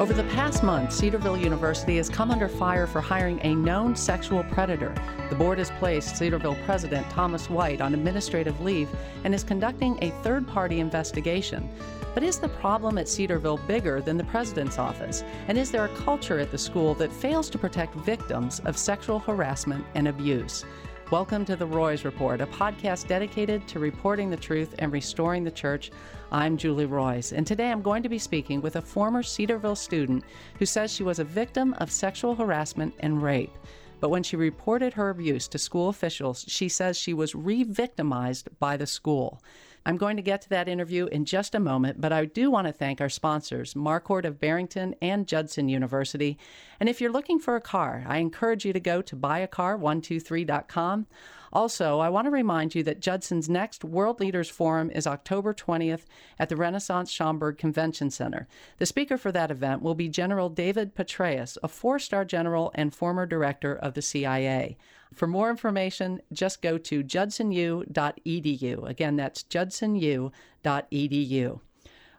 Over 0.00 0.14
the 0.14 0.24
past 0.30 0.62
month, 0.62 0.94
Cedarville 0.94 1.36
University 1.36 1.98
has 1.98 2.08
come 2.08 2.30
under 2.30 2.48
fire 2.48 2.86
for 2.86 3.02
hiring 3.02 3.38
a 3.42 3.54
known 3.54 3.94
sexual 3.94 4.42
predator. 4.44 4.94
The 5.28 5.34
board 5.34 5.58
has 5.58 5.70
placed 5.72 6.16
Cedarville 6.16 6.56
President 6.64 7.06
Thomas 7.10 7.50
White 7.50 7.82
on 7.82 7.92
administrative 7.92 8.58
leave 8.62 8.88
and 9.24 9.34
is 9.34 9.44
conducting 9.44 9.98
a 10.00 10.08
third 10.22 10.48
party 10.48 10.80
investigation. 10.80 11.68
But 12.14 12.22
is 12.22 12.38
the 12.38 12.48
problem 12.48 12.96
at 12.96 13.10
Cedarville 13.10 13.58
bigger 13.58 14.00
than 14.00 14.16
the 14.16 14.24
president's 14.24 14.78
office? 14.78 15.22
And 15.48 15.58
is 15.58 15.70
there 15.70 15.84
a 15.84 15.96
culture 15.96 16.38
at 16.38 16.50
the 16.50 16.56
school 16.56 16.94
that 16.94 17.12
fails 17.12 17.50
to 17.50 17.58
protect 17.58 17.94
victims 17.96 18.62
of 18.64 18.78
sexual 18.78 19.18
harassment 19.18 19.84
and 19.94 20.08
abuse? 20.08 20.64
Welcome 21.10 21.44
to 21.46 21.56
the 21.56 21.66
Roys 21.66 22.04
Report, 22.04 22.40
a 22.40 22.46
podcast 22.46 23.08
dedicated 23.08 23.66
to 23.66 23.80
reporting 23.80 24.30
the 24.30 24.36
truth 24.36 24.76
and 24.78 24.92
restoring 24.92 25.42
the 25.42 25.50
church. 25.50 25.90
I'm 26.30 26.56
Julie 26.56 26.86
Roys, 26.86 27.32
and 27.32 27.44
today 27.44 27.72
I'm 27.72 27.82
going 27.82 28.04
to 28.04 28.08
be 28.08 28.16
speaking 28.16 28.60
with 28.60 28.76
a 28.76 28.80
former 28.80 29.24
Cedarville 29.24 29.74
student 29.74 30.22
who 30.60 30.66
says 30.66 30.92
she 30.92 31.02
was 31.02 31.18
a 31.18 31.24
victim 31.24 31.74
of 31.78 31.90
sexual 31.90 32.36
harassment 32.36 32.94
and 33.00 33.20
rape. 33.20 33.50
But 33.98 34.10
when 34.10 34.22
she 34.22 34.36
reported 34.36 34.92
her 34.92 35.10
abuse 35.10 35.48
to 35.48 35.58
school 35.58 35.88
officials, 35.88 36.44
she 36.46 36.68
says 36.68 36.96
she 36.96 37.12
was 37.12 37.34
re 37.34 37.64
victimized 37.64 38.48
by 38.60 38.76
the 38.76 38.86
school. 38.86 39.42
I'm 39.86 39.96
going 39.96 40.16
to 40.16 40.22
get 40.22 40.42
to 40.42 40.48
that 40.50 40.68
interview 40.68 41.06
in 41.06 41.24
just 41.24 41.54
a 41.54 41.60
moment, 41.60 42.00
but 42.00 42.12
I 42.12 42.26
do 42.26 42.50
want 42.50 42.66
to 42.66 42.72
thank 42.72 43.00
our 43.00 43.08
sponsors, 43.08 43.74
Marquardt 43.74 44.24
of 44.24 44.38
Barrington 44.38 44.94
and 45.00 45.26
Judson 45.26 45.68
University. 45.68 46.38
And 46.78 46.88
if 46.88 47.00
you're 47.00 47.12
looking 47.12 47.38
for 47.38 47.56
a 47.56 47.60
car, 47.60 48.04
I 48.06 48.18
encourage 48.18 48.64
you 48.64 48.72
to 48.72 48.80
go 48.80 49.00
to 49.02 49.16
buyacar123.com. 49.16 51.06
Also, 51.52 51.98
I 51.98 52.08
want 52.08 52.26
to 52.26 52.30
remind 52.30 52.74
you 52.74 52.82
that 52.84 53.00
Judson's 53.00 53.48
next 53.48 53.84
World 53.84 54.20
Leaders 54.20 54.48
Forum 54.48 54.90
is 54.90 55.06
October 55.06 55.52
20th 55.52 56.04
at 56.38 56.48
the 56.48 56.56
Renaissance 56.56 57.10
Schaumburg 57.10 57.58
Convention 57.58 58.10
Center. 58.10 58.46
The 58.78 58.86
speaker 58.86 59.18
for 59.18 59.32
that 59.32 59.50
event 59.50 59.82
will 59.82 59.94
be 59.94 60.08
General 60.08 60.48
David 60.48 60.94
Petraeus, 60.94 61.58
a 61.62 61.68
four 61.68 61.98
star 61.98 62.24
general 62.24 62.70
and 62.74 62.94
former 62.94 63.26
director 63.26 63.74
of 63.74 63.94
the 63.94 64.02
CIA. 64.02 64.76
For 65.12 65.26
more 65.26 65.50
information, 65.50 66.22
just 66.32 66.62
go 66.62 66.78
to 66.78 67.02
judsonu.edu. 67.02 68.88
Again, 68.88 69.16
that's 69.16 69.42
judsonu.edu. 69.42 70.30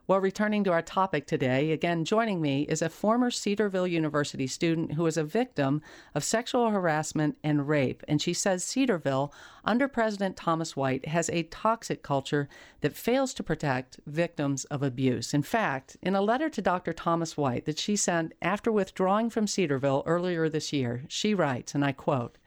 Well, 0.07 0.19
returning 0.19 0.63
to 0.63 0.71
our 0.71 0.81
topic 0.81 1.27
today, 1.27 1.71
again, 1.71 2.05
joining 2.05 2.41
me 2.41 2.63
is 2.63 2.81
a 2.81 2.89
former 2.89 3.29
Cedarville 3.29 3.85
University 3.85 4.47
student 4.47 4.93
who 4.93 5.05
is 5.05 5.15
a 5.15 5.23
victim 5.23 5.83
of 6.15 6.23
sexual 6.23 6.71
harassment 6.71 7.37
and 7.43 7.67
rape. 7.67 8.03
And 8.07 8.19
she 8.19 8.33
says 8.33 8.63
Cedarville, 8.63 9.31
under 9.63 9.87
President 9.87 10.35
Thomas 10.35 10.75
White, 10.75 11.07
has 11.07 11.29
a 11.29 11.43
toxic 11.43 12.01
culture 12.01 12.49
that 12.81 12.95
fails 12.95 13.31
to 13.35 13.43
protect 13.43 13.99
victims 14.07 14.65
of 14.65 14.81
abuse. 14.81 15.35
In 15.35 15.43
fact, 15.43 15.97
in 16.01 16.15
a 16.15 16.21
letter 16.21 16.49
to 16.49 16.61
Dr. 16.63 16.93
Thomas 16.93 17.37
White 17.37 17.65
that 17.65 17.79
she 17.79 17.95
sent 17.95 18.33
after 18.41 18.71
withdrawing 18.71 19.29
from 19.29 19.45
Cedarville 19.45 20.01
earlier 20.07 20.49
this 20.49 20.73
year, 20.73 21.03
she 21.09 21.35
writes, 21.35 21.75
and 21.75 21.85
I 21.85 21.91
quote, 21.91 22.39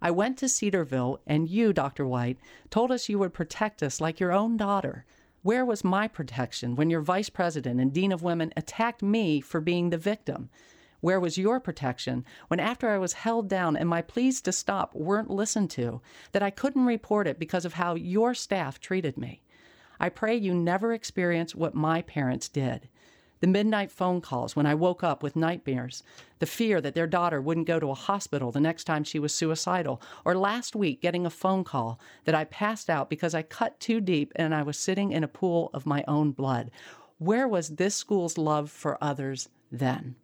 I 0.00 0.10
went 0.10 0.38
to 0.38 0.48
Cedarville, 0.48 1.20
and 1.26 1.48
you, 1.50 1.74
Dr. 1.74 2.06
White, 2.06 2.38
told 2.70 2.90
us 2.90 3.10
you 3.10 3.18
would 3.18 3.34
protect 3.34 3.82
us 3.82 4.00
like 4.00 4.20
your 4.20 4.32
own 4.32 4.56
daughter. 4.56 5.04
Where 5.44 5.66
was 5.66 5.84
my 5.84 6.08
protection 6.08 6.74
when 6.74 6.88
your 6.88 7.02
vice 7.02 7.28
president 7.28 7.78
and 7.78 7.92
dean 7.92 8.12
of 8.12 8.22
women 8.22 8.50
attacked 8.56 9.02
me 9.02 9.42
for 9.42 9.60
being 9.60 9.90
the 9.90 9.98
victim? 9.98 10.48
Where 11.02 11.20
was 11.20 11.36
your 11.36 11.60
protection 11.60 12.24
when, 12.48 12.60
after 12.60 12.88
I 12.88 12.96
was 12.96 13.12
held 13.12 13.46
down 13.46 13.76
and 13.76 13.86
my 13.86 14.00
pleas 14.00 14.40
to 14.40 14.52
stop 14.52 14.94
weren't 14.94 15.28
listened 15.28 15.68
to, 15.72 16.00
that 16.32 16.42
I 16.42 16.48
couldn't 16.48 16.86
report 16.86 17.26
it 17.26 17.38
because 17.38 17.66
of 17.66 17.74
how 17.74 17.94
your 17.94 18.32
staff 18.32 18.80
treated 18.80 19.18
me? 19.18 19.42
I 20.00 20.08
pray 20.08 20.34
you 20.34 20.54
never 20.54 20.94
experience 20.94 21.54
what 21.54 21.74
my 21.74 22.00
parents 22.00 22.48
did 22.48 22.88
the 23.40 23.46
midnight 23.46 23.90
phone 23.90 24.20
calls 24.20 24.56
when 24.56 24.66
I 24.66 24.74
woke 24.74 25.02
up 25.02 25.22
with 25.22 25.36
nightmares, 25.36 26.02
the 26.38 26.46
fear 26.46 26.80
that 26.80 26.94
their 26.94 27.06
daughter 27.06 27.40
wouldn't 27.40 27.66
go 27.66 27.80
to 27.80 27.90
a 27.90 27.94
hospital 27.94 28.50
the 28.50 28.60
next 28.60 28.84
time 28.84 29.04
she 29.04 29.18
was 29.18 29.34
suicidal, 29.34 30.00
or 30.24 30.34
last 30.34 30.74
week 30.74 31.00
getting 31.02 31.26
a 31.26 31.30
phone 31.30 31.64
call 31.64 32.00
that 32.24 32.34
I 32.34 32.44
passed 32.44 32.88
out 32.88 33.10
because 33.10 33.34
I 33.34 33.42
cut 33.42 33.78
too 33.80 34.00
deep 34.00 34.32
and 34.36 34.54
I 34.54 34.62
was 34.62 34.78
sitting 34.78 35.12
in 35.12 35.24
a 35.24 35.28
pool 35.28 35.70
of 35.74 35.86
my 35.86 36.04
own 36.08 36.32
blood. 36.32 36.70
Where 37.18 37.46
was 37.48 37.70
this 37.70 37.94
school's 37.94 38.38
love 38.38 38.70
for 38.70 39.02
others 39.02 39.48
then? 39.70 40.16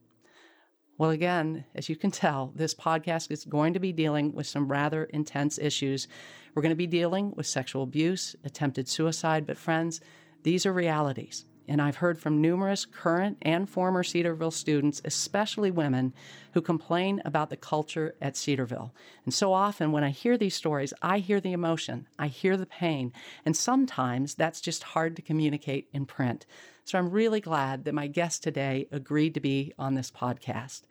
Well, 1.01 1.11
again, 1.11 1.65
as 1.75 1.89
you 1.89 1.97
can 1.97 2.11
tell, 2.11 2.53
this 2.55 2.75
podcast 2.75 3.31
is 3.31 3.47
going 3.47 3.73
to 3.73 3.81
be 3.81 3.91
dealing 3.91 4.35
with 4.35 4.47
some 4.47 4.69
rather 4.69 5.05
intense 5.05 5.59
issues. 5.59 6.07
We're 6.55 6.61
going 6.61 6.71
to 6.71 6.77
be 6.77 6.87
dealing 6.87 7.33
with 7.37 7.47
sexual 7.47 7.85
abuse, 7.85 8.37
attempted 8.45 8.87
suicide, 8.87 9.47
but 9.47 9.57
friends, 9.57 10.03
these 10.43 10.67
are 10.67 10.75
realities. 10.75 11.47
And 11.71 11.81
I've 11.81 11.99
heard 11.99 12.19
from 12.19 12.41
numerous 12.41 12.85
current 12.85 13.39
and 13.43 13.71
former 13.71 14.03
Cedarville 14.03 14.51
students, 14.51 15.01
especially 15.05 15.71
women, 15.71 16.13
who 16.53 16.61
complain 16.61 17.23
about 17.25 17.49
the 17.49 17.57
culture 17.57 18.17
at 18.21 18.37
Cedarville. 18.37 18.93
And 19.25 19.33
so 19.33 19.53
often 19.53 19.93
when 19.93 20.03
I 20.03 20.11
hear 20.11 20.37
these 20.37 20.57
stories, 20.57 20.93
I 21.01 21.21
hear 21.21 21.41
the 21.41 21.53
emotion, 21.53 22.09
I 22.19 22.27
hear 22.27 22.57
the 22.57 22.67
pain, 22.67 23.13
and 23.45 23.57
sometimes 23.57 24.35
that's 24.35 24.61
just 24.61 24.83
hard 24.83 25.15
to 25.15 25.23
communicate 25.23 25.89
in 25.93 26.07
print. 26.07 26.45
So 26.85 26.99
I'm 26.99 27.09
really 27.09 27.41
glad 27.41 27.85
that 27.85 27.95
my 27.95 28.09
guest 28.09 28.43
today 28.43 28.89
agreed 28.91 29.35
to 29.35 29.41
be 29.41 29.73
on 29.79 29.95
this 29.95 30.11
podcast. 30.11 30.83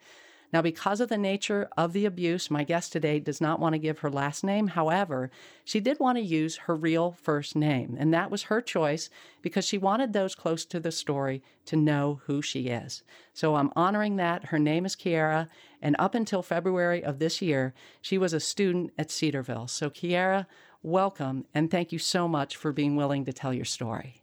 Now, 0.52 0.62
because 0.62 1.00
of 1.00 1.08
the 1.08 1.18
nature 1.18 1.68
of 1.76 1.92
the 1.92 2.06
abuse, 2.06 2.50
my 2.50 2.64
guest 2.64 2.92
today 2.92 3.20
does 3.20 3.40
not 3.40 3.60
want 3.60 3.74
to 3.74 3.78
give 3.78 4.00
her 4.00 4.10
last 4.10 4.42
name. 4.42 4.68
However, 4.68 5.30
she 5.64 5.78
did 5.80 6.00
want 6.00 6.18
to 6.18 6.24
use 6.24 6.56
her 6.58 6.74
real 6.74 7.12
first 7.12 7.54
name, 7.54 7.96
and 7.98 8.12
that 8.12 8.30
was 8.30 8.44
her 8.44 8.60
choice 8.60 9.10
because 9.42 9.64
she 9.64 9.78
wanted 9.78 10.12
those 10.12 10.34
close 10.34 10.64
to 10.66 10.80
the 10.80 10.90
story 10.90 11.42
to 11.66 11.76
know 11.76 12.20
who 12.24 12.42
she 12.42 12.66
is. 12.66 13.02
So 13.32 13.54
I'm 13.54 13.72
honoring 13.76 14.16
that. 14.16 14.46
Her 14.46 14.58
name 14.58 14.84
is 14.84 14.96
Kiera, 14.96 15.48
and 15.80 15.94
up 15.98 16.14
until 16.14 16.42
February 16.42 17.04
of 17.04 17.20
this 17.20 17.40
year, 17.40 17.72
she 18.02 18.18
was 18.18 18.32
a 18.32 18.40
student 18.40 18.92
at 18.98 19.10
Cedarville. 19.10 19.68
So, 19.68 19.88
Kiera, 19.88 20.46
welcome, 20.82 21.46
and 21.54 21.70
thank 21.70 21.92
you 21.92 21.98
so 21.98 22.26
much 22.26 22.56
for 22.56 22.72
being 22.72 22.96
willing 22.96 23.24
to 23.24 23.32
tell 23.32 23.54
your 23.54 23.64
story. 23.64 24.22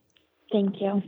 Thank 0.51 0.81
you. 0.81 1.03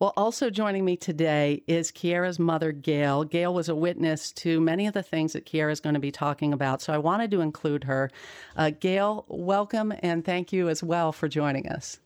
Well, 0.00 0.12
also 0.16 0.48
joining 0.48 0.84
me 0.84 0.96
today 0.96 1.64
is 1.66 1.90
Kiera's 1.90 2.38
mother, 2.38 2.70
Gail. 2.70 3.24
Gail 3.24 3.52
was 3.52 3.68
a 3.68 3.74
witness 3.74 4.30
to 4.34 4.60
many 4.60 4.86
of 4.86 4.94
the 4.94 5.02
things 5.02 5.32
that 5.32 5.44
Kiera 5.44 5.72
is 5.72 5.80
going 5.80 5.94
to 5.94 6.00
be 6.00 6.12
talking 6.12 6.52
about, 6.52 6.80
so 6.80 6.92
I 6.92 6.98
wanted 6.98 7.32
to 7.32 7.40
include 7.40 7.82
her. 7.82 8.08
Uh, 8.56 8.70
Gail, 8.70 9.24
welcome 9.26 9.92
and 9.98 10.24
thank 10.24 10.52
you 10.52 10.68
as 10.68 10.84
well 10.84 11.10
for 11.10 11.26
joining 11.26 11.68
us. 11.68 11.98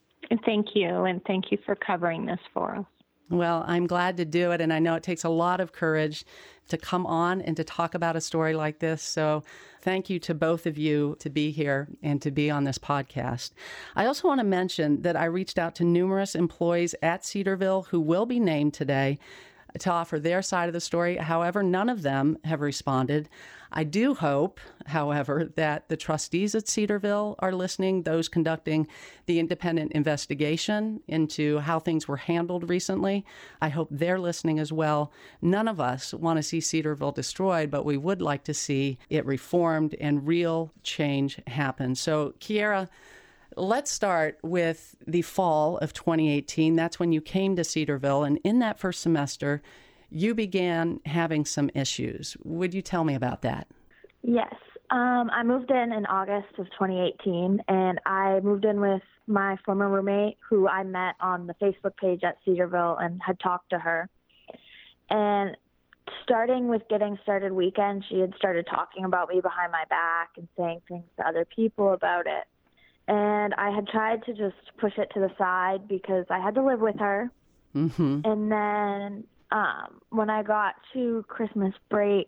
Thank 0.43 0.69
you, 0.73 1.03
and 1.03 1.23
thank 1.25 1.51
you 1.51 1.59
for 1.63 1.75
covering 1.75 2.25
this 2.25 2.39
for 2.51 2.77
us. 2.77 2.85
Well, 3.33 3.63
I'm 3.65 3.87
glad 3.87 4.17
to 4.17 4.25
do 4.25 4.51
it, 4.51 4.61
and 4.61 4.71
I 4.71 4.77
know 4.77 4.93
it 4.93 5.01
takes 5.01 5.23
a 5.23 5.29
lot 5.29 5.59
of 5.59 5.71
courage 5.71 6.23
to 6.67 6.77
come 6.77 7.07
on 7.07 7.41
and 7.41 7.57
to 7.57 7.63
talk 7.63 7.95
about 7.95 8.15
a 8.15 8.21
story 8.21 8.53
like 8.53 8.77
this. 8.77 9.01
So, 9.01 9.43
thank 9.81 10.07
you 10.07 10.19
to 10.19 10.35
both 10.35 10.67
of 10.67 10.77
you 10.77 11.17
to 11.17 11.31
be 11.31 11.49
here 11.49 11.87
and 12.03 12.21
to 12.21 12.29
be 12.29 12.51
on 12.51 12.63
this 12.63 12.77
podcast. 12.77 13.49
I 13.95 14.05
also 14.05 14.27
want 14.27 14.39
to 14.39 14.45
mention 14.45 15.01
that 15.01 15.15
I 15.15 15.25
reached 15.25 15.57
out 15.57 15.73
to 15.77 15.83
numerous 15.83 16.35
employees 16.35 16.93
at 17.01 17.25
Cedarville 17.25 17.87
who 17.89 17.99
will 17.99 18.27
be 18.27 18.39
named 18.39 18.75
today 18.75 19.17
to 19.79 19.89
offer 19.89 20.19
their 20.19 20.43
side 20.43 20.69
of 20.69 20.73
the 20.73 20.79
story. 20.79 21.17
However, 21.17 21.63
none 21.63 21.89
of 21.89 22.03
them 22.03 22.37
have 22.43 22.61
responded. 22.61 23.29
I 23.75 23.83
do 23.83 24.13
hope, 24.13 24.59
however, 24.85 25.51
that 25.55 25.89
the 25.89 25.97
trustees 25.97 26.53
at 26.53 26.67
Cedarville 26.67 27.35
are 27.39 27.51
listening, 27.51 28.03
those 28.03 28.29
conducting 28.29 28.87
the 29.25 29.39
independent 29.39 29.93
investigation 29.93 31.01
into 31.07 31.57
how 31.59 31.79
things 31.79 32.07
were 32.07 32.17
handled 32.17 32.69
recently. 32.69 33.25
I 33.61 33.69
hope 33.69 33.87
they're 33.89 34.19
listening 34.19 34.59
as 34.59 34.71
well. 34.71 35.11
None 35.41 35.67
of 35.67 35.79
us 35.79 36.13
want 36.13 36.37
to 36.37 36.43
see 36.43 36.61
Cedarville 36.61 37.11
destroyed, 37.11 37.71
but 37.71 37.83
we 37.83 37.97
would 37.97 38.21
like 38.21 38.43
to 38.43 38.53
see 38.53 38.99
it 39.09 39.25
reformed 39.25 39.95
and 39.99 40.27
real 40.27 40.71
change 40.83 41.39
happen. 41.47 41.95
So, 41.95 42.35
Kiera, 42.39 42.89
Let's 43.55 43.91
start 43.91 44.39
with 44.41 44.95
the 45.05 45.21
fall 45.21 45.77
of 45.77 45.93
2018. 45.93 46.75
That's 46.75 46.99
when 46.99 47.11
you 47.11 47.21
came 47.21 47.55
to 47.55 47.63
Cedarville. 47.63 48.23
And 48.23 48.39
in 48.43 48.59
that 48.59 48.79
first 48.79 49.01
semester, 49.01 49.61
you 50.13 50.35
began 50.35 50.99
having 51.05 51.45
some 51.45 51.69
issues. 51.73 52.37
Would 52.43 52.73
you 52.73 52.81
tell 52.81 53.03
me 53.03 53.15
about 53.15 53.41
that? 53.41 53.67
Yes. 54.21 54.53
Um, 54.89 55.29
I 55.31 55.43
moved 55.43 55.71
in 55.71 55.91
in 55.91 56.05
August 56.05 56.59
of 56.59 56.65
2018, 56.71 57.63
and 57.67 57.99
I 58.05 58.39
moved 58.41 58.65
in 58.65 58.79
with 58.79 59.01
my 59.25 59.57
former 59.65 59.89
roommate 59.89 60.37
who 60.47 60.67
I 60.67 60.83
met 60.83 61.15
on 61.19 61.47
the 61.47 61.53
Facebook 61.55 61.97
page 61.97 62.23
at 62.23 62.37
Cedarville 62.45 62.97
and 62.97 63.21
had 63.25 63.39
talked 63.39 63.69
to 63.71 63.79
her. 63.79 64.09
And 65.09 65.57
starting 66.23 66.67
with 66.67 66.83
getting 66.89 67.17
started 67.23 67.51
weekend, 67.51 68.05
she 68.09 68.19
had 68.19 68.33
started 68.35 68.67
talking 68.69 69.05
about 69.05 69.29
me 69.29 69.41
behind 69.41 69.71
my 69.71 69.85
back 69.89 70.31
and 70.37 70.47
saying 70.57 70.81
things 70.87 71.05
to 71.17 71.27
other 71.27 71.45
people 71.45 71.93
about 71.93 72.27
it 72.27 72.43
and 73.07 73.53
I 73.55 73.69
had 73.71 73.87
tried 73.87 74.23
to 74.25 74.33
just 74.33 74.55
push 74.77 74.93
it 74.97 75.09
to 75.13 75.19
the 75.19 75.31
side 75.37 75.87
because 75.87 76.25
I 76.29 76.39
had 76.39 76.55
to 76.55 76.63
live 76.63 76.79
with 76.79 76.97
her. 76.99 77.29
Mm-hmm. 77.75 78.21
And 78.23 78.51
then 78.51 79.23
um, 79.53 80.01
when 80.09 80.29
I 80.31 80.41
got 80.41 80.75
to 80.93 81.23
Christmas 81.29 81.73
break, 81.89 82.27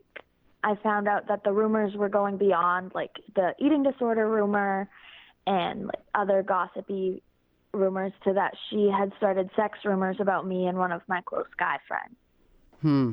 I 0.63 0.75
found 0.81 1.07
out 1.07 1.27
that 1.27 1.43
the 1.43 1.51
rumors 1.51 1.95
were 1.95 2.07
going 2.07 2.37
beyond 2.37 2.91
like 2.93 3.11
the 3.35 3.53
eating 3.59 3.83
disorder 3.83 4.29
rumor 4.29 4.87
and 5.47 5.87
like, 5.87 6.01
other 6.13 6.43
gossipy 6.43 7.21
rumors 7.73 8.13
to 8.23 8.33
that 8.33 8.53
she 8.69 8.89
had 8.89 9.11
started 9.17 9.49
sex 9.55 9.79
rumors 9.83 10.17
about 10.19 10.47
me 10.47 10.67
and 10.67 10.77
one 10.77 10.91
of 10.91 11.01
my 11.07 11.21
close 11.21 11.45
guy 11.57 11.77
friends. 11.87 12.15
Hmm. 12.81 13.11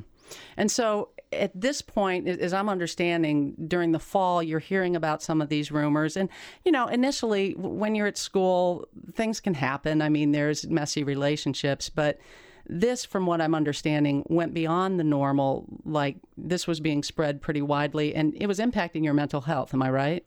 And 0.57 0.71
so 0.71 1.09
at 1.33 1.59
this 1.59 1.83
point, 1.83 2.29
as 2.29 2.53
I'm 2.53 2.69
understanding, 2.69 3.55
during 3.67 3.93
the 3.93 3.99
fall, 3.99 4.43
you're 4.43 4.61
hearing 4.61 4.95
about 4.95 5.23
some 5.23 5.41
of 5.41 5.49
these 5.49 5.73
rumors. 5.73 6.17
And, 6.17 6.29
you 6.65 6.73
know, 6.73 6.87
initially, 6.87 7.53
when 7.57 7.95
you're 7.95 8.07
at 8.07 8.19
school, 8.19 8.87
things 9.13 9.41
can 9.41 9.55
happen. 9.55 10.03
I 10.03 10.11
mean, 10.11 10.33
there's 10.33 10.69
messy 10.69 11.03
relationships, 11.03 11.89
but 11.89 12.19
this, 12.67 13.05
from 13.05 13.27
what 13.27 13.41
I'm 13.41 13.55
understanding, 13.55 14.25
went 14.29 14.55
beyond 14.55 14.99
the 14.99 15.05
normal. 15.05 15.67
Like, 15.85 16.17
this 16.37 16.67
was 16.67 16.81
being 16.81 17.03
spread 17.03 17.41
pretty 17.41 17.63
widely, 17.63 18.15
and 18.15 18.35
it 18.37 18.47
was 18.47 18.59
impacting 18.59 19.05
your 19.05 19.15
mental 19.15 19.43
health. 19.43 19.75
Am 19.75 19.83
I 19.83 19.91
right? 19.91 20.25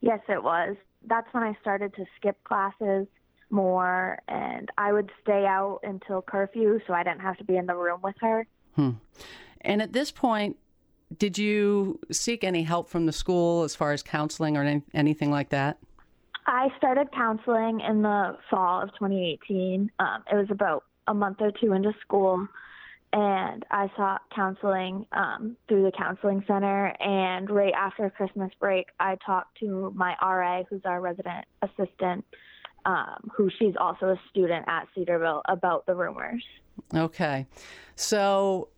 Yes, 0.00 0.20
it 0.28 0.42
was. 0.42 0.76
That's 1.06 1.26
when 1.32 1.42
I 1.42 1.56
started 1.60 1.94
to 1.94 2.04
skip 2.16 2.42
classes 2.44 3.06
more, 3.50 4.18
and 4.28 4.70
I 4.76 4.92
would 4.92 5.10
stay 5.22 5.46
out 5.46 5.80
until 5.82 6.22
curfew 6.22 6.80
so 6.86 6.92
I 6.92 7.02
didn't 7.02 7.20
have 7.20 7.36
to 7.38 7.44
be 7.44 7.56
in 7.56 7.66
the 7.66 7.74
room 7.74 8.00
with 8.02 8.16
her. 8.20 8.46
Hmm. 8.74 8.90
And 9.62 9.82
at 9.82 9.92
this 9.92 10.10
point, 10.10 10.56
did 11.16 11.38
you 11.38 11.98
seek 12.12 12.44
any 12.44 12.62
help 12.62 12.88
from 12.88 13.06
the 13.06 13.12
school 13.12 13.64
as 13.64 13.74
far 13.74 13.92
as 13.92 14.02
counseling 14.02 14.56
or 14.56 14.62
any, 14.62 14.82
anything 14.92 15.30
like 15.30 15.48
that? 15.50 15.78
I 16.46 16.68
started 16.78 17.12
counseling 17.12 17.80
in 17.80 18.02
the 18.02 18.36
fall 18.50 18.82
of 18.82 18.88
2018. 18.94 19.90
Um, 19.98 20.24
it 20.30 20.34
was 20.34 20.46
about 20.50 20.84
a 21.08 21.14
month 21.14 21.38
or 21.40 21.50
two 21.50 21.72
into 21.72 21.92
school, 22.00 22.46
and 23.12 23.64
I 23.70 23.90
sought 23.96 24.22
counseling 24.34 25.06
um, 25.12 25.56
through 25.66 25.84
the 25.84 25.92
counseling 25.92 26.44
center. 26.46 26.94
And 27.00 27.48
right 27.48 27.72
after 27.74 28.08
Christmas 28.10 28.52
break, 28.60 28.86
I 29.00 29.16
talked 29.24 29.58
to 29.60 29.92
my 29.96 30.14
RA, 30.22 30.62
who's 30.68 30.82
our 30.84 31.00
resident 31.00 31.46
assistant, 31.62 32.24
um, 32.84 33.30
who 33.34 33.50
she's 33.58 33.74
also 33.80 34.10
a 34.10 34.20
student 34.30 34.66
at 34.68 34.86
Cedarville, 34.94 35.42
about 35.48 35.86
the 35.86 35.94
rumors. 35.94 36.44
Okay. 36.94 37.46
So 37.96 38.68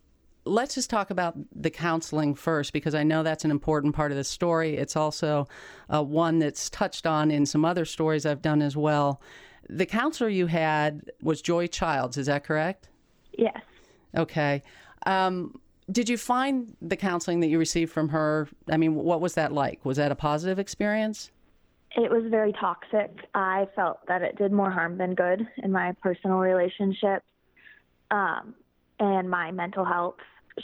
let's 0.45 0.75
just 0.75 0.89
talk 0.89 1.11
about 1.11 1.35
the 1.53 1.69
counseling 1.69 2.33
first 2.33 2.73
because 2.73 2.95
I 2.95 3.03
know 3.03 3.23
that's 3.23 3.45
an 3.45 3.51
important 3.51 3.95
part 3.95 4.11
of 4.11 4.17
the 4.17 4.23
story. 4.23 4.77
It's 4.77 4.95
also 4.95 5.47
uh, 5.93 6.03
one 6.03 6.39
that's 6.39 6.69
touched 6.69 7.05
on 7.05 7.31
in 7.31 7.45
some 7.45 7.65
other 7.65 7.85
stories 7.85 8.25
I've 8.25 8.41
done 8.41 8.61
as 8.61 8.75
well. 8.75 9.21
The 9.69 9.85
counselor 9.85 10.29
you 10.29 10.47
had 10.47 11.11
was 11.21 11.41
Joy 11.41 11.67
Childs, 11.67 12.17
is 12.17 12.27
that 12.27 12.43
correct? 12.43 12.89
Yes. 13.37 13.61
Okay. 14.15 14.61
Um, 15.05 15.59
did 15.91 16.09
you 16.09 16.17
find 16.17 16.75
the 16.81 16.95
counseling 16.95 17.39
that 17.41 17.47
you 17.47 17.57
received 17.57 17.91
from 17.91 18.09
her? 18.09 18.47
I 18.69 18.77
mean, 18.77 18.95
what 18.95 19.21
was 19.21 19.33
that 19.35 19.51
like? 19.51 19.83
Was 19.85 19.97
that 19.97 20.11
a 20.11 20.15
positive 20.15 20.59
experience? 20.59 21.31
It 21.95 22.09
was 22.09 22.23
very 22.29 22.53
toxic. 22.53 23.11
I 23.33 23.67
felt 23.75 24.05
that 24.07 24.21
it 24.21 24.37
did 24.37 24.51
more 24.51 24.71
harm 24.71 24.97
than 24.97 25.13
good 25.13 25.45
in 25.63 25.71
my 25.71 25.93
personal 26.01 26.37
relationships 26.37 27.25
um, 28.11 28.55
and 28.99 29.29
my 29.29 29.51
mental 29.51 29.83
health 29.83 30.15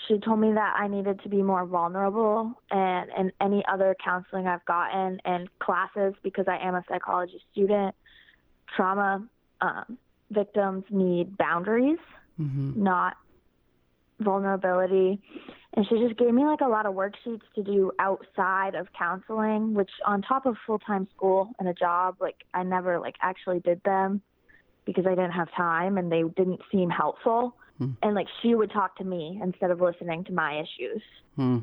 she 0.08 0.20
told 0.20 0.40
me 0.40 0.54
that 0.54 0.76
I 0.78 0.88
needed 0.88 1.22
to 1.24 1.30
be 1.30 1.42
more 1.42 1.66
vulnerable 1.66 2.54
and 2.72 3.10
in 3.18 3.32
any 3.42 3.64
other 3.72 3.96
counseling 4.04 4.48
I've 4.48 4.66
gotten 4.66 5.20
and 5.26 5.50
classes 5.60 6.14
because 6.24 6.46
I 6.48 6.58
am 6.58 6.76
a 6.76 6.84
psychology 6.90 7.42
student, 7.52 7.96
trauma 8.76 9.28
um, 9.62 9.98
victims 10.32 10.84
need 10.90 11.38
boundaries, 11.38 12.00
mm-hmm. 12.40 12.82
not 12.82 13.18
vulnerability. 14.20 15.22
And 15.74 15.86
she 15.88 16.00
just 16.00 16.18
gave 16.18 16.34
me 16.34 16.44
like 16.44 16.62
a 16.62 16.68
lot 16.68 16.86
of 16.86 16.96
worksheets 16.96 17.42
to 17.56 17.64
do 17.64 17.92
outside 18.00 18.74
of 18.76 18.88
counseling, 18.98 19.74
which 19.74 19.92
on 20.06 20.22
top 20.22 20.46
of 20.46 20.56
full 20.66 20.80
time 20.80 21.08
school 21.16 21.50
and 21.60 21.68
a 21.68 21.74
job, 21.74 22.16
like 22.20 22.38
I 22.54 22.64
never 22.64 23.00
like 23.00 23.16
actually 23.22 23.60
did 23.60 23.82
them 23.84 24.22
because 24.86 25.06
I 25.06 25.12
didn't 25.12 25.32
have 25.32 25.50
time 25.56 25.98
and 25.98 26.12
they 26.12 26.24
didn't 26.24 26.62
seem 26.72 26.90
helpful. 26.90 27.56
Hmm. 27.78 27.92
And 28.02 28.16
like 28.16 28.28
she 28.42 28.56
would 28.56 28.72
talk 28.72 28.96
to 28.98 29.04
me 29.04 29.40
instead 29.42 29.72
of 29.72 29.82
listening 29.82 30.24
to 30.26 30.34
my 30.34 30.60
issues. 30.60 31.02
Hmm. 31.36 31.60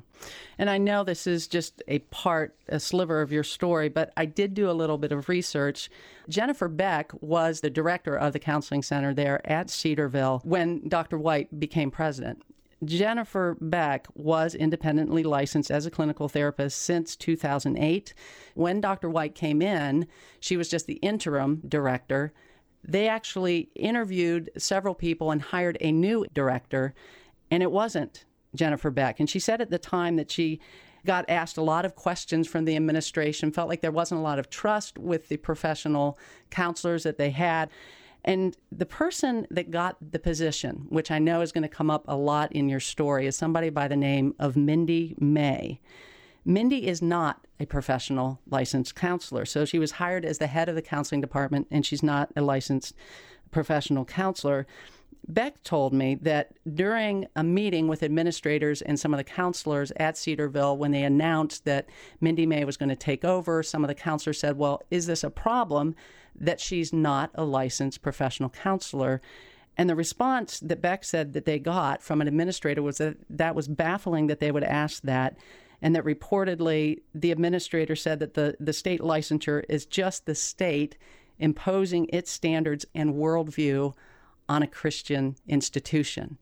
And 0.56 0.70
I 0.70 0.78
know 0.78 1.02
this 1.02 1.26
is 1.26 1.48
just 1.48 1.82
a 1.88 1.98
part, 1.98 2.56
a 2.68 2.78
sliver 2.78 3.20
of 3.20 3.32
your 3.32 3.42
story, 3.42 3.88
but 3.88 4.12
I 4.16 4.24
did 4.24 4.54
do 4.54 4.70
a 4.70 4.72
little 4.72 4.98
bit 4.98 5.10
of 5.10 5.28
research. 5.28 5.90
Jennifer 6.28 6.68
Beck 6.68 7.10
was 7.20 7.60
the 7.60 7.70
director 7.70 8.14
of 8.16 8.32
the 8.32 8.38
counseling 8.38 8.84
center 8.84 9.12
there 9.12 9.44
at 9.50 9.70
Cedarville 9.70 10.40
when 10.44 10.88
Dr. 10.88 11.18
White 11.18 11.58
became 11.58 11.90
president. 11.90 12.42
Jennifer 12.84 13.56
Beck 13.60 14.06
was 14.14 14.54
independently 14.54 15.24
licensed 15.24 15.70
as 15.70 15.86
a 15.86 15.90
clinical 15.90 16.28
therapist 16.28 16.80
since 16.82 17.16
2008. 17.16 18.14
When 18.54 18.80
Dr. 18.80 19.10
White 19.10 19.34
came 19.34 19.60
in, 19.60 20.06
she 20.38 20.56
was 20.56 20.68
just 20.68 20.86
the 20.86 20.94
interim 20.94 21.62
director 21.66 22.32
they 22.86 23.08
actually 23.08 23.70
interviewed 23.74 24.50
several 24.58 24.94
people 24.94 25.30
and 25.30 25.40
hired 25.40 25.78
a 25.80 25.90
new 25.90 26.26
director, 26.34 26.94
and 27.50 27.62
it 27.62 27.70
wasn't 27.70 28.24
Jennifer 28.54 28.90
Beck. 28.90 29.20
And 29.20 29.28
she 29.28 29.38
said 29.38 29.60
at 29.60 29.70
the 29.70 29.78
time 29.78 30.16
that 30.16 30.30
she 30.30 30.60
got 31.06 31.28
asked 31.28 31.56
a 31.56 31.62
lot 31.62 31.84
of 31.84 31.94
questions 31.94 32.48
from 32.48 32.64
the 32.64 32.76
administration, 32.76 33.52
felt 33.52 33.68
like 33.68 33.80
there 33.80 33.92
wasn't 33.92 34.18
a 34.18 34.22
lot 34.22 34.38
of 34.38 34.48
trust 34.48 34.98
with 34.98 35.28
the 35.28 35.36
professional 35.36 36.18
counselors 36.50 37.02
that 37.02 37.18
they 37.18 37.30
had. 37.30 37.70
And 38.24 38.56
the 38.72 38.86
person 38.86 39.46
that 39.50 39.70
got 39.70 39.96
the 40.12 40.18
position, 40.18 40.86
which 40.88 41.10
I 41.10 41.18
know 41.18 41.42
is 41.42 41.52
going 41.52 41.62
to 41.62 41.68
come 41.68 41.90
up 41.90 42.04
a 42.08 42.16
lot 42.16 42.52
in 42.52 42.70
your 42.70 42.80
story, 42.80 43.26
is 43.26 43.36
somebody 43.36 43.68
by 43.68 43.86
the 43.86 43.96
name 43.96 44.34
of 44.38 44.56
Mindy 44.56 45.14
May. 45.18 45.80
Mindy 46.44 46.86
is 46.86 47.00
not 47.00 47.46
a 47.58 47.66
professional 47.66 48.40
licensed 48.48 48.94
counselor. 48.94 49.44
So 49.44 49.64
she 49.64 49.78
was 49.78 49.92
hired 49.92 50.24
as 50.24 50.38
the 50.38 50.46
head 50.46 50.68
of 50.68 50.74
the 50.74 50.82
counseling 50.82 51.20
department, 51.20 51.66
and 51.70 51.86
she's 51.86 52.02
not 52.02 52.30
a 52.36 52.42
licensed 52.42 52.94
professional 53.50 54.04
counselor. 54.04 54.66
Beck 55.26 55.62
told 55.62 55.94
me 55.94 56.16
that 56.16 56.52
during 56.74 57.26
a 57.34 57.42
meeting 57.42 57.88
with 57.88 58.02
administrators 58.02 58.82
and 58.82 59.00
some 59.00 59.14
of 59.14 59.18
the 59.18 59.24
counselors 59.24 59.90
at 59.96 60.18
Cedarville, 60.18 60.76
when 60.76 60.90
they 60.90 61.02
announced 61.02 61.64
that 61.64 61.86
Mindy 62.20 62.44
May 62.44 62.64
was 62.64 62.76
going 62.76 62.90
to 62.90 62.96
take 62.96 63.24
over, 63.24 63.62
some 63.62 63.82
of 63.82 63.88
the 63.88 63.94
counselors 63.94 64.38
said, 64.38 64.58
Well, 64.58 64.82
is 64.90 65.06
this 65.06 65.24
a 65.24 65.30
problem 65.30 65.94
that 66.34 66.60
she's 66.60 66.92
not 66.92 67.30
a 67.34 67.44
licensed 67.44 68.02
professional 68.02 68.50
counselor? 68.50 69.22
And 69.78 69.88
the 69.88 69.96
response 69.96 70.60
that 70.60 70.82
Beck 70.82 71.04
said 71.04 71.32
that 71.32 71.46
they 71.46 71.58
got 71.58 72.02
from 72.02 72.20
an 72.20 72.28
administrator 72.28 72.82
was 72.82 72.98
that 72.98 73.16
that 73.30 73.54
was 73.54 73.66
baffling 73.66 74.26
that 74.26 74.40
they 74.40 74.52
would 74.52 74.62
ask 74.62 75.02
that 75.02 75.36
and 75.84 75.94
that 75.94 76.04
reportedly 76.04 77.02
the 77.14 77.30
administrator 77.30 77.94
said 77.94 78.18
that 78.18 78.32
the, 78.32 78.56
the 78.58 78.72
state 78.72 79.02
licensure 79.02 79.62
is 79.68 79.84
just 79.84 80.24
the 80.24 80.34
state 80.34 80.96
imposing 81.38 82.08
its 82.10 82.30
standards 82.30 82.86
and 82.94 83.14
worldview 83.14 83.92
on 84.48 84.62
a 84.62 84.66
Christian 84.66 85.36
institution. 85.46 86.38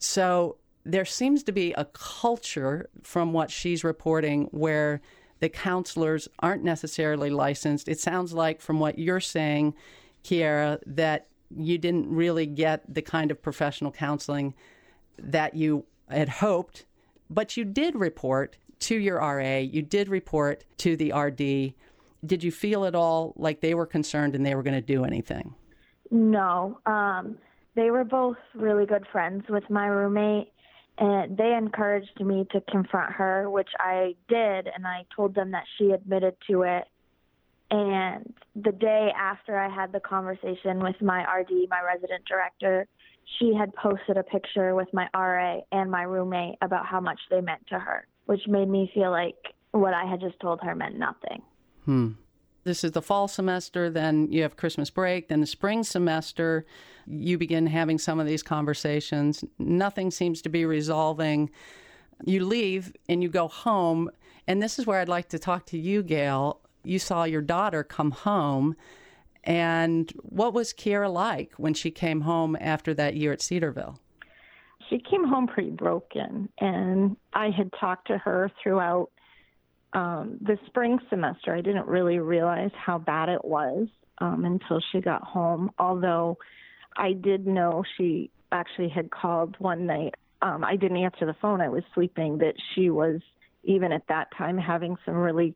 So 0.00 0.56
there 0.84 1.04
seems 1.04 1.44
to 1.44 1.52
be 1.52 1.72
a 1.74 1.84
culture 1.84 2.90
from 3.04 3.32
what 3.32 3.48
she's 3.52 3.84
reporting 3.84 4.48
where 4.50 5.00
the 5.38 5.48
counselors 5.48 6.26
aren't 6.40 6.64
necessarily 6.64 7.30
licensed. 7.30 7.86
It 7.86 8.00
sounds 8.00 8.32
like, 8.32 8.60
from 8.60 8.80
what 8.80 8.98
you're 8.98 9.20
saying, 9.20 9.74
Kiera, 10.24 10.80
that 10.84 11.28
you 11.56 11.78
didn't 11.78 12.08
really 12.10 12.46
get 12.46 12.92
the 12.92 13.02
kind 13.02 13.30
of 13.30 13.40
professional 13.40 13.92
counseling 13.92 14.52
that 15.16 15.54
you 15.54 15.84
had 16.08 16.28
hoped, 16.28 16.86
but 17.30 17.56
you 17.56 17.64
did 17.64 17.94
report 17.94 18.56
to 18.80 18.96
your 18.96 19.18
RA, 19.18 19.58
you 19.58 19.82
did 19.82 20.08
report 20.08 20.64
to 20.78 20.96
the 20.96 21.12
RD. 21.12 21.74
Did 22.26 22.42
you 22.42 22.50
feel 22.50 22.84
at 22.84 22.94
all 22.94 23.34
like 23.36 23.60
they 23.60 23.74
were 23.74 23.86
concerned 23.86 24.34
and 24.34 24.44
they 24.44 24.54
were 24.54 24.62
going 24.62 24.74
to 24.74 24.80
do 24.80 25.04
anything? 25.04 25.54
No. 26.10 26.78
Um, 26.86 27.38
they 27.74 27.90
were 27.90 28.04
both 28.04 28.36
really 28.54 28.86
good 28.86 29.06
friends 29.10 29.44
with 29.48 29.68
my 29.68 29.86
roommate, 29.86 30.52
and 30.98 31.36
they 31.36 31.54
encouraged 31.54 32.20
me 32.20 32.46
to 32.52 32.60
confront 32.70 33.12
her, 33.12 33.50
which 33.50 33.70
I 33.78 34.14
did, 34.28 34.68
and 34.68 34.86
I 34.86 35.04
told 35.14 35.34
them 35.34 35.50
that 35.50 35.64
she 35.76 35.90
admitted 35.90 36.36
to 36.48 36.62
it. 36.62 36.84
And 37.70 38.32
the 38.54 38.70
day 38.70 39.10
after 39.18 39.58
I 39.58 39.68
had 39.68 39.90
the 39.90 39.98
conversation 40.00 40.78
with 40.78 41.00
my 41.02 41.22
RD, 41.22 41.68
my 41.68 41.82
resident 41.82 42.24
director, 42.26 42.86
she 43.38 43.54
had 43.54 43.74
posted 43.74 44.16
a 44.16 44.22
picture 44.22 44.74
with 44.74 44.88
my 44.92 45.08
RA 45.14 45.60
and 45.72 45.90
my 45.90 46.02
roommate 46.02 46.56
about 46.62 46.86
how 46.86 47.00
much 47.00 47.18
they 47.30 47.40
meant 47.40 47.66
to 47.68 47.78
her 47.78 48.06
which 48.26 48.46
made 48.46 48.68
me 48.68 48.90
feel 48.94 49.10
like 49.10 49.36
what 49.72 49.94
I 49.94 50.04
had 50.04 50.20
just 50.20 50.38
told 50.40 50.60
her 50.62 50.74
meant 50.74 50.98
nothing. 50.98 51.42
Hmm. 51.84 52.12
This 52.64 52.82
is 52.82 52.92
the 52.92 53.02
fall 53.02 53.28
semester, 53.28 53.90
then 53.90 54.32
you 54.32 54.42
have 54.42 54.56
Christmas 54.56 54.88
break, 54.88 55.28
then 55.28 55.40
the 55.40 55.46
spring 55.46 55.84
semester, 55.84 56.64
you 57.06 57.36
begin 57.36 57.66
having 57.66 57.98
some 57.98 58.18
of 58.18 58.26
these 58.26 58.42
conversations. 58.42 59.44
Nothing 59.58 60.10
seems 60.10 60.40
to 60.42 60.48
be 60.48 60.64
resolving. 60.64 61.50
You 62.24 62.46
leave 62.46 62.94
and 63.08 63.22
you 63.22 63.28
go 63.28 63.48
home. 63.48 64.10
And 64.46 64.62
this 64.62 64.78
is 64.78 64.86
where 64.86 65.00
I'd 65.00 65.08
like 65.08 65.28
to 65.30 65.38
talk 65.38 65.66
to 65.66 65.78
you, 65.78 66.02
Gail. 66.02 66.60
You 66.82 66.98
saw 66.98 67.24
your 67.24 67.42
daughter 67.42 67.84
come 67.84 68.12
home. 68.12 68.76
And 69.42 70.10
what 70.22 70.54
was 70.54 70.72
Kiera 70.72 71.12
like 71.12 71.52
when 71.58 71.74
she 71.74 71.90
came 71.90 72.22
home 72.22 72.56
after 72.58 72.94
that 72.94 73.14
year 73.14 73.32
at 73.32 73.42
Cedarville? 73.42 74.00
She 74.88 74.98
came 74.98 75.26
home 75.26 75.46
pretty 75.46 75.70
broken, 75.70 76.48
and 76.58 77.16
I 77.32 77.50
had 77.50 77.70
talked 77.78 78.08
to 78.08 78.18
her 78.18 78.50
throughout 78.62 79.10
um, 79.92 80.38
the 80.40 80.58
spring 80.66 80.98
semester. 81.08 81.54
I 81.54 81.60
didn't 81.60 81.86
really 81.86 82.18
realize 82.18 82.70
how 82.74 82.98
bad 82.98 83.28
it 83.28 83.44
was 83.44 83.88
um, 84.18 84.44
until 84.44 84.80
she 84.92 85.00
got 85.00 85.22
home, 85.22 85.70
although 85.78 86.38
I 86.96 87.12
did 87.12 87.46
know 87.46 87.84
she 87.96 88.30
actually 88.52 88.88
had 88.88 89.10
called 89.10 89.56
one 89.58 89.86
night 89.86 90.14
um, 90.44 90.62
I 90.62 90.76
didn't 90.76 90.98
answer 90.98 91.24
the 91.24 91.34
phone. 91.40 91.62
I 91.62 91.70
was 91.70 91.82
sleeping. 91.94 92.38
That 92.38 92.54
she 92.74 92.90
was 92.90 93.20
even 93.64 93.92
at 93.92 94.06
that 94.08 94.28
time 94.36 94.58
having 94.58 94.96
some 95.04 95.14
really 95.14 95.54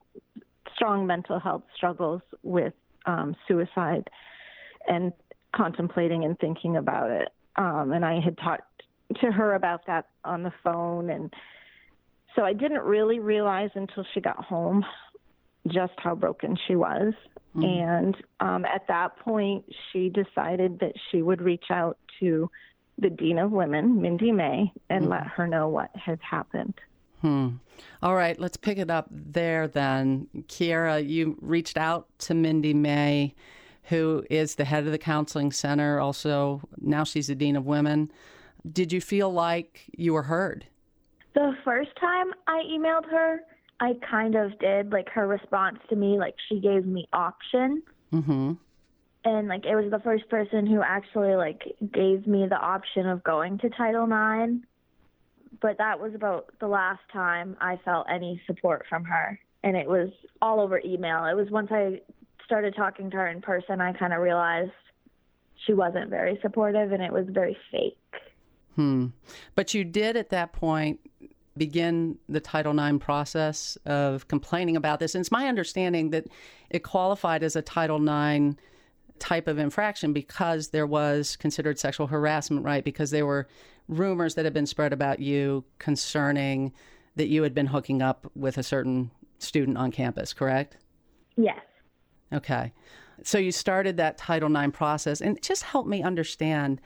strong 0.74 1.06
mental 1.06 1.38
health 1.38 1.62
struggles 1.76 2.22
with 2.42 2.72
um, 3.04 3.36
suicide 3.46 4.08
and 4.88 5.12
contemplating 5.54 6.24
and 6.24 6.38
thinking 6.38 6.76
about 6.76 7.10
it. 7.10 7.28
Um, 7.56 7.92
and 7.92 8.04
I 8.04 8.20
had 8.20 8.38
talked 8.38 8.62
to 9.20 9.32
her 9.32 9.54
about 9.54 9.86
that 9.86 10.08
on 10.24 10.42
the 10.42 10.52
phone. 10.62 11.10
And 11.10 11.32
so 12.36 12.42
I 12.42 12.52
didn't 12.52 12.82
really 12.82 13.18
realize 13.18 13.70
until 13.74 14.04
she 14.14 14.20
got 14.20 14.44
home 14.44 14.84
just 15.66 15.94
how 15.98 16.14
broken 16.14 16.56
she 16.66 16.76
was. 16.76 17.14
Mm-hmm. 17.56 17.64
And 17.64 18.16
um, 18.40 18.64
at 18.64 18.86
that 18.88 19.18
point, 19.18 19.64
she 19.92 20.08
decided 20.08 20.78
that 20.80 20.92
she 21.10 21.22
would 21.22 21.40
reach 21.40 21.66
out 21.70 21.98
to 22.20 22.50
the 22.98 23.10
Dean 23.10 23.38
of 23.38 23.52
Women, 23.52 24.00
Mindy 24.00 24.32
May, 24.32 24.72
and 24.90 25.02
mm-hmm. 25.02 25.12
let 25.12 25.26
her 25.28 25.46
know 25.46 25.68
what 25.68 25.90
had 25.94 26.18
happened. 26.20 26.74
Hmm. 27.20 27.48
All 28.02 28.14
right, 28.14 28.38
let's 28.38 28.56
pick 28.56 28.78
it 28.78 28.90
up 28.90 29.08
there 29.10 29.66
then. 29.66 30.28
Kiera, 30.46 31.06
you 31.06 31.36
reached 31.40 31.76
out 31.76 32.06
to 32.20 32.34
Mindy 32.34 32.74
May, 32.74 33.34
who 33.84 34.24
is 34.30 34.54
the 34.54 34.64
head 34.64 34.86
of 34.86 34.92
the 34.92 34.98
counseling 34.98 35.50
center. 35.50 35.98
Also, 35.98 36.60
now 36.80 37.02
she's 37.02 37.26
the 37.26 37.34
Dean 37.34 37.56
of 37.56 37.66
Women. 37.66 38.10
Did 38.72 38.92
you 38.92 39.00
feel 39.00 39.32
like 39.32 39.84
you 39.96 40.12
were 40.14 40.22
heard? 40.22 40.66
The 41.34 41.52
first 41.64 41.90
time 42.00 42.32
I 42.46 42.62
emailed 42.68 43.08
her, 43.10 43.40
I 43.80 43.94
kind 44.08 44.34
of 44.34 44.58
did. 44.58 44.92
Like 44.92 45.08
her 45.10 45.26
response 45.26 45.78
to 45.90 45.96
me, 45.96 46.18
like 46.18 46.34
she 46.48 46.60
gave 46.60 46.86
me 46.86 47.08
options. 47.12 47.82
Mm-hmm. 48.12 48.52
And 49.24 49.48
like 49.48 49.66
it 49.66 49.74
was 49.74 49.90
the 49.90 50.00
first 50.00 50.28
person 50.28 50.66
who 50.66 50.82
actually 50.82 51.34
like 51.36 51.76
gave 51.92 52.26
me 52.26 52.46
the 52.48 52.58
option 52.58 53.06
of 53.06 53.22
going 53.22 53.58
to 53.58 53.70
Title 53.70 54.04
IX. 54.04 54.64
But 55.60 55.78
that 55.78 56.00
was 56.00 56.14
about 56.14 56.52
the 56.60 56.68
last 56.68 57.00
time 57.12 57.56
I 57.60 57.78
felt 57.84 58.06
any 58.10 58.40
support 58.46 58.86
from 58.88 59.04
her. 59.04 59.38
And 59.62 59.76
it 59.76 59.88
was 59.88 60.10
all 60.40 60.60
over 60.60 60.80
email. 60.84 61.24
It 61.24 61.34
was 61.34 61.50
once 61.50 61.68
I 61.70 62.00
started 62.44 62.74
talking 62.76 63.10
to 63.10 63.16
her 63.16 63.28
in 63.28 63.42
person, 63.42 63.80
I 63.80 63.92
kind 63.92 64.12
of 64.12 64.20
realized 64.20 64.70
she 65.66 65.74
wasn't 65.74 66.10
very 66.10 66.38
supportive 66.40 66.92
and 66.92 67.02
it 67.02 67.12
was 67.12 67.26
very 67.28 67.56
fake. 67.70 67.98
Hmm. 68.78 69.06
But 69.56 69.74
you 69.74 69.82
did 69.82 70.16
at 70.16 70.28
that 70.28 70.52
point 70.52 71.00
begin 71.56 72.16
the 72.28 72.38
Title 72.38 72.78
IX 72.78 73.04
process 73.04 73.76
of 73.84 74.28
complaining 74.28 74.76
about 74.76 75.00
this. 75.00 75.16
And 75.16 75.20
it's 75.20 75.32
my 75.32 75.48
understanding 75.48 76.10
that 76.10 76.28
it 76.70 76.84
qualified 76.84 77.42
as 77.42 77.56
a 77.56 77.62
Title 77.62 78.00
IX 78.00 78.54
type 79.18 79.48
of 79.48 79.58
infraction 79.58 80.12
because 80.12 80.68
there 80.68 80.86
was 80.86 81.34
considered 81.34 81.76
sexual 81.80 82.06
harassment, 82.06 82.64
right? 82.64 82.84
Because 82.84 83.10
there 83.10 83.26
were 83.26 83.48
rumors 83.88 84.36
that 84.36 84.44
had 84.44 84.54
been 84.54 84.64
spread 84.64 84.92
about 84.92 85.18
you 85.18 85.64
concerning 85.80 86.72
that 87.16 87.26
you 87.26 87.42
had 87.42 87.54
been 87.56 87.66
hooking 87.66 88.00
up 88.00 88.30
with 88.36 88.58
a 88.58 88.62
certain 88.62 89.10
student 89.40 89.76
on 89.76 89.90
campus, 89.90 90.32
correct? 90.32 90.76
Yes. 91.36 91.58
Okay. 92.32 92.72
So 93.24 93.38
you 93.38 93.50
started 93.50 93.96
that 93.96 94.18
Title 94.18 94.56
IX 94.56 94.70
process 94.70 95.20
and 95.20 95.36
it 95.36 95.42
just 95.42 95.64
help 95.64 95.88
me 95.88 96.00
understand 96.00 96.80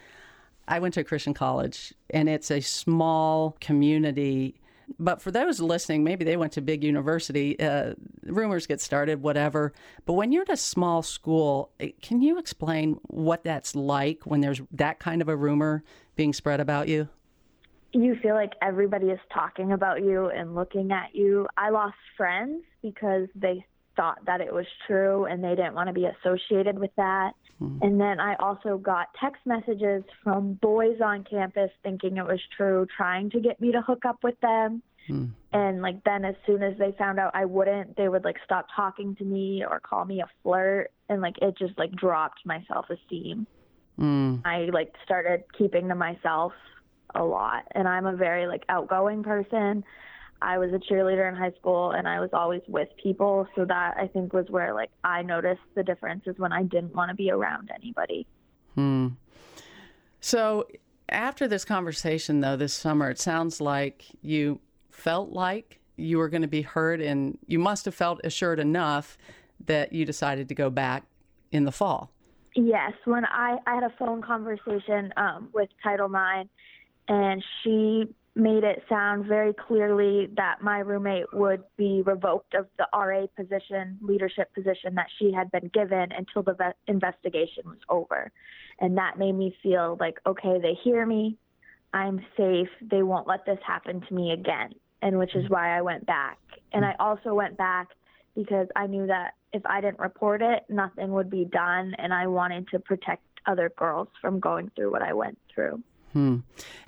I 0.68 0.78
went 0.78 0.94
to 0.94 1.00
a 1.00 1.04
Christian 1.04 1.34
college, 1.34 1.92
and 2.10 2.28
it's 2.28 2.50
a 2.50 2.60
small 2.60 3.56
community. 3.60 4.60
But 4.98 5.22
for 5.22 5.30
those 5.30 5.60
listening, 5.60 6.04
maybe 6.04 6.24
they 6.24 6.36
went 6.36 6.52
to 6.52 6.60
big 6.60 6.84
university. 6.84 7.58
Uh, 7.58 7.94
rumors 8.24 8.66
get 8.66 8.80
started, 8.80 9.22
whatever. 9.22 9.72
But 10.04 10.14
when 10.14 10.32
you're 10.32 10.42
at 10.42 10.50
a 10.50 10.56
small 10.56 11.02
school, 11.02 11.70
eh, 11.80 11.90
can 12.00 12.20
you 12.20 12.38
explain 12.38 12.98
what 13.08 13.44
that's 13.44 13.74
like 13.74 14.24
when 14.24 14.40
there's 14.40 14.60
that 14.72 14.98
kind 14.98 15.22
of 15.22 15.28
a 15.28 15.36
rumor 15.36 15.82
being 16.16 16.32
spread 16.32 16.60
about 16.60 16.88
you? 16.88 17.08
You 17.92 18.16
feel 18.22 18.34
like 18.34 18.52
everybody 18.62 19.08
is 19.08 19.20
talking 19.32 19.72
about 19.72 20.02
you 20.02 20.28
and 20.28 20.54
looking 20.54 20.92
at 20.92 21.14
you. 21.14 21.46
I 21.56 21.70
lost 21.70 21.96
friends 22.16 22.62
because 22.80 23.28
they 23.34 23.66
thought 23.96 24.24
that 24.26 24.40
it 24.40 24.52
was 24.52 24.66
true 24.86 25.26
and 25.26 25.42
they 25.42 25.54
didn't 25.54 25.74
want 25.74 25.88
to 25.88 25.92
be 25.92 26.06
associated 26.06 26.78
with 26.78 26.90
that. 26.96 27.32
Hmm. 27.58 27.78
And 27.82 28.00
then 28.00 28.20
I 28.20 28.34
also 28.36 28.78
got 28.78 29.08
text 29.20 29.42
messages 29.44 30.02
from 30.22 30.54
boys 30.54 31.00
on 31.04 31.24
campus 31.24 31.70
thinking 31.82 32.16
it 32.16 32.26
was 32.26 32.40
true, 32.56 32.86
trying 32.96 33.30
to 33.30 33.40
get 33.40 33.60
me 33.60 33.72
to 33.72 33.82
hook 33.82 34.04
up 34.04 34.18
with 34.22 34.38
them. 34.40 34.82
Hmm. 35.06 35.26
And 35.52 35.82
like 35.82 36.02
then 36.04 36.24
as 36.24 36.34
soon 36.46 36.62
as 36.62 36.78
they 36.78 36.92
found 36.98 37.18
out 37.18 37.32
I 37.34 37.44
wouldn't, 37.44 37.96
they 37.96 38.08
would 38.08 38.24
like 38.24 38.36
stop 38.44 38.66
talking 38.74 39.14
to 39.16 39.24
me 39.24 39.64
or 39.68 39.80
call 39.80 40.04
me 40.04 40.20
a 40.20 40.28
flirt 40.42 40.90
and 41.08 41.20
like 41.20 41.38
it 41.42 41.56
just 41.58 41.78
like 41.78 41.92
dropped 41.92 42.40
my 42.44 42.64
self-esteem. 42.68 43.46
Hmm. 43.98 44.36
I 44.44 44.68
like 44.72 44.94
started 45.04 45.44
keeping 45.56 45.88
to 45.88 45.94
myself 45.94 46.52
a 47.14 47.22
lot 47.22 47.64
and 47.72 47.86
I'm 47.86 48.06
a 48.06 48.16
very 48.16 48.46
like 48.46 48.64
outgoing 48.68 49.22
person. 49.22 49.84
I 50.42 50.58
was 50.58 50.70
a 50.72 50.78
cheerleader 50.78 51.28
in 51.28 51.34
high 51.34 51.52
school 51.58 51.92
and 51.92 52.08
I 52.08 52.20
was 52.20 52.30
always 52.32 52.62
with 52.68 52.88
people. 53.02 53.46
So 53.54 53.64
that 53.64 53.94
I 53.96 54.06
think 54.08 54.32
was 54.32 54.46
where 54.48 54.74
like 54.74 54.90
I 55.04 55.22
noticed 55.22 55.60
the 55.74 55.82
differences 55.82 56.34
when 56.38 56.52
I 56.52 56.62
didn't 56.62 56.94
want 56.94 57.10
to 57.10 57.14
be 57.14 57.30
around 57.30 57.70
anybody. 57.74 58.26
Hmm. 58.74 59.08
So 60.20 60.66
after 61.08 61.46
this 61.46 61.64
conversation 61.64 62.40
though 62.40 62.56
this 62.56 62.74
summer, 62.74 63.10
it 63.10 63.18
sounds 63.18 63.60
like 63.60 64.04
you 64.20 64.60
felt 64.90 65.30
like 65.30 65.80
you 65.96 66.18
were 66.18 66.28
going 66.28 66.42
to 66.42 66.48
be 66.48 66.62
heard 66.62 67.00
and 67.00 67.38
you 67.46 67.58
must 67.58 67.84
have 67.84 67.94
felt 67.94 68.20
assured 68.24 68.58
enough 68.58 69.16
that 69.66 69.92
you 69.92 70.04
decided 70.04 70.48
to 70.48 70.54
go 70.54 70.70
back 70.70 71.04
in 71.52 71.64
the 71.64 71.72
fall. 71.72 72.10
Yes, 72.54 72.92
when 73.04 73.24
I, 73.24 73.58
I 73.66 73.74
had 73.74 73.84
a 73.84 73.92
phone 73.98 74.20
conversation 74.20 75.12
um, 75.16 75.48
with 75.54 75.70
Title 75.82 76.06
IX, 76.06 76.48
and 77.08 77.42
she 77.62 78.14
made 78.34 78.64
it 78.64 78.82
sound 78.88 79.26
very 79.26 79.52
clearly 79.52 80.28
that 80.36 80.62
my 80.62 80.78
roommate 80.78 81.32
would 81.34 81.62
be 81.76 82.02
revoked 82.04 82.54
of 82.54 82.66
the 82.78 82.86
RA 82.94 83.26
position, 83.36 83.98
leadership 84.00 84.52
position 84.54 84.94
that 84.94 85.08
she 85.18 85.32
had 85.32 85.50
been 85.50 85.68
given 85.74 86.12
until 86.12 86.42
the 86.42 86.54
ve- 86.54 86.72
investigation 86.88 87.64
was 87.66 87.78
over. 87.90 88.30
And 88.80 88.96
that 88.96 89.18
made 89.18 89.34
me 89.34 89.54
feel 89.62 89.98
like, 90.00 90.18
okay, 90.26 90.58
they 90.60 90.74
hear 90.82 91.04
me. 91.04 91.36
I'm 91.92 92.24
safe. 92.36 92.68
They 92.80 93.02
won't 93.02 93.28
let 93.28 93.44
this 93.44 93.58
happen 93.66 94.00
to 94.00 94.14
me 94.14 94.32
again. 94.32 94.74
And 95.02 95.18
which 95.18 95.34
is 95.34 95.44
mm-hmm. 95.44 95.52
why 95.52 95.76
I 95.76 95.82
went 95.82 96.06
back. 96.06 96.38
And 96.72 96.84
I 96.86 96.92
mm-hmm. 96.92 97.02
also 97.02 97.34
went 97.34 97.58
back 97.58 97.88
because 98.34 98.68
I 98.74 98.86
knew 98.86 99.06
that 99.08 99.34
if 99.52 99.62
I 99.66 99.82
didn't 99.82 99.98
report 99.98 100.40
it, 100.40 100.64
nothing 100.70 101.12
would 101.12 101.28
be 101.28 101.44
done. 101.44 101.94
And 101.98 102.14
I 102.14 102.28
wanted 102.28 102.68
to 102.68 102.78
protect 102.78 103.22
other 103.46 103.70
girls 103.76 104.08
from 104.22 104.40
going 104.40 104.70
through 104.74 104.90
what 104.90 105.02
I 105.02 105.12
went 105.12 105.38
through. 105.54 105.82
Hmm. 106.12 106.38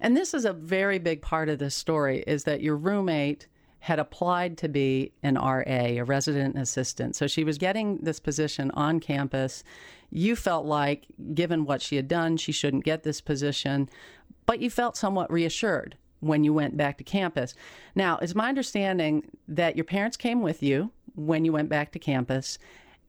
And 0.00 0.16
this 0.16 0.34
is 0.34 0.44
a 0.44 0.52
very 0.52 0.98
big 0.98 1.22
part 1.22 1.48
of 1.48 1.58
this 1.58 1.74
story 1.74 2.22
is 2.26 2.44
that 2.44 2.60
your 2.60 2.76
roommate 2.76 3.46
had 3.80 3.98
applied 3.98 4.56
to 4.56 4.68
be 4.68 5.12
an 5.22 5.34
RA, 5.34 5.62
a 5.66 6.00
resident 6.02 6.56
assistant. 6.56 7.14
So 7.16 7.26
she 7.26 7.44
was 7.44 7.58
getting 7.58 7.98
this 7.98 8.18
position 8.18 8.70
on 8.70 8.98
campus. 8.98 9.62
You 10.10 10.36
felt 10.36 10.64
like, 10.64 11.04
given 11.34 11.66
what 11.66 11.82
she 11.82 11.96
had 11.96 12.08
done, 12.08 12.38
she 12.38 12.50
shouldn't 12.50 12.84
get 12.84 13.02
this 13.02 13.20
position, 13.20 13.90
but 14.46 14.60
you 14.60 14.70
felt 14.70 14.96
somewhat 14.96 15.30
reassured 15.30 15.96
when 16.20 16.44
you 16.44 16.54
went 16.54 16.76
back 16.78 16.96
to 16.96 17.04
campus. 17.04 17.54
Now, 17.94 18.18
it's 18.22 18.34
my 18.34 18.48
understanding 18.48 19.30
that 19.48 19.76
your 19.76 19.84
parents 19.84 20.16
came 20.16 20.40
with 20.40 20.62
you 20.62 20.90
when 21.14 21.44
you 21.44 21.52
went 21.52 21.68
back 21.68 21.92
to 21.92 21.98
campus, 21.98 22.58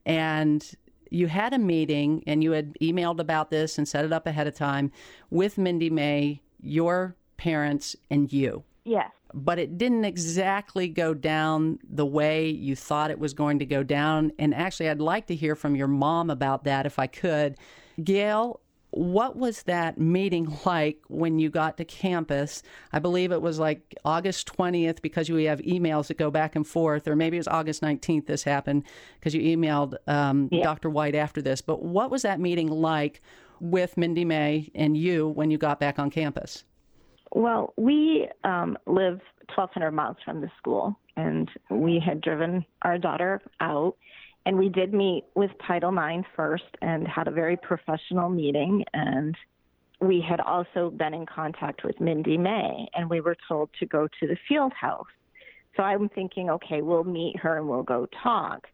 and 0.04 0.74
you 1.10 1.26
had 1.26 1.52
a 1.52 1.58
meeting 1.58 2.22
and 2.26 2.42
you 2.42 2.52
had 2.52 2.74
emailed 2.80 3.20
about 3.20 3.50
this 3.50 3.78
and 3.78 3.86
set 3.86 4.04
it 4.04 4.12
up 4.12 4.26
ahead 4.26 4.46
of 4.46 4.54
time 4.54 4.90
with 5.30 5.58
Mindy 5.58 5.90
May, 5.90 6.42
your 6.60 7.16
parents, 7.36 7.96
and 8.10 8.32
you. 8.32 8.64
Yes. 8.84 9.10
But 9.34 9.58
it 9.58 9.76
didn't 9.76 10.04
exactly 10.04 10.88
go 10.88 11.12
down 11.12 11.78
the 11.88 12.06
way 12.06 12.48
you 12.48 12.76
thought 12.76 13.10
it 13.10 13.18
was 13.18 13.34
going 13.34 13.58
to 13.58 13.66
go 13.66 13.82
down. 13.82 14.32
And 14.38 14.54
actually, 14.54 14.88
I'd 14.88 15.00
like 15.00 15.26
to 15.26 15.34
hear 15.34 15.56
from 15.56 15.76
your 15.76 15.88
mom 15.88 16.30
about 16.30 16.64
that 16.64 16.86
if 16.86 16.98
I 16.98 17.06
could. 17.06 17.56
Gail, 18.02 18.60
what 18.96 19.36
was 19.36 19.64
that 19.64 19.98
meeting 19.98 20.56
like 20.64 20.98
when 21.08 21.38
you 21.38 21.50
got 21.50 21.76
to 21.76 21.84
campus? 21.84 22.62
I 22.92 22.98
believe 22.98 23.30
it 23.30 23.42
was 23.42 23.58
like 23.58 23.94
August 24.04 24.48
20th 24.56 25.02
because 25.02 25.30
we 25.30 25.44
have 25.44 25.60
emails 25.60 26.08
that 26.08 26.16
go 26.16 26.30
back 26.30 26.56
and 26.56 26.66
forth, 26.66 27.06
or 27.06 27.14
maybe 27.14 27.36
it 27.36 27.40
was 27.40 27.48
August 27.48 27.82
19th 27.82 28.26
this 28.26 28.42
happened 28.42 28.84
because 29.18 29.34
you 29.34 29.56
emailed 29.56 29.96
um, 30.06 30.48
yeah. 30.50 30.64
Dr. 30.64 30.90
White 30.90 31.14
after 31.14 31.42
this. 31.42 31.60
But 31.60 31.82
what 31.82 32.10
was 32.10 32.22
that 32.22 32.40
meeting 32.40 32.68
like 32.68 33.20
with 33.60 33.96
Mindy 33.96 34.24
May 34.24 34.70
and 34.74 34.96
you 34.96 35.28
when 35.28 35.50
you 35.50 35.58
got 35.58 35.78
back 35.78 35.98
on 35.98 36.10
campus? 36.10 36.64
Well, 37.32 37.74
we 37.76 38.28
um, 38.44 38.78
live 38.86 39.20
1,200 39.54 39.90
miles 39.90 40.16
from 40.24 40.40
the 40.40 40.50
school, 40.56 40.98
and 41.16 41.50
we 41.70 42.00
had 42.04 42.20
driven 42.20 42.64
our 42.82 42.98
daughter 42.98 43.42
out 43.60 43.96
and 44.46 44.56
we 44.56 44.68
did 44.68 44.94
meet 44.94 45.24
with 45.34 45.50
Title 45.66 45.92
IX 45.92 46.26
first 46.36 46.64
and 46.80 47.06
had 47.06 47.26
a 47.26 47.32
very 47.32 47.56
professional 47.56 48.30
meeting. 48.30 48.84
And 48.94 49.36
we 50.00 50.24
had 50.26 50.40
also 50.40 50.90
been 50.90 51.12
in 51.12 51.26
contact 51.26 51.82
with 51.84 52.00
Mindy 52.00 52.38
May, 52.38 52.86
and 52.94 53.10
we 53.10 53.20
were 53.20 53.36
told 53.48 53.70
to 53.80 53.86
go 53.86 54.06
to 54.06 54.26
the 54.26 54.36
field 54.48 54.72
house. 54.72 55.04
So 55.76 55.82
I'm 55.82 56.08
thinking, 56.08 56.48
okay, 56.48 56.80
we'll 56.80 57.04
meet 57.04 57.36
her 57.40 57.58
and 57.58 57.68
we'll 57.68 57.82
go 57.82 58.06
talk. 58.22 58.68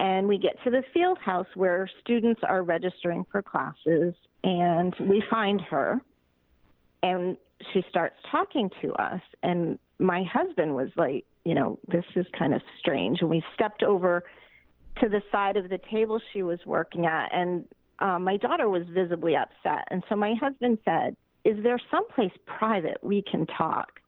And 0.00 0.28
we 0.28 0.36
get 0.36 0.62
to 0.64 0.70
the 0.70 0.82
field 0.92 1.18
house 1.18 1.46
where 1.54 1.88
students 2.00 2.40
are 2.46 2.62
registering 2.62 3.24
for 3.30 3.40
classes, 3.40 4.14
and 4.42 4.94
we 5.00 5.22
find 5.30 5.60
her. 5.62 6.00
and 7.02 7.36
she 7.72 7.82
starts 7.90 8.16
talking 8.30 8.70
to 8.82 8.92
us 8.94 9.20
and 9.42 9.78
my 9.98 10.22
husband 10.32 10.74
was 10.74 10.90
like 10.96 11.24
you 11.44 11.54
know 11.54 11.78
this 11.88 12.04
is 12.14 12.26
kind 12.38 12.54
of 12.54 12.62
strange 12.78 13.20
and 13.20 13.28
we 13.28 13.42
stepped 13.54 13.82
over 13.82 14.24
to 15.00 15.08
the 15.08 15.22
side 15.30 15.56
of 15.56 15.68
the 15.68 15.78
table 15.90 16.20
she 16.32 16.42
was 16.42 16.58
working 16.66 17.06
at 17.06 17.28
and 17.32 17.64
uh, 18.00 18.18
my 18.18 18.36
daughter 18.36 18.68
was 18.68 18.84
visibly 18.92 19.34
upset. 19.34 19.88
And 19.90 20.04
so 20.08 20.14
my 20.16 20.34
husband 20.40 20.78
said 20.84 21.16
is 21.44 21.62
there 21.62 21.78
someplace 21.90 22.32
private 22.46 22.98
we 23.02 23.22
can 23.22 23.46
talk? 23.46 24.00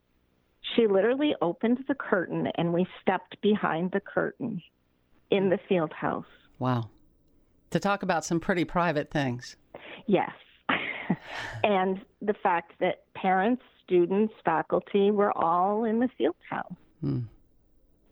She 0.75 0.87
literally 0.87 1.35
opened 1.41 1.79
the 1.89 1.95
curtain 1.95 2.49
and 2.57 2.73
we 2.73 2.87
stepped 3.01 3.41
behind 3.41 3.93
the 3.93 4.01
curtain 4.01 4.61
in 5.31 5.49
the 5.49 5.59
field 5.69 5.93
house. 5.93 6.27
Wow. 6.59 6.91
To 7.71 7.81
talk 7.81 8.03
about 8.03 8.25
some 8.25 8.41
pretty 8.41 8.65
private 8.65 9.11
things. 9.11 9.57
Yes. 10.07 10.31
And 11.65 12.01
the 12.23 12.35
fact 12.35 12.73
that 12.81 13.05
parents, 13.15 13.63
students, 13.85 14.33
faculty 14.45 15.11
were 15.11 15.37
all 15.37 15.85
in 15.85 16.01
the 16.01 16.09
field 16.17 16.37
house. 16.49 16.73
Hmm. 17.01 17.21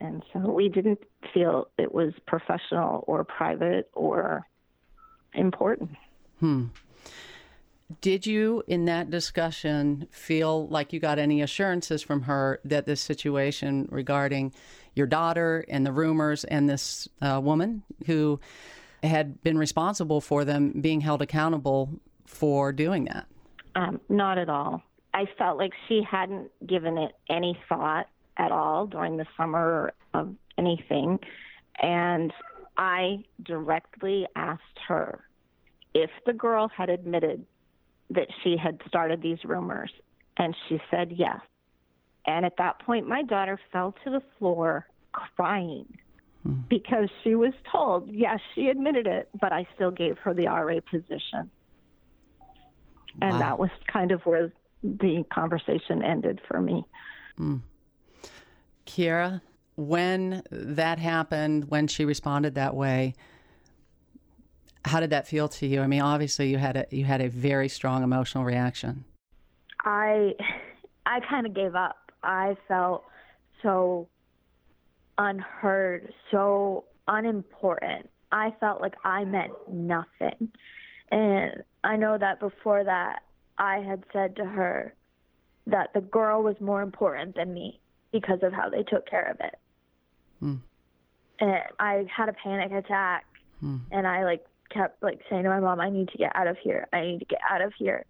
And 0.00 0.23
so 0.33 0.38
we 0.50 0.69
didn't 0.69 1.00
feel 1.35 1.69
it 1.78 1.93
was 1.93 2.12
professional 2.26 3.05
or 3.07 3.25
private 3.25 3.90
or 3.95 4.47
important. 5.35 5.90
Hmm. 6.40 6.67
Did 8.00 8.26
you, 8.26 8.62
in 8.67 8.85
that 8.85 9.11
discussion, 9.11 10.09
feel 10.11 10.69
like 10.69 10.93
you 10.93 11.00
got 11.00 11.19
any 11.19 11.40
assurances 11.40 12.02
from 12.02 12.23
her 12.23 12.61
that 12.64 12.85
this 12.85 13.00
situation 13.00 13.88
regarding 13.90 14.52
your 14.95 15.07
daughter 15.07 15.64
and 15.69 15.87
the 15.87 15.93
rumors 15.93 16.45
and 16.45 16.69
this 16.69 17.09
uh, 17.23 17.40
woman 17.43 17.83
who 18.07 18.40
had 19.02 19.43
been 19.43 19.57
responsible 19.57 20.21
for 20.21 20.45
them 20.45 20.81
being 20.81 21.00
held 21.00 21.23
accountable 21.23 21.88
for 22.26 22.73
doing 22.73 23.07
that? 23.07 23.26
Um, 23.75 24.00
not 24.09 24.37
at 24.37 24.50
all. 24.50 24.83
I 25.14 25.25
felt 25.38 25.57
like 25.57 25.73
she 25.88 26.02
hadn't 26.09 26.50
given 26.67 26.99
it 26.99 27.12
any 27.31 27.59
thought 27.69 28.07
at 28.38 28.52
all 28.52 28.87
during 28.87 29.16
the 29.16 29.26
summer 29.37 29.92
of 30.14 30.35
anything. 30.57 31.18
And 31.80 32.33
I 32.76 33.25
directly 33.42 34.26
asked 34.37 34.62
her 34.87 35.25
if 35.95 36.11
the 36.26 36.33
girl 36.33 36.68
had 36.68 36.88
admitted 36.88 37.45
that 38.11 38.28
she 38.42 38.57
had 38.57 38.80
started 38.87 39.21
these 39.21 39.38
rumors. 39.45 39.90
And 40.37 40.54
she 40.68 40.80
said 40.90 41.12
yes. 41.16 41.40
And 42.26 42.47
at 42.47 42.57
that 42.59 42.78
point, 42.80 43.09
my 43.09 43.23
daughter 43.23 43.59
fell 43.73 43.95
to 44.04 44.11
the 44.11 44.23
floor 44.38 44.87
crying 45.12 45.99
hmm. 46.42 46.54
because 46.68 47.09
she 47.25 47.35
was 47.35 47.52
told, 47.71 48.09
yes, 48.11 48.38
she 48.54 48.68
admitted 48.68 49.07
it, 49.07 49.28
but 49.40 49.52
I 49.52 49.66
still 49.75 49.90
gave 49.90 50.18
her 50.18 50.33
the 50.33 50.47
RA 50.47 50.80
position. 50.88 51.50
And 53.21 53.33
wow. 53.33 53.38
that 53.38 53.59
was 53.59 53.71
kind 53.92 54.12
of 54.12 54.21
where 54.23 54.52
the 54.83 55.25
conversation 55.33 56.04
ended 56.04 56.40
for 56.47 56.61
me. 56.61 56.85
Mm. 57.38 57.62
Kiera, 58.88 59.42
when 59.76 60.42
that 60.50 60.99
happened, 60.99 61.71
when 61.71 61.87
she 61.87 62.04
responded 62.04 62.54
that 62.57 62.75
way, 62.75 63.14
how 64.85 64.99
did 65.00 65.11
that 65.11 65.28
feel 65.28 65.49
to 65.49 65.66
you? 65.66 65.83
I 65.83 65.87
mean, 65.87 66.00
obviously 66.00 66.49
you 66.49 66.59
had 66.59 66.76
a 66.76 66.87
you 66.90 67.04
had 67.04 67.21
a 67.21 67.28
very 67.28 67.68
strong 67.68 68.02
emotional 68.02 68.45
reaction. 68.45 69.04
I 69.85 70.35
I 71.07 71.21
kind 71.21 71.47
of 71.47 71.54
gave 71.54 71.75
up. 71.75 72.11
I 72.23 72.57
felt 72.66 73.04
so 73.62 74.09
unheard, 75.18 76.12
so 76.30 76.85
unimportant. 77.07 78.09
I 78.33 78.54
felt 78.61 78.80
like 78.80 78.95
I 79.04 79.25
meant 79.25 79.52
nothing. 79.71 80.50
And 81.11 81.62
I 81.85 81.97
know 81.97 82.18
that 82.18 82.40
before 82.40 82.85
that, 82.85 83.21
I 83.59 83.78
had 83.78 84.04
said 84.12 84.37
to 84.37 84.45
her 84.45 84.95
that 85.66 85.92
the 85.95 86.00
girl 86.00 86.42
was 86.42 86.57
more 86.61 86.83
important 86.83 87.37
than 87.37 87.52
me 87.52 87.81
because 88.12 88.40
of 88.42 88.53
how 88.53 88.68
they 88.68 88.83
took 88.83 89.09
care 89.09 89.31
of 89.31 89.37
it. 89.40 89.59
Hmm. 90.40 90.55
And 91.40 91.59
I 91.79 92.07
had 92.14 92.29
a 92.29 92.33
panic 92.33 92.73
attack, 92.73 93.27
hmm. 93.61 93.77
and 93.90 94.07
I 94.07 94.25
like 94.25 94.44
kept 94.71 95.03
like 95.03 95.21
saying 95.31 95.44
to 95.44 95.49
my 95.49 95.61
mom, 95.61 95.81
"I 95.81 95.90
need 95.90 96.09
to 96.09 96.18
get 96.18 96.35
out 96.35 96.47
of 96.47 96.57
here. 96.59 96.88
I 96.92 97.03
need 97.03 97.18
to 97.21 97.25
get 97.25 97.40
out 97.49 97.61
of 97.61 97.73
here." 97.79 98.05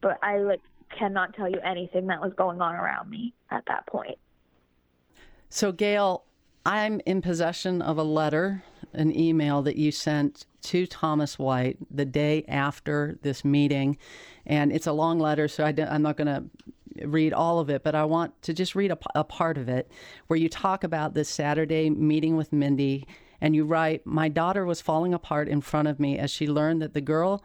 But 0.00 0.18
I 0.22 0.38
like 0.38 0.60
cannot 0.98 1.34
tell 1.34 1.48
you 1.48 1.58
anything 1.64 2.06
that 2.08 2.20
was 2.20 2.32
going 2.34 2.60
on 2.60 2.74
around 2.74 3.10
me 3.10 3.34
at 3.50 3.64
that 3.66 3.86
point. 3.86 4.18
So, 5.48 5.72
Gail, 5.72 6.24
I'm 6.66 7.00
in 7.06 7.22
possession 7.22 7.82
of 7.82 7.98
a 7.98 8.02
letter, 8.02 8.64
an 8.92 9.16
email 9.16 9.62
that 9.62 9.76
you 9.76 9.92
sent 9.92 10.46
to 10.62 10.86
Thomas 10.86 11.38
White 11.38 11.78
the 11.90 12.04
day 12.04 12.44
after 12.48 13.18
this 13.22 13.44
meeting. 13.44 13.98
And 14.46 14.72
it's 14.72 14.86
a 14.86 14.92
long 14.92 15.18
letter, 15.18 15.46
so 15.46 15.64
I 15.64 15.74
am 15.76 16.02
not 16.02 16.16
going 16.16 16.26
to 16.26 16.44
read 17.02 17.32
all 17.32 17.58
of 17.58 17.70
it, 17.70 17.82
but 17.82 17.94
I 17.94 18.04
want 18.04 18.40
to 18.42 18.52
just 18.52 18.74
read 18.74 18.90
a, 18.90 18.98
a 19.14 19.24
part 19.24 19.58
of 19.58 19.68
it 19.68 19.90
where 20.26 20.38
you 20.38 20.48
talk 20.48 20.84
about 20.84 21.14
this 21.14 21.28
Saturday 21.28 21.90
meeting 21.90 22.36
with 22.36 22.52
Mindy. 22.52 23.06
And 23.40 23.54
you 23.54 23.64
write, 23.64 24.06
My 24.06 24.28
daughter 24.28 24.64
was 24.64 24.80
falling 24.80 25.12
apart 25.12 25.48
in 25.48 25.60
front 25.60 25.88
of 25.88 26.00
me 26.00 26.18
as 26.18 26.30
she 26.30 26.46
learned 26.46 26.80
that 26.82 26.94
the 26.94 27.00
girl 27.00 27.44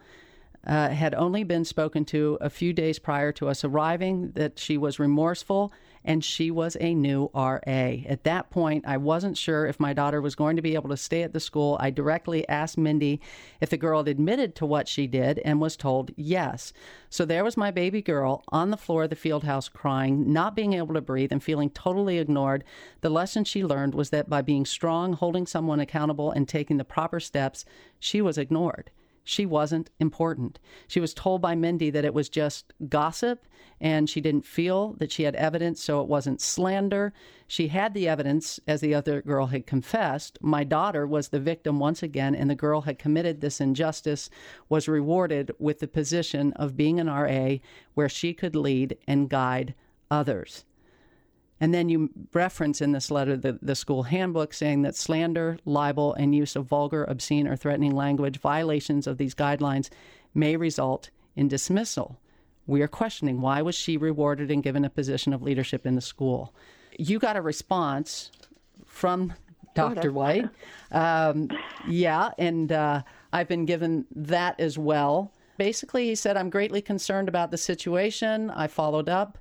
uh, 0.66 0.90
had 0.90 1.14
only 1.14 1.44
been 1.44 1.64
spoken 1.64 2.04
to 2.06 2.38
a 2.40 2.50
few 2.50 2.72
days 2.72 2.98
prior 2.98 3.32
to 3.32 3.48
us 3.48 3.64
arriving, 3.64 4.32
that 4.32 4.58
she 4.58 4.76
was 4.76 4.98
remorseful 4.98 5.72
and 6.04 6.24
she 6.24 6.50
was 6.50 6.76
a 6.80 6.94
new 6.94 7.30
RA. 7.34 7.58
At 7.66 8.24
that 8.24 8.50
point, 8.50 8.84
I 8.86 8.96
wasn't 8.96 9.36
sure 9.36 9.66
if 9.66 9.78
my 9.78 9.92
daughter 9.92 10.20
was 10.20 10.34
going 10.34 10.56
to 10.56 10.62
be 10.62 10.74
able 10.74 10.88
to 10.90 10.96
stay 10.96 11.22
at 11.22 11.32
the 11.32 11.40
school. 11.40 11.76
I 11.80 11.90
directly 11.90 12.48
asked 12.48 12.78
Mindy 12.78 13.20
if 13.60 13.70
the 13.70 13.76
girl 13.76 14.00
had 14.00 14.08
admitted 14.08 14.54
to 14.56 14.66
what 14.66 14.88
she 14.88 15.06
did 15.06 15.38
and 15.44 15.60
was 15.60 15.76
told 15.76 16.10
yes. 16.16 16.72
So 17.08 17.24
there 17.24 17.44
was 17.44 17.56
my 17.56 17.70
baby 17.70 18.02
girl 18.02 18.44
on 18.48 18.70
the 18.70 18.76
floor 18.76 19.04
of 19.04 19.10
the 19.10 19.16
field 19.16 19.44
house 19.44 19.68
crying, 19.68 20.32
not 20.32 20.56
being 20.56 20.72
able 20.72 20.94
to 20.94 21.00
breathe, 21.00 21.32
and 21.32 21.42
feeling 21.42 21.70
totally 21.70 22.18
ignored. 22.18 22.64
The 23.00 23.10
lesson 23.10 23.44
she 23.44 23.64
learned 23.64 23.94
was 23.94 24.10
that 24.10 24.28
by 24.30 24.42
being 24.42 24.64
strong, 24.64 25.12
holding 25.12 25.46
someone 25.46 25.80
accountable, 25.80 26.30
and 26.30 26.48
taking 26.48 26.76
the 26.76 26.84
proper 26.84 27.20
steps, 27.20 27.64
she 27.98 28.20
was 28.20 28.38
ignored 28.38 28.90
she 29.30 29.46
wasn't 29.46 29.90
important. 30.00 30.58
She 30.88 30.98
was 30.98 31.14
told 31.14 31.40
by 31.40 31.54
Mindy 31.54 31.88
that 31.90 32.04
it 32.04 32.12
was 32.12 32.28
just 32.28 32.72
gossip 32.88 33.46
and 33.80 34.10
she 34.10 34.20
didn't 34.20 34.44
feel 34.44 34.94
that 34.94 35.12
she 35.12 35.22
had 35.22 35.36
evidence, 35.36 35.82
so 35.82 36.00
it 36.00 36.08
wasn't 36.08 36.40
slander. 36.40 37.12
She 37.46 37.68
had 37.68 37.94
the 37.94 38.08
evidence, 38.08 38.58
as 38.66 38.80
the 38.80 38.94
other 38.94 39.22
girl 39.22 39.46
had 39.46 39.66
confessed. 39.66 40.38
My 40.42 40.64
daughter 40.64 41.06
was 41.06 41.28
the 41.28 41.40
victim 41.40 41.78
once 41.78 42.02
again, 42.02 42.34
and 42.34 42.50
the 42.50 42.54
girl 42.54 42.82
had 42.82 42.98
committed 42.98 43.40
this 43.40 43.60
injustice, 43.60 44.28
was 44.68 44.88
rewarded 44.88 45.52
with 45.58 45.78
the 45.78 45.88
position 45.88 46.52
of 46.54 46.76
being 46.76 47.00
an 47.00 47.06
RA 47.06 47.56
where 47.94 48.08
she 48.08 48.34
could 48.34 48.56
lead 48.56 48.98
and 49.06 49.30
guide 49.30 49.74
others. 50.10 50.64
And 51.60 51.74
then 51.74 51.90
you 51.90 52.08
reference 52.32 52.80
in 52.80 52.92
this 52.92 53.10
letter 53.10 53.36
the, 53.36 53.58
the 53.60 53.74
school 53.74 54.04
handbook 54.04 54.54
saying 54.54 54.82
that 54.82 54.96
slander, 54.96 55.58
libel, 55.66 56.14
and 56.14 56.34
use 56.34 56.56
of 56.56 56.64
vulgar, 56.64 57.04
obscene, 57.04 57.46
or 57.46 57.54
threatening 57.54 57.94
language, 57.94 58.40
violations 58.40 59.06
of 59.06 59.18
these 59.18 59.34
guidelines, 59.34 59.90
may 60.34 60.56
result 60.56 61.10
in 61.36 61.48
dismissal. 61.48 62.18
We 62.66 62.82
are 62.82 62.88
questioning 62.88 63.40
why 63.40 63.62
was 63.62 63.74
she 63.74 63.96
rewarded 63.96 64.50
and 64.50 64.62
given 64.62 64.84
a 64.84 64.90
position 64.90 65.32
of 65.32 65.42
leadership 65.42 65.84
in 65.86 65.96
the 65.96 66.00
school? 66.00 66.54
You 66.98 67.18
got 67.18 67.36
a 67.36 67.42
response 67.42 68.30
from 68.86 69.34
Dr. 69.74 70.12
White. 70.12 70.48
Um, 70.92 71.48
yeah, 71.88 72.30
and 72.38 72.72
uh, 72.72 73.02
I've 73.32 73.48
been 73.48 73.64
given 73.64 74.06
that 74.14 74.58
as 74.58 74.78
well. 74.78 75.32
Basically, 75.58 76.06
he 76.06 76.14
said, 76.14 76.36
I'm 76.36 76.50
greatly 76.50 76.80
concerned 76.80 77.28
about 77.28 77.50
the 77.50 77.58
situation. 77.58 78.50
I 78.50 78.66
followed 78.66 79.08
up. 79.08 79.38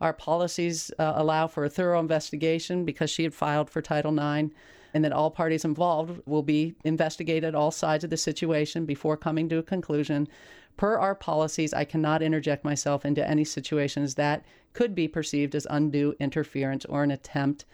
Our 0.00 0.12
policies 0.12 0.90
uh, 0.98 1.14
allow 1.16 1.46
for 1.46 1.64
a 1.64 1.70
thorough 1.70 2.00
investigation 2.00 2.84
because 2.84 3.10
she 3.10 3.24
had 3.24 3.34
filed 3.34 3.70
for 3.70 3.82
Title 3.82 4.12
IX, 4.12 4.52
and 4.94 5.04
that 5.04 5.12
all 5.12 5.30
parties 5.30 5.64
involved 5.64 6.20
will 6.26 6.42
be 6.42 6.74
investigated, 6.84 7.54
all 7.54 7.70
sides 7.70 8.04
of 8.04 8.10
the 8.10 8.16
situation, 8.16 8.86
before 8.86 9.16
coming 9.16 9.48
to 9.48 9.58
a 9.58 9.62
conclusion. 9.62 10.28
Per 10.76 10.96
our 10.96 11.14
policies, 11.14 11.74
I 11.74 11.84
cannot 11.84 12.22
interject 12.22 12.64
myself 12.64 13.04
into 13.04 13.26
any 13.28 13.44
situations 13.44 14.14
that 14.14 14.44
could 14.72 14.94
be 14.94 15.08
perceived 15.08 15.54
as 15.54 15.66
undue 15.68 16.14
interference 16.20 16.84
or 16.84 17.02
an 17.02 17.10
attempt 17.10 17.64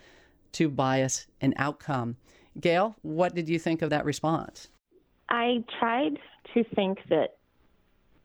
to 0.53 0.69
bias 0.69 1.27
an 1.41 1.53
outcome. 1.57 2.17
Gail, 2.61 2.97
what 3.03 3.35
did 3.35 3.49
you 3.49 3.59
think 3.59 3.83
of 3.83 3.91
that 3.91 4.05
response? 4.05 4.69
I 5.29 5.65
tried 5.79 6.19
to 6.55 6.65
think 6.75 6.99
that 7.11 7.37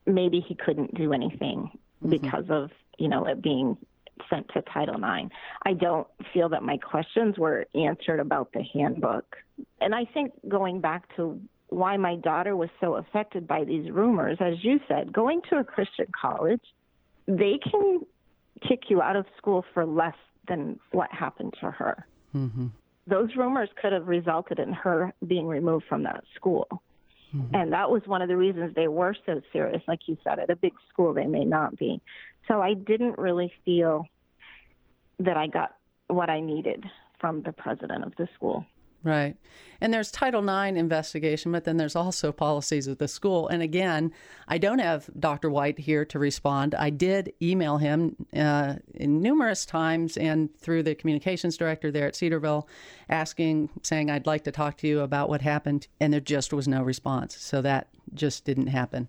maybe 0.06 0.40
he 0.40 0.54
couldn't 0.54 0.94
do 0.94 1.12
anything 1.12 1.70
mm-hmm. 2.02 2.10
because 2.10 2.44
of 2.48 2.70
you 2.98 3.08
know 3.08 3.26
it 3.26 3.42
being 3.42 3.76
sent 4.28 4.48
to 4.54 4.62
Title 4.62 4.96
IX. 4.96 5.32
I 5.64 5.72
don't 5.72 6.06
feel 6.32 6.48
that 6.50 6.62
my 6.62 6.76
questions 6.76 7.38
were 7.38 7.66
answered 7.74 8.20
about 8.20 8.52
the 8.52 8.62
handbook. 8.74 9.36
And 9.80 9.94
I 9.94 10.04
think 10.04 10.32
going 10.48 10.80
back 10.80 11.14
to 11.16 11.40
why 11.68 11.96
my 11.96 12.16
daughter 12.16 12.56
was 12.56 12.68
so 12.80 12.96
affected 12.96 13.46
by 13.46 13.64
these 13.64 13.90
rumors, 13.90 14.38
as 14.40 14.54
you 14.62 14.80
said, 14.88 15.12
going 15.12 15.40
to 15.50 15.56
a 15.56 15.64
Christian 15.64 16.06
college, 16.20 16.62
they 17.26 17.58
can 17.70 18.00
kick 18.66 18.84
you 18.88 19.00
out 19.00 19.16
of 19.16 19.24
school 19.38 19.64
for 19.72 19.86
less 19.86 20.16
than 20.48 20.78
what 20.90 21.10
happened 21.12 21.54
to 21.60 21.70
her. 21.70 22.06
Mm-hmm. 22.34 22.66
Those 23.06 23.30
rumors 23.36 23.68
could 23.80 23.92
have 23.92 24.06
resulted 24.08 24.58
in 24.58 24.72
her 24.72 25.12
being 25.26 25.46
removed 25.46 25.84
from 25.88 26.02
that 26.04 26.24
school. 26.34 26.66
Mm-hmm. 27.34 27.54
And 27.54 27.72
that 27.72 27.90
was 27.90 28.02
one 28.06 28.22
of 28.22 28.28
the 28.28 28.36
reasons 28.36 28.74
they 28.74 28.88
were 28.88 29.14
so 29.26 29.40
serious. 29.52 29.82
Like 29.86 30.00
you 30.06 30.16
said, 30.24 30.38
at 30.38 30.50
a 30.50 30.56
big 30.56 30.72
school, 30.92 31.14
they 31.14 31.26
may 31.26 31.44
not 31.44 31.76
be. 31.76 32.00
So 32.48 32.60
I 32.60 32.74
didn't 32.74 33.18
really 33.18 33.52
feel 33.64 34.06
that 35.20 35.36
I 35.36 35.46
got 35.46 35.76
what 36.08 36.30
I 36.30 36.40
needed 36.40 36.84
from 37.20 37.42
the 37.42 37.52
president 37.52 38.04
of 38.04 38.14
the 38.16 38.28
school. 38.34 38.64
Right. 39.02 39.36
And 39.80 39.94
there's 39.94 40.10
Title 40.10 40.42
IX 40.46 40.76
investigation, 40.76 41.52
but 41.52 41.64
then 41.64 41.78
there's 41.78 41.96
also 41.96 42.32
policies 42.32 42.86
of 42.86 42.98
the 42.98 43.08
school. 43.08 43.48
And 43.48 43.62
again, 43.62 44.12
I 44.46 44.58
don't 44.58 44.78
have 44.78 45.08
Dr. 45.18 45.48
White 45.48 45.78
here 45.78 46.04
to 46.04 46.18
respond. 46.18 46.74
I 46.74 46.90
did 46.90 47.32
email 47.40 47.78
him 47.78 48.14
uh, 48.36 48.74
numerous 48.98 49.64
times 49.64 50.18
and 50.18 50.54
through 50.58 50.82
the 50.82 50.94
communications 50.94 51.56
director 51.56 51.90
there 51.90 52.06
at 52.06 52.14
Cedarville 52.14 52.68
asking, 53.08 53.70
saying, 53.82 54.10
I'd 54.10 54.26
like 54.26 54.44
to 54.44 54.52
talk 54.52 54.76
to 54.78 54.86
you 54.86 55.00
about 55.00 55.30
what 55.30 55.40
happened. 55.40 55.88
And 55.98 56.12
there 56.12 56.20
just 56.20 56.52
was 56.52 56.68
no 56.68 56.82
response. 56.82 57.36
So 57.38 57.62
that 57.62 57.88
just 58.12 58.44
didn't 58.44 58.66
happen. 58.66 59.08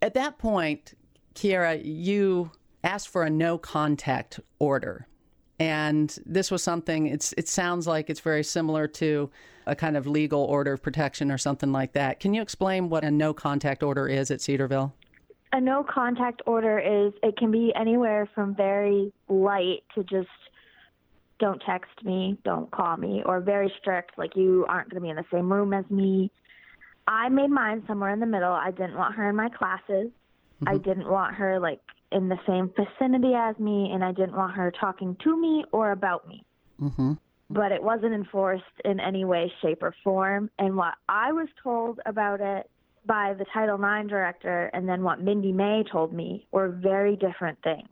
At 0.00 0.14
that 0.14 0.38
point, 0.38 0.94
Kiera, 1.34 1.80
you 1.82 2.52
asked 2.84 3.08
for 3.08 3.24
a 3.24 3.30
no 3.30 3.58
contact 3.58 4.38
order. 4.60 5.08
And 5.62 6.18
this 6.26 6.50
was 6.50 6.60
something, 6.60 7.06
it's, 7.06 7.32
it 7.36 7.46
sounds 7.46 7.86
like 7.86 8.10
it's 8.10 8.18
very 8.18 8.42
similar 8.42 8.88
to 8.88 9.30
a 9.64 9.76
kind 9.76 9.96
of 9.96 10.08
legal 10.08 10.42
order 10.42 10.72
of 10.72 10.82
protection 10.82 11.30
or 11.30 11.38
something 11.38 11.70
like 11.70 11.92
that. 11.92 12.18
Can 12.18 12.34
you 12.34 12.42
explain 12.42 12.88
what 12.88 13.04
a 13.04 13.12
no 13.12 13.32
contact 13.32 13.84
order 13.84 14.08
is 14.08 14.32
at 14.32 14.40
Cedarville? 14.40 14.92
A 15.52 15.60
no 15.60 15.84
contact 15.84 16.42
order 16.46 16.80
is, 16.80 17.12
it 17.22 17.36
can 17.36 17.52
be 17.52 17.72
anywhere 17.76 18.28
from 18.34 18.56
very 18.56 19.12
light 19.28 19.84
to 19.94 20.02
just 20.02 20.26
don't 21.38 21.62
text 21.64 21.92
me, 22.02 22.36
don't 22.44 22.68
call 22.72 22.96
me, 22.96 23.22
or 23.24 23.40
very 23.40 23.72
strict, 23.78 24.18
like 24.18 24.34
you 24.34 24.66
aren't 24.68 24.90
going 24.90 25.00
to 25.00 25.04
be 25.04 25.10
in 25.10 25.16
the 25.16 25.24
same 25.32 25.52
room 25.52 25.72
as 25.72 25.88
me. 25.90 26.28
I 27.06 27.28
made 27.28 27.50
mine 27.50 27.84
somewhere 27.86 28.10
in 28.10 28.18
the 28.18 28.26
middle. 28.26 28.52
I 28.52 28.72
didn't 28.72 28.96
want 28.96 29.14
her 29.14 29.30
in 29.30 29.36
my 29.36 29.48
classes. 29.48 30.10
Mm-hmm. 30.10 30.68
I 30.68 30.78
didn't 30.78 31.08
want 31.08 31.36
her 31.36 31.60
like 31.60 31.80
in 32.12 32.28
the 32.28 32.38
same 32.46 32.70
vicinity 32.76 33.34
as 33.34 33.58
me, 33.58 33.90
and 33.92 34.04
I 34.04 34.12
didn't 34.12 34.36
want 34.36 34.54
her 34.54 34.70
talking 34.70 35.16
to 35.24 35.40
me 35.40 35.64
or 35.72 35.92
about 35.92 36.26
me. 36.28 36.44
Mm-hmm. 36.80 37.12
But 37.50 37.72
it 37.72 37.82
wasn't 37.82 38.14
enforced 38.14 38.64
in 38.84 38.98
any 39.00 39.24
way, 39.24 39.52
shape, 39.60 39.82
or 39.82 39.94
form. 40.02 40.50
And 40.58 40.76
what 40.76 40.94
I 41.08 41.32
was 41.32 41.48
told 41.62 42.00
about 42.06 42.40
it 42.40 42.70
by 43.04 43.34
the 43.34 43.44
Title 43.52 43.76
IX 43.76 44.08
director 44.08 44.70
and 44.72 44.88
then 44.88 45.02
what 45.02 45.20
Mindy 45.20 45.52
May 45.52 45.84
told 45.90 46.12
me 46.12 46.46
were 46.52 46.68
very 46.68 47.16
different 47.16 47.58
things. 47.62 47.88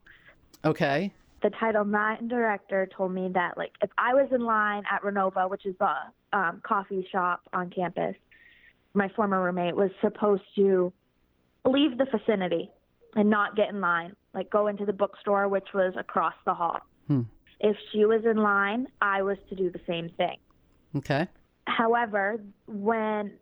Okay. 0.64 1.12
The 1.42 1.50
Title 1.50 1.82
IX 1.82 2.28
director 2.28 2.88
told 2.96 3.12
me 3.12 3.30
that, 3.34 3.56
like, 3.56 3.72
if 3.82 3.90
I 3.98 4.14
was 4.14 4.28
in 4.30 4.42
line 4.42 4.82
at 4.90 5.02
Renova, 5.02 5.48
which 5.50 5.66
is 5.66 5.74
the 5.78 5.94
um, 6.32 6.60
coffee 6.62 7.06
shop 7.10 7.40
on 7.52 7.70
campus, 7.70 8.14
my 8.94 9.08
former 9.16 9.42
roommate 9.42 9.74
was 9.74 9.90
supposed 10.00 10.42
to 10.56 10.92
leave 11.64 11.98
the 11.98 12.06
vicinity 12.06 12.70
and 13.14 13.28
not 13.28 13.56
get 13.56 13.70
in 13.70 13.80
line, 13.80 14.14
like 14.34 14.50
go 14.50 14.66
into 14.66 14.84
the 14.84 14.92
bookstore, 14.92 15.48
which 15.48 15.68
was 15.74 15.94
across 15.98 16.34
the 16.44 16.54
hall. 16.54 16.78
Hmm. 17.06 17.22
If 17.60 17.76
she 17.92 18.04
was 18.04 18.24
in 18.24 18.36
line, 18.36 18.86
I 19.02 19.22
was 19.22 19.36
to 19.48 19.54
do 19.54 19.70
the 19.70 19.80
same 19.86 20.08
thing. 20.16 20.36
Okay. 20.96 21.28
However, 21.66 22.40
when 22.66 23.32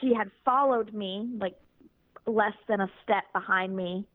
she 0.00 0.14
had 0.14 0.30
followed 0.44 0.92
me, 0.94 1.28
like 1.38 1.54
less 2.26 2.54
than 2.68 2.80
a 2.80 2.90
step 3.02 3.24
behind 3.32 3.76
me, 3.76 4.06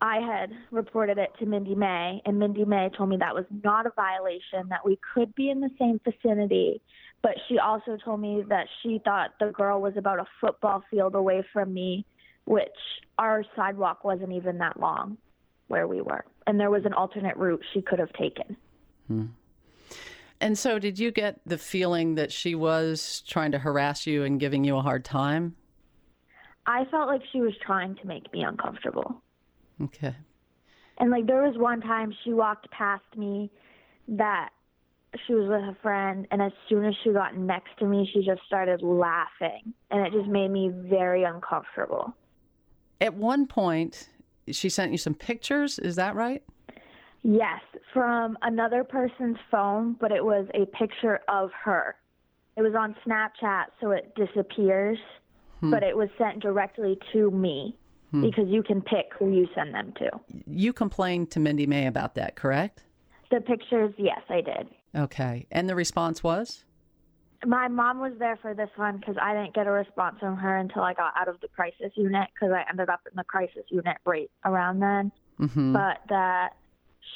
I 0.00 0.18
had 0.18 0.50
reported 0.72 1.18
it 1.18 1.30
to 1.38 1.46
Mindy 1.46 1.76
May, 1.76 2.20
and 2.26 2.38
Mindy 2.38 2.64
May 2.64 2.90
told 2.96 3.08
me 3.08 3.18
that 3.18 3.34
was 3.36 3.44
not 3.62 3.86
a 3.86 3.90
violation, 3.94 4.68
that 4.68 4.84
we 4.84 4.98
could 5.14 5.32
be 5.36 5.48
in 5.48 5.60
the 5.60 5.70
same 5.78 6.00
vicinity. 6.02 6.82
But 7.22 7.36
she 7.48 7.60
also 7.60 7.96
told 8.04 8.20
me 8.20 8.42
that 8.48 8.66
she 8.82 9.00
thought 9.04 9.30
the 9.38 9.52
girl 9.52 9.80
was 9.80 9.96
about 9.96 10.18
a 10.18 10.24
football 10.40 10.82
field 10.90 11.14
away 11.14 11.44
from 11.52 11.72
me 11.72 12.04
which 12.44 12.68
our 13.18 13.44
sidewalk 13.54 14.04
wasn't 14.04 14.32
even 14.32 14.58
that 14.58 14.78
long 14.78 15.16
where 15.68 15.86
we 15.86 16.00
were. 16.00 16.24
And 16.46 16.58
there 16.58 16.70
was 16.70 16.84
an 16.84 16.92
alternate 16.92 17.36
route 17.36 17.62
she 17.72 17.82
could 17.82 17.98
have 17.98 18.12
taken. 18.12 18.56
Hmm. 19.06 19.26
And 20.40 20.58
so, 20.58 20.80
did 20.80 20.98
you 20.98 21.12
get 21.12 21.40
the 21.46 21.56
feeling 21.56 22.16
that 22.16 22.32
she 22.32 22.56
was 22.56 23.22
trying 23.28 23.52
to 23.52 23.60
harass 23.60 24.08
you 24.08 24.24
and 24.24 24.40
giving 24.40 24.64
you 24.64 24.76
a 24.76 24.82
hard 24.82 25.04
time? 25.04 25.54
I 26.66 26.84
felt 26.90 27.06
like 27.06 27.22
she 27.32 27.40
was 27.40 27.54
trying 27.64 27.94
to 27.96 28.06
make 28.06 28.32
me 28.32 28.42
uncomfortable. 28.42 29.22
Okay. 29.80 30.14
And 30.98 31.10
like, 31.10 31.26
there 31.26 31.42
was 31.42 31.56
one 31.56 31.80
time 31.80 32.12
she 32.24 32.32
walked 32.32 32.70
past 32.72 33.04
me 33.16 33.50
that 34.08 34.50
she 35.26 35.34
was 35.34 35.48
with 35.48 35.76
a 35.76 35.76
friend, 35.80 36.26
and 36.30 36.42
as 36.42 36.52
soon 36.68 36.84
as 36.84 36.94
she 37.04 37.12
got 37.12 37.36
next 37.36 37.70
to 37.78 37.86
me, 37.86 38.08
she 38.12 38.24
just 38.24 38.42
started 38.44 38.82
laughing. 38.82 39.72
And 39.90 40.06
it 40.06 40.12
just 40.12 40.28
made 40.28 40.50
me 40.50 40.70
very 40.72 41.22
uncomfortable. 41.22 42.14
At 43.02 43.14
one 43.14 43.48
point, 43.48 44.08
she 44.48 44.68
sent 44.68 44.92
you 44.92 44.96
some 44.96 45.14
pictures. 45.14 45.80
Is 45.80 45.96
that 45.96 46.14
right? 46.14 46.40
Yes, 47.24 47.60
from 47.92 48.38
another 48.42 48.84
person's 48.84 49.38
phone, 49.50 49.96
but 50.00 50.12
it 50.12 50.24
was 50.24 50.46
a 50.54 50.66
picture 50.66 51.18
of 51.28 51.50
her. 51.64 51.96
It 52.56 52.62
was 52.62 52.74
on 52.78 52.94
Snapchat, 53.04 53.64
so 53.80 53.90
it 53.90 54.14
disappears, 54.14 54.98
hmm. 55.58 55.72
but 55.72 55.82
it 55.82 55.96
was 55.96 56.10
sent 56.16 56.40
directly 56.40 56.96
to 57.12 57.32
me 57.32 57.76
hmm. 58.12 58.22
because 58.22 58.46
you 58.46 58.62
can 58.62 58.80
pick 58.80 59.06
who 59.18 59.32
you 59.32 59.48
send 59.52 59.74
them 59.74 59.92
to. 59.98 60.10
You 60.46 60.72
complained 60.72 61.32
to 61.32 61.40
Mindy 61.40 61.66
May 61.66 61.88
about 61.88 62.14
that, 62.14 62.36
correct? 62.36 62.84
The 63.32 63.40
pictures, 63.40 63.92
yes, 63.98 64.20
I 64.28 64.42
did. 64.42 64.68
Okay. 64.94 65.48
And 65.50 65.68
the 65.68 65.74
response 65.74 66.22
was? 66.22 66.62
My 67.46 67.68
mom 67.68 68.00
was 68.00 68.12
there 68.18 68.36
for 68.40 68.54
this 68.54 68.70
one 68.76 68.98
because 68.98 69.16
I 69.20 69.34
didn't 69.34 69.54
get 69.54 69.66
a 69.66 69.70
response 69.70 70.16
from 70.20 70.36
her 70.36 70.56
until 70.56 70.82
I 70.82 70.94
got 70.94 71.12
out 71.16 71.28
of 71.28 71.40
the 71.40 71.48
crisis 71.48 71.92
unit 71.94 72.28
because 72.34 72.54
I 72.54 72.64
ended 72.68 72.88
up 72.88 73.00
in 73.10 73.16
the 73.16 73.24
crisis 73.24 73.64
unit 73.68 73.96
right 74.04 74.30
around 74.44 74.80
then. 74.80 75.12
Mm-hmm. 75.40 75.72
But 75.72 76.00
that 76.08 76.50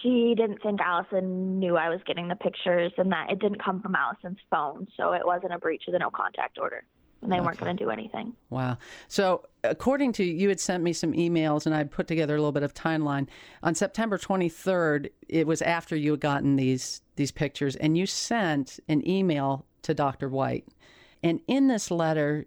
she 0.02 0.34
didn't 0.36 0.62
think 0.62 0.80
Allison 0.80 1.58
knew 1.58 1.76
I 1.76 1.88
was 1.88 2.00
getting 2.06 2.28
the 2.28 2.36
pictures 2.36 2.92
and 2.96 3.12
that 3.12 3.30
it 3.30 3.38
didn't 3.38 3.62
come 3.62 3.80
from 3.80 3.94
Allison's 3.94 4.38
phone, 4.50 4.88
so 4.96 5.12
it 5.12 5.24
wasn't 5.24 5.52
a 5.52 5.58
breach 5.58 5.84
of 5.86 5.92
the 5.92 5.98
no 5.98 6.10
contact 6.10 6.58
order. 6.58 6.84
And 7.22 7.32
they 7.32 7.36
okay. 7.36 7.46
weren't 7.46 7.58
going 7.58 7.76
to 7.76 7.82
do 7.82 7.90
anything. 7.90 8.34
Wow. 8.50 8.76
So, 9.08 9.46
according 9.64 10.12
to 10.12 10.24
you, 10.24 10.50
had 10.50 10.60
sent 10.60 10.84
me 10.84 10.92
some 10.92 11.12
emails, 11.14 11.64
and 11.64 11.74
I 11.74 11.84
put 11.84 12.06
together 12.06 12.34
a 12.34 12.38
little 12.38 12.52
bit 12.52 12.62
of 12.62 12.74
timeline. 12.74 13.26
On 13.62 13.74
September 13.74 14.18
23rd, 14.18 15.10
it 15.26 15.46
was 15.46 15.62
after 15.62 15.96
you 15.96 16.12
had 16.12 16.20
gotten 16.20 16.56
these 16.56 17.00
these 17.16 17.32
pictures, 17.32 17.74
and 17.76 17.96
you 17.96 18.04
sent 18.04 18.78
an 18.88 19.08
email 19.08 19.64
to 19.86 19.94
Dr. 19.94 20.28
White. 20.28 20.66
And 21.22 21.40
in 21.46 21.68
this 21.68 21.90
letter, 21.90 22.46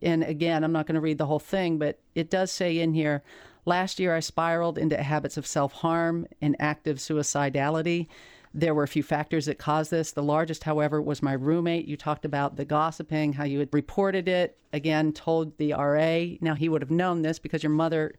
and 0.00 0.22
again, 0.22 0.64
I'm 0.64 0.72
not 0.72 0.86
going 0.86 0.94
to 0.94 1.00
read 1.00 1.18
the 1.18 1.26
whole 1.26 1.38
thing, 1.38 1.78
but 1.78 1.98
it 2.14 2.30
does 2.30 2.50
say 2.50 2.78
in 2.78 2.94
here 2.94 3.22
last 3.64 3.98
year 3.98 4.14
I 4.14 4.20
spiraled 4.20 4.78
into 4.78 5.02
habits 5.02 5.36
of 5.36 5.46
self 5.46 5.72
harm 5.72 6.26
and 6.40 6.56
active 6.58 6.98
suicidality. 6.98 8.06
There 8.54 8.74
were 8.74 8.84
a 8.84 8.88
few 8.88 9.02
factors 9.02 9.46
that 9.46 9.58
caused 9.58 9.90
this. 9.90 10.12
The 10.12 10.22
largest, 10.22 10.64
however, 10.64 11.02
was 11.02 11.22
my 11.22 11.34
roommate. 11.34 11.86
You 11.86 11.96
talked 11.96 12.24
about 12.24 12.56
the 12.56 12.64
gossiping, 12.64 13.34
how 13.34 13.44
you 13.44 13.58
had 13.58 13.74
reported 13.74 14.26
it, 14.26 14.56
again, 14.72 15.12
told 15.12 15.58
the 15.58 15.74
RA. 15.74 16.36
Now, 16.40 16.54
he 16.54 16.68
would 16.68 16.80
have 16.80 16.90
known 16.90 17.22
this 17.22 17.38
because 17.38 17.62
your 17.62 17.70
mother 17.70 18.14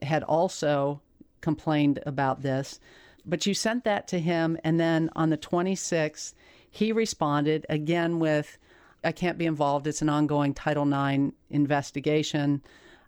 had 0.00 0.22
also 0.22 1.02
complained 1.40 2.00
about 2.06 2.42
this. 2.42 2.80
But 3.26 3.44
you 3.44 3.54
sent 3.54 3.84
that 3.84 4.08
to 4.08 4.18
him, 4.18 4.56
and 4.64 4.80
then 4.80 5.10
on 5.14 5.30
the 5.30 5.36
26th, 5.36 6.32
he 6.76 6.92
responded 6.92 7.64
again 7.70 8.18
with, 8.18 8.58
I 9.02 9.12
can't 9.12 9.38
be 9.38 9.46
involved. 9.46 9.86
It's 9.86 10.02
an 10.02 10.10
ongoing 10.10 10.52
Title 10.52 10.86
IX 10.86 11.32
investigation. 11.48 12.62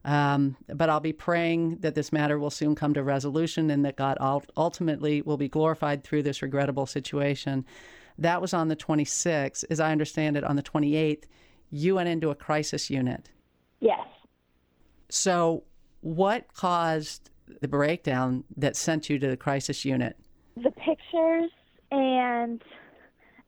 Um, 0.07 0.57
but 0.72 0.88
I'll 0.88 1.00
be 1.00 1.12
praying 1.12 1.81
that 1.81 1.94
this 1.94 2.11
matter 2.11 2.38
will 2.38 2.50
soon 2.50 2.74
come 2.74 2.94
to 2.94 3.02
resolution 3.02 3.70
and 3.70 3.85
that 3.85 3.96
God 3.96 4.16
ultimately 4.57 5.20
will 5.20 5.37
be 5.37 5.48
glorified 5.48 6.02
through 6.02 6.22
this 6.22 6.40
regrettable 6.40 6.87
situation. 6.87 7.66
That 8.16 8.40
was 8.40 8.54
on 8.54 8.68
the 8.68 8.76
26th. 8.76 9.64
As 9.68 9.81
I 9.81 9.92
understand 9.92 10.38
it, 10.38 10.44
on 10.44 10.57
the 10.57 10.62
28th, 10.62 11.24
you 11.70 11.96
went 11.96 12.09
into 12.09 12.31
a 12.31 12.35
crisis 12.35 12.88
unit. 12.88 13.28
Yes. 13.81 14.07
So, 15.11 15.64
what 16.00 16.54
caused 16.54 17.31
the 17.61 17.68
breakdown 17.68 18.44
that 18.57 18.76
sent 18.76 19.11
you 19.11 19.18
to 19.18 19.28
the 19.28 19.37
crisis 19.37 19.85
unit? 19.85 20.16
The 20.57 20.70
pictures 20.70 21.50
and 21.90 22.62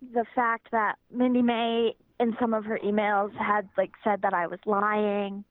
the 0.00 0.24
fact 0.34 0.68
that 0.72 0.96
Mindy 1.10 1.42
May 1.42 1.94
in 2.18 2.36
some 2.40 2.54
of 2.54 2.64
her 2.64 2.78
emails 2.84 3.34
had 3.36 3.68
like 3.76 3.92
said 4.04 4.22
that 4.22 4.34
I 4.34 4.46
was 4.46 4.58
lying 4.66 5.44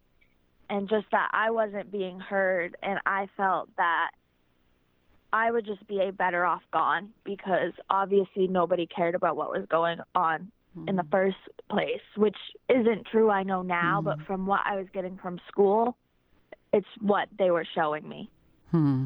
and 0.70 0.88
just 0.88 1.08
that 1.12 1.30
I 1.34 1.52
wasn't 1.52 1.92
being 1.92 2.20
heard 2.20 2.78
and 2.84 3.00
I 3.06 3.28
felt 3.36 3.70
that 3.78 4.12
I 5.32 5.52
would 5.52 5.66
just 5.66 5.86
be 5.88 6.02
a 6.02 6.12
better 6.12 6.46
off 6.46 6.62
gone 6.72 7.10
because 7.24 7.74
obviously 7.90 8.48
nobody 8.48 8.88
cared 8.88 9.16
about 9.16 9.36
what 9.36 9.50
was 9.50 9.66
going 9.70 10.00
on 10.16 10.52
mm. 10.78 10.90
in 10.90 10.96
the 10.96 11.04
mm. 11.04 11.12
first 11.12 11.38
place, 11.70 12.02
which 12.16 12.38
isn't 12.68 13.06
true 13.12 13.30
I 13.30 13.44
know 13.44 13.62
now, 13.62 14.02
mm. 14.02 14.06
but 14.06 14.22
from 14.26 14.46
what 14.46 14.62
I 14.66 14.76
was 14.76 14.88
getting 14.94 15.18
from 15.18 15.40
school, 15.48 15.96
it's 16.74 16.88
what 17.00 17.30
they 17.38 17.52
were 17.52 17.66
showing 17.76 18.08
me. 18.08 18.30
Hmm. 18.72 19.06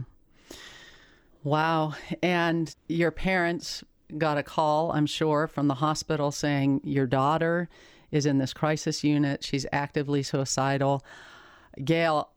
Wow. 1.44 1.96
And 2.22 2.74
your 2.88 3.12
parents 3.12 3.84
got 4.18 4.38
a 4.38 4.44
call, 4.44 4.92
I'm 4.92 5.06
sure, 5.06 5.48
from 5.48 5.68
the 5.68 5.76
hospital 5.76 6.32
saying 6.32 6.82
your 6.84 7.06
daughter 7.06 7.70
is 8.12 8.26
in 8.26 8.38
this 8.38 8.54
crisis 8.54 9.04
unit. 9.04 9.44
She's 9.44 9.66
actively 9.72 10.24
suicidal. 10.24 11.04
Gail, 11.84 12.30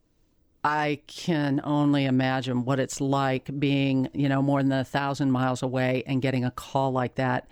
I 0.64 1.00
can 1.06 1.60
only 1.62 2.06
imagine 2.06 2.64
what 2.64 2.80
it's 2.80 3.00
like 3.00 3.50
being, 3.58 4.08
you 4.12 4.28
know, 4.28 4.42
more 4.42 4.62
than 4.62 4.72
a 4.72 4.84
thousand 4.84 5.30
miles 5.30 5.62
away 5.62 6.02
and 6.06 6.20
getting 6.22 6.44
a 6.44 6.50
call 6.50 6.92
like 6.92 7.16
that 7.16 7.48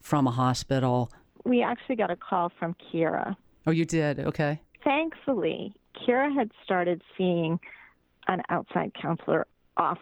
from 0.00 0.26
a 0.26 0.30
hospital. 0.30 1.12
We 1.44 1.62
actually 1.62 1.96
got 1.96 2.10
a 2.10 2.16
call 2.16 2.52
from 2.58 2.74
Kiera. 2.74 3.36
Oh, 3.66 3.70
you 3.70 3.84
did? 3.84 4.20
Okay. 4.20 4.60
Thankfully, 4.82 5.74
Kiera 5.96 6.34
had 6.34 6.50
started 6.62 7.02
seeing 7.16 7.58
an 8.28 8.42
outside 8.48 8.92
counselor 8.94 9.46
off 9.76 9.98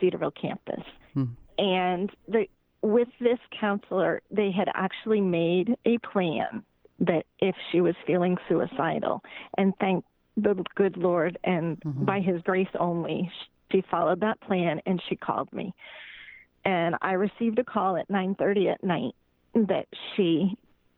Cedarville 0.00 0.32
campus. 0.32 0.82
Hmm. 1.14 1.24
And 1.58 2.10
the, 2.26 2.46
with 2.82 3.08
this 3.20 3.38
counselor, 3.58 4.22
they 4.30 4.50
had 4.50 4.68
actually 4.74 5.20
made 5.20 5.76
a 5.84 5.98
plan 5.98 6.62
that 7.00 7.24
if 7.38 7.54
she 7.70 7.80
was 7.80 7.94
feeling 8.06 8.36
suicidal, 8.48 9.22
and 9.56 9.72
thank 9.80 10.04
the 10.36 10.62
good 10.74 10.96
Lord, 10.96 11.38
and 11.44 11.80
mm-hmm. 11.80 12.04
by 12.04 12.20
His 12.20 12.40
grace 12.42 12.68
only, 12.78 13.30
she 13.72 13.82
followed 13.90 14.20
that 14.20 14.40
plan 14.40 14.80
and 14.86 15.00
she 15.08 15.16
called 15.16 15.52
me. 15.52 15.74
And 16.64 16.96
I 17.00 17.12
received 17.12 17.58
a 17.58 17.64
call 17.64 17.96
at 17.96 18.08
9:30 18.08 18.72
at 18.72 18.84
night 18.84 19.14
that 19.54 19.86
she 20.14 20.56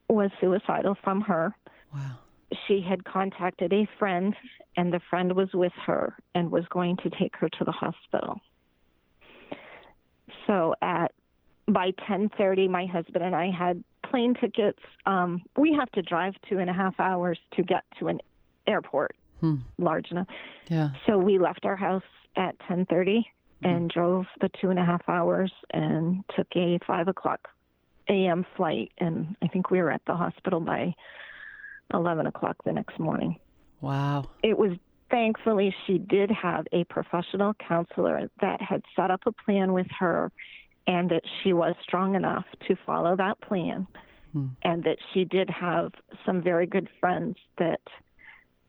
was 0.08 0.30
suicidal 0.40 0.96
from 1.02 1.20
her. 1.22 1.54
Wow. 1.94 2.18
She 2.66 2.84
had 2.86 3.04
contacted 3.04 3.72
a 3.72 3.88
friend, 3.98 4.34
and 4.76 4.92
the 4.92 5.00
friend 5.08 5.34
was 5.34 5.48
with 5.54 5.72
her 5.86 6.14
and 6.34 6.50
was 6.50 6.64
going 6.68 6.96
to 6.98 7.10
take 7.10 7.34
her 7.36 7.48
to 7.48 7.64
the 7.64 7.72
hospital. 7.72 8.40
So 10.46 10.74
at 10.82 11.12
by 11.72 11.92
10:30, 12.08 12.68
my 12.68 12.86
husband 12.86 13.24
and 13.24 13.34
I 13.34 13.50
had 13.50 13.82
plane 14.02 14.34
tickets. 14.34 14.80
Um, 15.06 15.42
we 15.56 15.72
have 15.72 15.90
to 15.92 16.02
drive 16.02 16.34
two 16.48 16.58
and 16.58 16.68
a 16.68 16.72
half 16.72 16.98
hours 17.00 17.38
to 17.54 17.62
get 17.62 17.84
to 17.98 18.08
an 18.08 18.20
airport 18.66 19.16
hmm. 19.40 19.56
large 19.78 20.10
enough. 20.10 20.28
Yeah. 20.68 20.90
So 21.06 21.18
we 21.18 21.38
left 21.38 21.64
our 21.64 21.76
house 21.76 22.02
at 22.36 22.58
10:30 22.68 23.24
hmm. 23.60 23.66
and 23.66 23.90
drove 23.90 24.26
the 24.40 24.50
two 24.60 24.70
and 24.70 24.78
a 24.78 24.84
half 24.84 25.02
hours 25.08 25.52
and 25.70 26.24
took 26.36 26.48
a 26.56 26.78
five 26.86 27.08
o'clock 27.08 27.48
a.m. 28.08 28.44
flight, 28.56 28.90
and 28.98 29.36
I 29.42 29.46
think 29.48 29.70
we 29.70 29.80
were 29.80 29.90
at 29.90 30.02
the 30.06 30.14
hospital 30.14 30.60
by 30.60 30.94
11 31.94 32.26
o'clock 32.26 32.56
the 32.64 32.72
next 32.72 32.98
morning. 32.98 33.36
Wow. 33.80 34.24
It 34.42 34.58
was 34.58 34.72
thankfully 35.10 35.74
she 35.86 35.98
did 35.98 36.30
have 36.30 36.66
a 36.72 36.84
professional 36.84 37.54
counselor 37.54 38.30
that 38.40 38.60
had 38.60 38.82
set 38.96 39.10
up 39.10 39.20
a 39.26 39.32
plan 39.32 39.72
with 39.72 39.86
her 39.98 40.32
and 40.86 41.10
that 41.10 41.22
she 41.42 41.52
was 41.52 41.74
strong 41.82 42.14
enough 42.14 42.44
to 42.68 42.76
follow 42.84 43.16
that 43.16 43.40
plan 43.40 43.86
hmm. 44.32 44.48
and 44.62 44.84
that 44.84 44.98
she 45.12 45.24
did 45.24 45.48
have 45.50 45.92
some 46.26 46.42
very 46.42 46.66
good 46.66 46.88
friends 47.00 47.36
that 47.58 47.80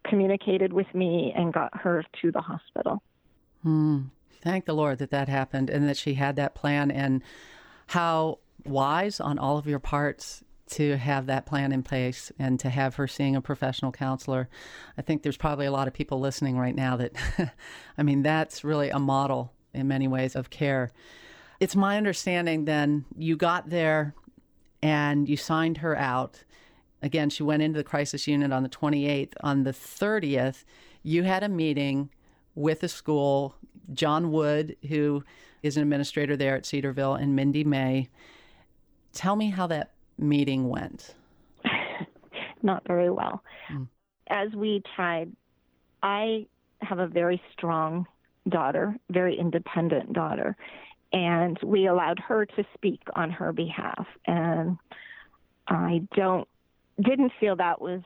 communicated 0.08 0.74
with 0.74 0.94
me 0.94 1.34
and 1.36 1.54
got 1.54 1.76
her 1.76 2.04
to 2.22 2.32
the 2.32 2.42
hospital. 2.42 3.02
Hmm. 3.64 4.02
Thank 4.42 4.66
the 4.66 4.74
Lord 4.74 4.98
that 4.98 5.12
that 5.12 5.30
happened 5.30 5.70
and 5.70 5.88
that 5.88 5.98
she 5.98 6.16
had 6.16 6.36
that 6.36 6.54
plan 6.54 6.92
and 6.92 7.22
how 7.88 8.40
wise 8.66 9.20
on 9.20 9.40
all 9.40 9.58
of 9.58 9.66
your 9.66 9.80
parts 9.80 10.44
to 10.72 10.98
have 10.98 11.28
that 11.28 11.46
plan 11.46 11.72
in 11.72 11.84
place 11.84 12.32
and 12.40 12.60
to 12.60 12.70
have 12.70 12.96
her 12.96 13.08
seeing 13.08 13.36
a 13.36 13.42
professional 13.42 13.92
counselor. 13.92 14.50
I 14.98 15.02
think 15.02 15.24
there's 15.24 15.38
probably 15.38 15.66
a 15.66 15.72
lot 15.72 15.88
of 15.88 15.94
people 15.94 16.20
listening 16.20 16.58
right 16.58 16.76
now 16.76 16.98
that, 16.98 17.14
I 17.98 18.04
mean, 18.04 18.24
that's 18.24 18.64
really 18.64 18.90
a 18.90 19.00
model 19.00 19.54
in 19.74 19.88
many 19.88 20.08
ways 20.08 20.36
of 20.36 20.50
care. 20.50 20.92
It's 21.64 21.78
my 21.78 21.96
understanding 21.96 22.66
then 22.66 23.06
you 23.18 23.38
got 23.38 23.70
there 23.70 24.14
and 24.82 25.30
you 25.30 25.38
signed 25.38 25.78
her 25.78 25.98
out. 25.98 26.44
Again, 27.02 27.30
she 27.30 27.42
went 27.42 27.62
into 27.62 27.78
the 27.78 27.86
crisis 27.86 28.28
unit 28.28 28.52
on 28.52 28.64
the 28.64 28.70
28th. 28.70 29.32
On 29.40 29.64
the 29.64 29.72
30th, 29.72 30.66
you 31.04 31.24
had 31.24 31.42
a 31.42 31.48
meeting 31.48 32.10
with 32.54 32.82
the 32.82 32.90
school, 32.90 33.56
John 33.94 34.34
Wood, 34.34 34.76
who 34.90 35.24
is 35.62 35.78
an 35.78 35.84
administrator 35.84 36.36
there 36.36 36.54
at 36.54 36.66
Cedarville, 36.66 37.16
and 37.16 37.34
Mindy 37.34 37.64
May. 37.64 38.10
Tell 39.14 39.38
me 39.38 39.50
how 39.50 39.66
that 39.68 39.94
meeting 40.18 40.68
went. 40.68 41.16
Not 42.62 42.86
very 42.86 43.10
well. 43.10 43.42
Mm. 43.72 43.88
As 44.30 44.52
we 44.52 44.84
tried, 44.98 45.32
I 46.02 46.46
have 46.82 47.00
a 47.00 47.08
very 47.08 47.42
strong 47.54 48.06
daughter, 48.50 48.98
very 49.10 49.40
independent 49.40 50.12
daughter, 50.12 50.58
and 51.14 51.58
we 51.64 51.86
allowed 51.86 52.20
her 52.20 52.46
to 52.46 52.66
speak 52.74 53.02
on 53.16 53.30
her 53.30 53.54
behalf. 53.54 54.08
And 54.26 54.78
I 55.68 56.02
don't 56.16 56.48
didn't 57.02 57.32
feel 57.40 57.56
that 57.56 57.82
was 57.82 58.02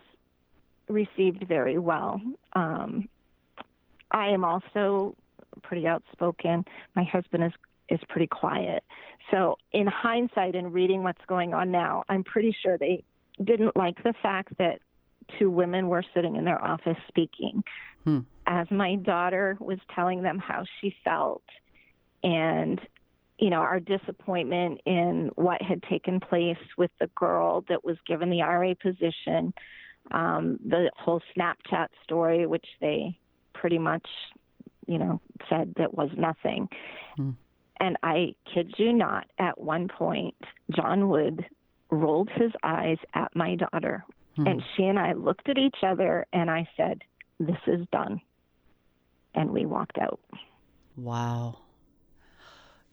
received 0.88 1.48
very 1.48 1.78
well. 1.78 2.22
Um, 2.54 3.10
I 4.12 4.30
am 4.30 4.43
also 4.46 5.15
pretty 5.63 5.88
outspoken. 5.88 6.65
My 6.96 7.04
husband 7.04 7.46
is 7.46 7.54
is 7.89 8.00
pretty 8.10 8.28
quiet. 8.28 8.84
So, 9.32 9.58
in 9.72 9.88
hindsight 9.88 10.56
and 10.56 10.74
reading 10.74 11.04
what's 11.04 11.24
going 11.28 11.54
on 11.54 11.72
now, 11.72 12.04
I'm 12.10 12.24
pretty 12.24 12.56
sure 12.62 12.78
they 12.78 13.04
didn't 13.41 13.76
like 13.78 14.02
the 14.04 14.13
fact 14.22 14.58
that 14.58 14.80
two 15.39 15.50
women 15.50 15.88
were 15.88 16.04
sitting 16.13 16.36
in 16.36 16.46
their 16.46 16.63
office 16.63 16.98
speaking. 17.08 17.63
Hmm. 18.04 18.20
As 18.46 18.70
my 18.72 18.96
daughter 18.96 19.58
was 19.60 19.80
telling 19.93 20.22
them 20.22 20.39
how 20.39 20.63
she 20.80 20.96
felt 21.04 21.43
and 22.24 22.80
you 23.39 23.50
know, 23.50 23.58
our 23.58 23.80
disappointment 23.80 24.82
in 24.86 25.30
what 25.36 25.62
had 25.62 25.84
taken 25.84 26.19
place 26.19 26.58
with 26.78 26.91
the 27.00 27.10
girl 27.15 27.63
that 27.69 27.86
was 27.86 27.97
given 28.08 28.30
the 28.30 28.41
RA 28.41 28.73
position, 28.82 29.54
um, 30.12 30.60
the 30.65 30.89
whole 30.97 31.21
Snapchat 31.36 31.88
story, 32.04 32.47
which 32.47 32.65
they 32.82 33.17
pretty 33.54 33.78
much, 33.78 34.08
you 34.88 34.97
know, 34.97 35.21
said 35.50 35.73
that 35.78 35.93
was 35.93 36.10
nothing. 36.17 36.67
Mm. 37.19 37.36
And 37.80 37.97
I 38.02 38.34
kid 38.52 38.73
you 38.78 38.91
not, 38.91 39.28
at 39.38 39.60
one 39.60 39.88
point, 39.88 40.36
John 40.76 41.10
Wood 41.10 41.45
rolled 41.91 42.30
his 42.36 42.52
eyes 42.63 42.97
at 43.13 43.36
my 43.36 43.56
daughter. 43.56 44.04
Mm. 44.38 44.50
And 44.50 44.63
she 44.76 44.84
and 44.84 44.97
I 44.97 45.13
looked 45.13 45.47
at 45.47 45.60
each 45.60 45.78
other, 45.84 46.26
and 46.34 46.50
I 46.50 46.67
said, 46.76 47.04
This 47.39 47.58
is 47.67 47.86
done. 47.91 48.19
And 49.36 49.52
we 49.52 49.67
walked 49.67 50.00
out. 50.00 50.19
Wow. 50.95 51.60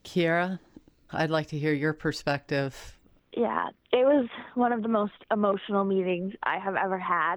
Kiera, 0.05 0.59
I'd 1.11 1.31
like 1.31 1.49
to 1.49 1.59
hear 1.59 1.73
your 1.73 1.93
perspective. 1.93 2.99
Yeah, 3.37 3.69
it 3.93 4.05
was 4.05 4.29
one 4.55 4.73
of 4.73 4.83
the 4.83 4.89
most 4.89 5.13
emotional 5.33 5.85
meetings 5.85 6.35
I 6.43 6.59
have 6.59 6.77
ever 6.77 6.99
had. 6.99 7.37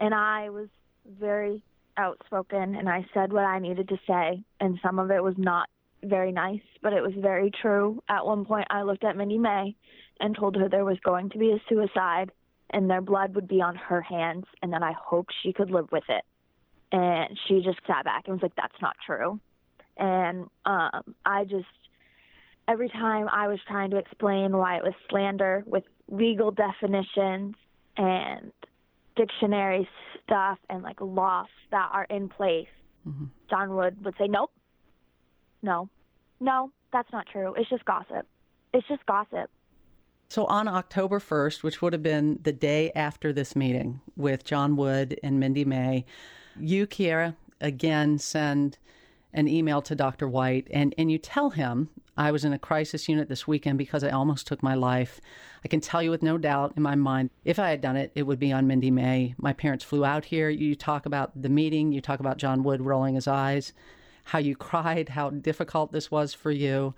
And 0.00 0.14
I 0.14 0.50
was 0.50 0.68
very 1.06 1.62
outspoken 1.96 2.74
and 2.74 2.88
I 2.88 3.06
said 3.14 3.32
what 3.32 3.44
I 3.44 3.58
needed 3.58 3.88
to 3.88 3.98
say. 4.06 4.42
And 4.60 4.78
some 4.82 4.98
of 4.98 5.10
it 5.10 5.22
was 5.22 5.34
not 5.36 5.68
very 6.02 6.32
nice, 6.32 6.62
but 6.82 6.92
it 6.92 7.02
was 7.02 7.12
very 7.16 7.50
true. 7.50 8.02
At 8.08 8.26
one 8.26 8.44
point, 8.44 8.66
I 8.70 8.82
looked 8.82 9.04
at 9.04 9.16
Mindy 9.16 9.38
May 9.38 9.76
and 10.18 10.36
told 10.36 10.56
her 10.56 10.68
there 10.68 10.84
was 10.84 10.98
going 11.04 11.30
to 11.30 11.38
be 11.38 11.52
a 11.52 11.62
suicide 11.68 12.32
and 12.70 12.88
their 12.88 13.00
blood 13.00 13.34
would 13.34 13.46
be 13.46 13.60
on 13.60 13.76
her 13.76 14.00
hands 14.00 14.46
and 14.62 14.72
that 14.72 14.82
I 14.82 14.92
hoped 14.92 15.32
she 15.42 15.52
could 15.52 15.70
live 15.70 15.92
with 15.92 16.04
it. 16.08 16.24
And 16.90 17.38
she 17.46 17.62
just 17.62 17.78
sat 17.86 18.04
back 18.04 18.24
and 18.26 18.34
was 18.34 18.42
like, 18.42 18.56
that's 18.56 18.80
not 18.80 18.96
true. 19.04 19.40
And 19.96 20.46
um, 20.64 21.14
I 21.24 21.44
just 21.44 21.66
every 22.72 22.88
time 22.88 23.28
I 23.30 23.48
was 23.48 23.58
trying 23.68 23.90
to 23.90 23.98
explain 23.98 24.56
why 24.56 24.78
it 24.78 24.82
was 24.82 24.94
slander 25.10 25.62
with 25.66 25.84
legal 26.08 26.50
definitions 26.50 27.54
and 27.98 28.50
dictionary 29.14 29.86
stuff 30.22 30.58
and 30.70 30.82
like 30.82 30.98
laws 31.00 31.48
that 31.70 31.90
are 31.92 32.04
in 32.04 32.30
place, 32.30 32.68
mm-hmm. 33.06 33.26
John 33.50 33.76
Wood 33.76 34.02
would 34.04 34.14
say, 34.18 34.26
Nope, 34.26 34.52
no, 35.62 35.90
no, 36.40 36.70
that's 36.92 37.12
not 37.12 37.26
true. 37.30 37.54
It's 37.56 37.68
just 37.68 37.84
gossip. 37.84 38.26
It's 38.72 38.88
just 38.88 39.04
gossip. 39.04 39.50
So 40.28 40.46
on 40.46 40.66
October 40.66 41.18
1st, 41.18 41.62
which 41.62 41.82
would 41.82 41.92
have 41.92 42.02
been 42.02 42.38
the 42.42 42.54
day 42.54 42.90
after 42.94 43.34
this 43.34 43.54
meeting 43.54 44.00
with 44.16 44.44
John 44.44 44.76
Wood 44.76 45.20
and 45.22 45.38
Mindy 45.38 45.66
May, 45.66 46.06
you, 46.58 46.86
Kiera, 46.86 47.36
again 47.60 48.18
send 48.18 48.78
an 49.34 49.48
email 49.48 49.80
to 49.82 49.94
Dr. 49.94 50.28
White 50.28 50.68
and, 50.70 50.94
and 50.98 51.10
you 51.10 51.18
tell 51.18 51.50
him 51.50 51.88
I 52.16 52.30
was 52.30 52.44
in 52.44 52.52
a 52.52 52.58
crisis 52.58 53.08
unit 53.08 53.28
this 53.28 53.46
weekend 53.46 53.78
because 53.78 54.04
I 54.04 54.10
almost 54.10 54.46
took 54.46 54.62
my 54.62 54.74
life. 54.74 55.20
I 55.64 55.68
can 55.68 55.80
tell 55.80 56.02
you 56.02 56.10
with 56.10 56.22
no 56.22 56.36
doubt 56.36 56.74
in 56.76 56.82
my 56.82 56.94
mind, 56.94 57.30
if 57.44 57.58
I 57.58 57.70
had 57.70 57.80
done 57.80 57.96
it, 57.96 58.12
it 58.14 58.24
would 58.24 58.38
be 58.38 58.52
on 58.52 58.66
Mindy 58.66 58.90
May. 58.90 59.34
My 59.38 59.52
parents 59.52 59.84
flew 59.84 60.04
out 60.04 60.26
here. 60.26 60.50
You 60.50 60.74
talk 60.74 61.06
about 61.06 61.40
the 61.40 61.48
meeting, 61.48 61.92
you 61.92 62.00
talk 62.00 62.20
about 62.20 62.36
John 62.36 62.62
Wood 62.62 62.82
rolling 62.82 63.14
his 63.14 63.26
eyes, 63.26 63.72
how 64.24 64.38
you 64.38 64.54
cried, 64.54 65.10
how 65.10 65.30
difficult 65.30 65.92
this 65.92 66.10
was 66.10 66.34
for 66.34 66.50
you. 66.50 66.94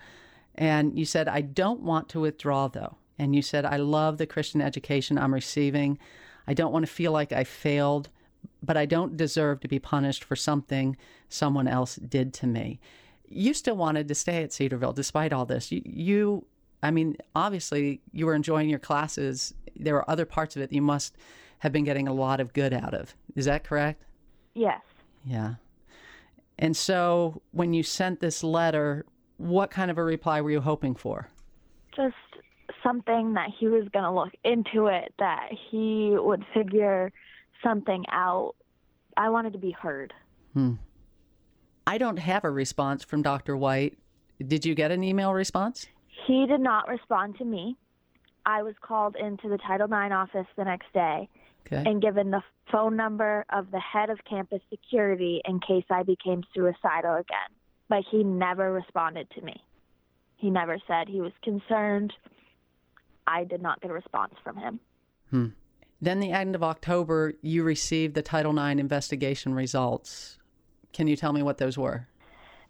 And 0.56 0.98
you 0.98 1.04
said, 1.04 1.28
I 1.28 1.40
don't 1.42 1.80
want 1.80 2.08
to 2.10 2.20
withdraw 2.20 2.68
though. 2.68 2.96
And 3.18 3.36
you 3.36 3.42
said, 3.42 3.64
I 3.64 3.76
love 3.76 4.18
the 4.18 4.26
Christian 4.26 4.60
education 4.60 5.18
I'm 5.18 5.34
receiving. 5.34 5.98
I 6.46 6.54
don't 6.54 6.72
want 6.72 6.84
to 6.84 6.92
feel 6.92 7.12
like 7.12 7.32
I 7.32 7.44
failed, 7.44 8.10
but 8.62 8.76
I 8.76 8.86
don't 8.86 9.16
deserve 9.16 9.60
to 9.60 9.68
be 9.68 9.78
punished 9.78 10.24
for 10.24 10.36
something 10.36 10.96
someone 11.28 11.68
else 11.68 11.96
did 11.96 12.32
to 12.34 12.46
me 12.46 12.80
you 13.26 13.54
still 13.54 13.76
wanted 13.76 14.06
to 14.08 14.14
stay 14.14 14.42
at 14.42 14.52
Cedarville 14.52 14.92
despite 14.92 15.32
all 15.32 15.46
this. 15.46 15.72
You, 15.72 15.82
you, 15.84 16.44
I 16.82 16.90
mean, 16.90 17.16
obviously 17.34 18.00
you 18.12 18.26
were 18.26 18.34
enjoying 18.34 18.68
your 18.68 18.78
classes 18.78 19.54
there 19.76 19.94
were 19.94 20.08
other 20.08 20.24
parts 20.24 20.56
of 20.56 20.62
it 20.62 20.72
you 20.72 20.82
must 20.82 21.16
have 21.58 21.72
been 21.72 21.84
getting 21.84 22.08
a 22.08 22.12
lot 22.12 22.40
of 22.40 22.52
good 22.52 22.72
out 22.72 22.94
of. 22.94 23.14
Is 23.34 23.46
that 23.46 23.64
correct? 23.64 24.02
Yes. 24.54 24.80
Yeah. 25.24 25.54
And 26.58 26.76
so 26.76 27.42
when 27.52 27.72
you 27.72 27.82
sent 27.82 28.20
this 28.20 28.44
letter, 28.44 29.04
what 29.38 29.70
kind 29.70 29.90
of 29.90 29.98
a 29.98 30.04
reply 30.04 30.40
were 30.40 30.50
you 30.50 30.60
hoping 30.60 30.94
for? 30.94 31.28
Just 31.96 32.14
something 32.82 33.34
that 33.34 33.48
he 33.58 33.66
was 33.66 33.88
going 33.92 34.04
to 34.04 34.12
look 34.12 34.32
into 34.44 34.86
it, 34.86 35.12
that 35.18 35.48
he 35.70 36.14
would 36.16 36.44
figure 36.52 37.12
something 37.64 38.04
out. 38.10 38.54
I 39.16 39.30
wanted 39.30 39.52
to 39.54 39.58
be 39.58 39.70
heard. 39.72 40.12
Hmm. 40.52 40.74
I 41.86 41.98
don't 41.98 42.18
have 42.18 42.44
a 42.44 42.50
response 42.50 43.04
from 43.04 43.22
Dr. 43.22 43.56
White. 43.56 43.98
Did 44.44 44.64
you 44.64 44.74
get 44.74 44.90
an 44.90 45.02
email 45.04 45.32
response? 45.32 45.86
He 46.26 46.46
did 46.46 46.60
not 46.60 46.88
respond 46.88 47.36
to 47.38 47.44
me. 47.44 47.76
I 48.46 48.62
was 48.62 48.74
called 48.80 49.16
into 49.16 49.48
the 49.48 49.58
Title 49.58 49.86
IX 49.86 50.12
office 50.12 50.46
the 50.56 50.64
next 50.64 50.92
day 50.92 51.28
Okay. 51.66 51.82
and 51.88 52.00
given 52.02 52.30
the 52.30 52.42
phone 52.70 52.94
number 52.96 53.44
of 53.50 53.70
the 53.70 53.80
head 53.80 54.10
of 54.10 54.18
campus 54.28 54.60
security 54.70 55.40
in 55.46 55.60
case 55.60 55.84
I 55.90 56.02
became 56.02 56.42
suicidal 56.54 57.14
again. 57.14 57.50
But 57.88 58.04
he 58.10 58.22
never 58.22 58.70
responded 58.72 59.28
to 59.30 59.40
me. 59.42 59.62
He 60.36 60.50
never 60.50 60.78
said 60.86 61.08
he 61.08 61.20
was 61.22 61.32
concerned. 61.42 62.12
I 63.26 63.44
did 63.44 63.62
not 63.62 63.80
get 63.80 63.90
a 63.90 63.94
response 63.94 64.34
from 64.42 64.56
him. 64.56 64.80
Hmm. 65.30 65.46
Then 66.04 66.20
the 66.20 66.32
end 66.32 66.54
of 66.54 66.62
October, 66.62 67.34
you 67.40 67.62
received 67.62 68.14
the 68.14 68.22
Title 68.22 68.56
IX 68.58 68.78
investigation 68.80 69.54
results. 69.54 70.38
Can 70.92 71.06
you 71.06 71.16
tell 71.16 71.32
me 71.32 71.42
what 71.42 71.58
those 71.58 71.78
were? 71.78 72.08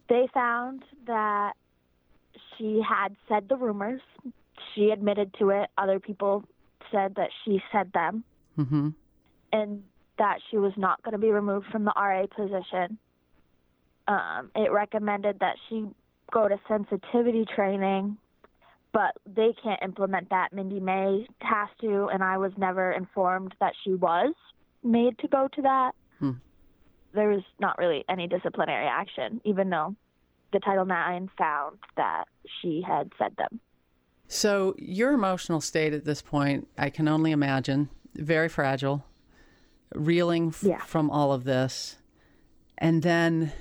They 0.09 0.29
found 0.33 0.85
that 1.07 1.53
she 2.57 2.81
had 2.87 3.17
said 3.29 3.49
the 3.49 3.57
rumors. 3.57 4.01
She 4.75 4.91
admitted 4.91 5.35
to 5.39 5.51
it. 5.51 5.69
Other 5.77 5.99
people 5.99 6.45
said 6.93 7.17
that 7.17 7.31
she 7.45 7.61
said 7.73 7.93
them. 7.93 8.25
Mm-hmm. 8.59 8.91
and 9.53 9.83
that 10.17 10.39
she 10.49 10.59
was 10.59 10.73
not 10.77 11.03
going 11.03 11.11
to 11.11 11.19
be 11.19 11.31
removed 11.31 11.67
from 11.73 11.85
the 11.85 11.93
RA 11.97 12.27
position. 12.27 12.99
Um, 14.07 14.53
it 14.55 14.71
recommended 14.71 15.41
that 15.41 15.57
she 15.69 15.87
go 16.33 16.47
to 16.47 16.57
sensitivity 16.69 17.45
training, 17.53 18.17
but 18.95 19.13
they 19.27 19.53
can't 19.63 19.83
implement 19.83 20.31
that. 20.31 20.53
Mindy 20.55 20.81
May 20.81 21.27
has 21.41 21.69
to, 21.83 22.07
and 22.13 22.23
I 22.23 22.39
was 22.39 22.53
never 22.57 22.93
informed 22.93 23.55
that 23.61 23.73
she 23.85 23.93
was 23.95 24.33
made 24.83 25.19
to 25.19 25.29
go 25.29 25.49
to 25.55 25.63
that. 25.63 25.93
Hmm. 26.21 26.31
There 27.13 27.29
was 27.29 27.43
not 27.59 27.77
really 27.77 28.05
any 28.09 28.27
disciplinary 28.29 28.87
action, 28.87 29.41
even 29.45 29.69
though 29.69 29.95
the 30.53 30.61
Title 30.61 30.85
IX 30.85 31.31
found 31.37 31.79
that 31.97 32.25
she 32.63 32.83
had 32.87 33.11
said 33.19 33.35
them. 33.37 33.59
So 34.29 34.75
your 34.79 35.13
emotional 35.13 35.61
state 35.61 35.93
at 35.93 36.05
this 36.05 36.23
point, 36.23 36.69
I 36.79 36.89
can 36.89 37.09
only 37.09 37.33
imagine, 37.33 37.89
very 38.15 38.49
fragile, 38.49 39.05
reeling 39.95 40.49
f- 40.49 40.63
Yeah. 40.63 40.79
from 40.85 41.11
all 41.11 41.33
of 41.33 41.43
this. 41.45 41.99
And 42.79 43.03
then 43.03 43.53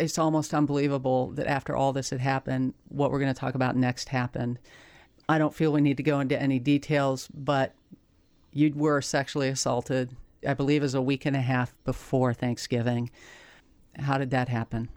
it's 0.00 0.18
almost 0.18 0.54
unbelievable 0.54 1.30
that 1.32 1.46
after 1.46 1.76
all 1.76 1.92
this 1.92 2.10
had 2.10 2.20
happened, 2.20 2.74
what 2.88 3.10
we're 3.10 3.20
going 3.20 3.32
to 3.32 3.38
talk 3.38 3.54
about 3.54 3.76
next 3.76 4.08
happened. 4.08 4.58
I 5.28 5.38
don't 5.38 5.54
feel 5.54 5.72
we 5.72 5.80
need 5.80 5.98
to 5.98 6.02
go 6.02 6.20
into 6.20 6.40
any 6.40 6.58
details, 6.58 7.28
but 7.32 7.74
you 8.52 8.72
were 8.74 9.00
sexually 9.00 9.48
assaulted, 9.48 10.16
I 10.46 10.54
believe, 10.54 10.82
is 10.82 10.94
a 10.94 11.02
week 11.02 11.24
and 11.26 11.36
a 11.36 11.40
half 11.40 11.74
before 11.84 12.34
Thanksgiving. 12.34 13.10
How 13.98 14.18
did 14.18 14.30
that 14.30 14.48
happen? 14.48 14.88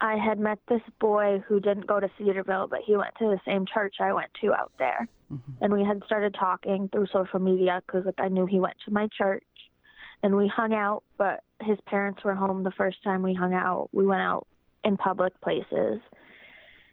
I 0.00 0.16
had 0.16 0.38
met 0.38 0.58
this 0.68 0.82
boy 1.00 1.42
who 1.48 1.60
didn't 1.60 1.86
go 1.86 2.00
to 2.00 2.10
Cedarville, 2.18 2.66
but 2.68 2.80
he 2.84 2.96
went 2.96 3.14
to 3.18 3.24
the 3.24 3.40
same 3.46 3.64
church 3.72 3.96
I 4.00 4.12
went 4.12 4.28
to 4.42 4.52
out 4.52 4.72
there. 4.78 5.08
Mm-hmm. 5.32 5.64
And 5.64 5.72
we 5.72 5.84
had 5.84 6.02
started 6.04 6.36
talking 6.38 6.88
through 6.92 7.06
social 7.12 7.40
media 7.40 7.82
because 7.86 8.04
like 8.04 8.18
I 8.18 8.28
knew 8.28 8.46
he 8.46 8.60
went 8.60 8.76
to 8.84 8.92
my 8.92 9.08
church. 9.16 9.42
And 10.22 10.36
we 10.36 10.48
hung 10.48 10.74
out, 10.74 11.02
but 11.18 11.44
his 11.60 11.78
parents 11.86 12.24
were 12.24 12.34
home 12.34 12.62
the 12.62 12.72
first 12.72 13.02
time 13.04 13.22
we 13.22 13.34
hung 13.34 13.54
out. 13.54 13.88
We 13.92 14.06
went 14.06 14.22
out 14.22 14.46
in 14.84 14.96
public 14.96 15.38
places. 15.40 16.00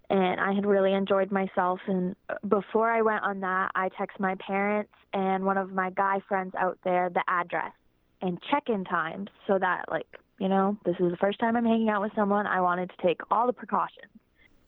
And 0.09 0.39
I 0.39 0.53
had 0.53 0.65
really 0.65 0.93
enjoyed 0.93 1.31
myself. 1.31 1.79
And 1.88 2.15
uh, 2.29 2.36
before 2.47 2.91
I 2.91 3.01
went 3.01 3.23
on 3.23 3.39
that, 3.39 3.71
I 3.75 3.89
texted 3.89 4.19
my 4.19 4.36
parents 4.36 4.91
and 5.13 5.45
one 5.45 5.57
of 5.57 5.71
my 5.71 5.89
guy 5.89 6.19
friends 6.27 6.53
out 6.57 6.77
there 6.83 7.09
the 7.09 7.23
address 7.27 7.71
and 8.21 8.38
check 8.51 8.63
in 8.67 8.83
times 8.83 9.29
so 9.47 9.57
that, 9.59 9.86
like, 9.89 10.07
you 10.39 10.47
know, 10.49 10.77
this 10.86 10.95
is 10.99 11.12
the 11.12 11.17
first 11.17 11.39
time 11.39 11.55
I'm 11.55 11.65
hanging 11.65 11.89
out 11.89 12.01
with 12.01 12.12
someone. 12.15 12.45
I 12.45 12.62
wanted 12.62 12.89
to 12.89 13.07
take 13.07 13.21
all 13.31 13.47
the 13.47 13.53
precautions. 13.53 14.12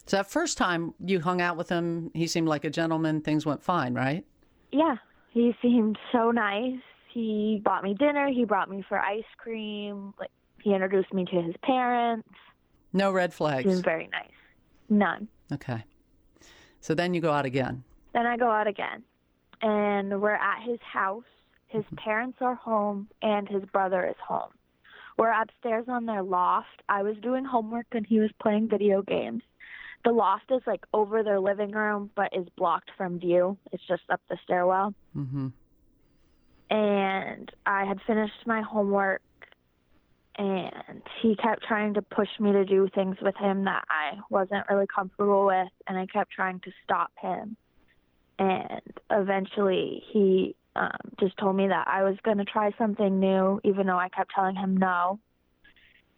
So 0.06 0.18
that 0.18 0.30
first 0.30 0.58
time 0.58 0.94
you 1.04 1.20
hung 1.20 1.42
out 1.42 1.58
with 1.58 1.70
him, 1.70 2.12
he 2.14 2.28
seemed 2.28 2.48
like 2.48 2.64
a 2.64 2.70
gentleman. 2.70 3.22
Things 3.22 3.46
went 3.46 3.64
fine, 3.64 3.94
right? 3.94 4.24
Yeah, 4.72 4.96
he 5.32 5.56
seemed 5.62 5.98
so 6.12 6.32
nice. 6.32 6.80
He 7.16 7.62
bought 7.64 7.82
me 7.82 7.94
dinner. 7.94 8.28
He 8.28 8.44
brought 8.44 8.70
me 8.70 8.84
for 8.90 9.00
ice 9.00 9.24
cream. 9.38 10.14
Like 10.20 10.32
he 10.62 10.74
introduced 10.74 11.14
me 11.14 11.24
to 11.24 11.42
his 11.42 11.56
parents. 11.64 12.28
No 12.92 13.10
red 13.10 13.34
flags. 13.34 13.64
He 13.64 13.70
was 13.70 13.80
very 13.80 14.10
nice. 14.12 14.36
None. 14.90 15.30
Okay. 15.54 15.86
So 16.82 16.94
then 16.94 17.14
you 17.14 17.22
go 17.22 17.32
out 17.32 17.46
again. 17.46 17.86
Then 18.14 18.26
I 18.26 18.36
go 18.36 18.52
out 18.52 18.68
again, 18.68 19.02
and 19.62 20.22
we're 20.22 20.36
at 20.36 20.64
his 20.68 20.80
house. 20.82 21.24
His 21.68 21.86
parents 21.96 22.40
are 22.42 22.56
home, 22.56 23.08
and 23.22 23.48
his 23.48 23.64
brother 23.72 24.06
is 24.06 24.16
home. 24.22 24.52
We're 25.18 25.32
upstairs 25.32 25.86
on 25.88 26.06
their 26.06 26.22
loft. 26.22 26.82
I 26.90 27.02
was 27.04 27.16
doing 27.22 27.46
homework, 27.46 27.88
and 27.94 28.06
he 28.06 28.20
was 28.20 28.32
playing 28.42 28.68
video 28.68 29.02
games. 29.02 29.42
The 30.04 30.12
loft 30.12 30.52
is 30.52 30.62
like 30.68 30.86
over 30.94 31.24
their 31.24 31.40
living 31.40 31.72
room, 31.72 32.12
but 32.14 32.36
is 32.36 32.48
blocked 32.58 32.92
from 32.98 33.20
view. 33.20 33.58
It's 33.72 33.88
just 33.88 34.04
up 34.10 34.20
the 34.30 34.38
stairwell. 34.44 34.94
Mm-hmm. 35.16 35.48
And 36.70 37.52
I 37.66 37.86
had 37.86 38.00
finished 38.08 38.46
my 38.46 38.62
homework 38.62 39.22
and 40.38 41.02
he 41.22 41.36
kept 41.36 41.64
trying 41.64 41.94
to 41.94 42.02
push 42.02 42.28
me 42.40 42.52
to 42.52 42.66
do 42.66 42.90
things 42.94 43.18
with 43.22 43.36
him 43.38 43.66
that 43.66 43.86
I 43.90 44.18
wasn't 44.30 44.68
really 44.70 44.88
comfortable 44.88 45.46
with 45.46 45.70
and 45.88 45.98
I 45.98 46.06
kept 46.08 46.32
trying 46.32 46.60
to 46.62 46.72
stop 46.84 47.12
him. 47.22 47.56
And 48.38 48.82
eventually 49.10 50.04
he 50.12 50.56
um, 50.76 50.98
just 51.20 51.38
told 51.38 51.56
me 51.56 51.68
that 51.68 51.88
I 51.88 52.04
was 52.04 52.18
going 52.24 52.38
to 52.40 52.46
try 52.46 52.72
something 52.78 53.20
new 53.20 53.62
even 53.64 53.88
though 53.88 53.98
I 53.98 54.10
kept 54.10 54.32
telling 54.36 54.56
him 54.56 54.76
no. 54.76 55.20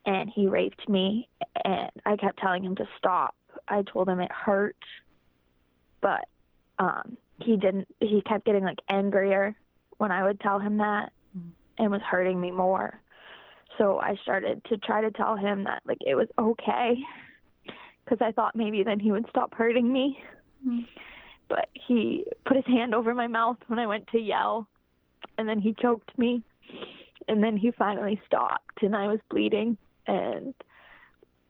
And 0.05 0.29
he 0.33 0.47
raped 0.47 0.87
me 0.89 1.27
and 1.63 1.91
I 2.05 2.15
kept 2.15 2.39
telling 2.39 2.63
him 2.63 2.75
to 2.77 2.87
stop. 2.97 3.35
I 3.67 3.83
told 3.83 4.09
him 4.09 4.19
it 4.19 4.31
hurt 4.31 4.77
but 6.01 6.27
um 6.79 7.17
he 7.39 7.57
didn't 7.57 7.87
he 7.99 8.21
kept 8.21 8.45
getting 8.45 8.63
like 8.63 8.79
angrier 8.89 9.55
when 9.97 10.11
I 10.11 10.23
would 10.23 10.39
tell 10.39 10.59
him 10.59 10.77
that 10.77 11.11
and 11.77 11.91
was 11.91 12.01
hurting 12.01 12.39
me 12.39 12.51
more. 12.51 12.99
So 13.77 13.99
I 13.99 14.15
started 14.23 14.63
to 14.69 14.77
try 14.77 15.01
to 15.01 15.11
tell 15.11 15.35
him 15.35 15.63
that 15.65 15.83
like 15.85 15.99
it 16.05 16.15
was 16.15 16.27
okay 16.39 16.95
because 18.05 18.19
I 18.21 18.31
thought 18.31 18.55
maybe 18.55 18.83
then 18.83 18.99
he 18.99 19.11
would 19.11 19.25
stop 19.29 19.53
hurting 19.53 19.91
me. 19.91 20.17
But 21.49 21.69
he 21.73 22.25
put 22.45 22.57
his 22.57 22.65
hand 22.65 22.93
over 22.93 23.13
my 23.13 23.27
mouth 23.27 23.57
when 23.67 23.79
I 23.79 23.87
went 23.87 24.07
to 24.07 24.19
yell 24.19 24.67
and 25.37 25.47
then 25.47 25.59
he 25.59 25.75
choked 25.79 26.17
me 26.17 26.41
and 27.27 27.43
then 27.43 27.57
he 27.57 27.71
finally 27.71 28.19
stopped 28.25 28.81
and 28.81 28.95
I 28.95 29.07
was 29.07 29.19
bleeding 29.29 29.77
and 30.07 30.53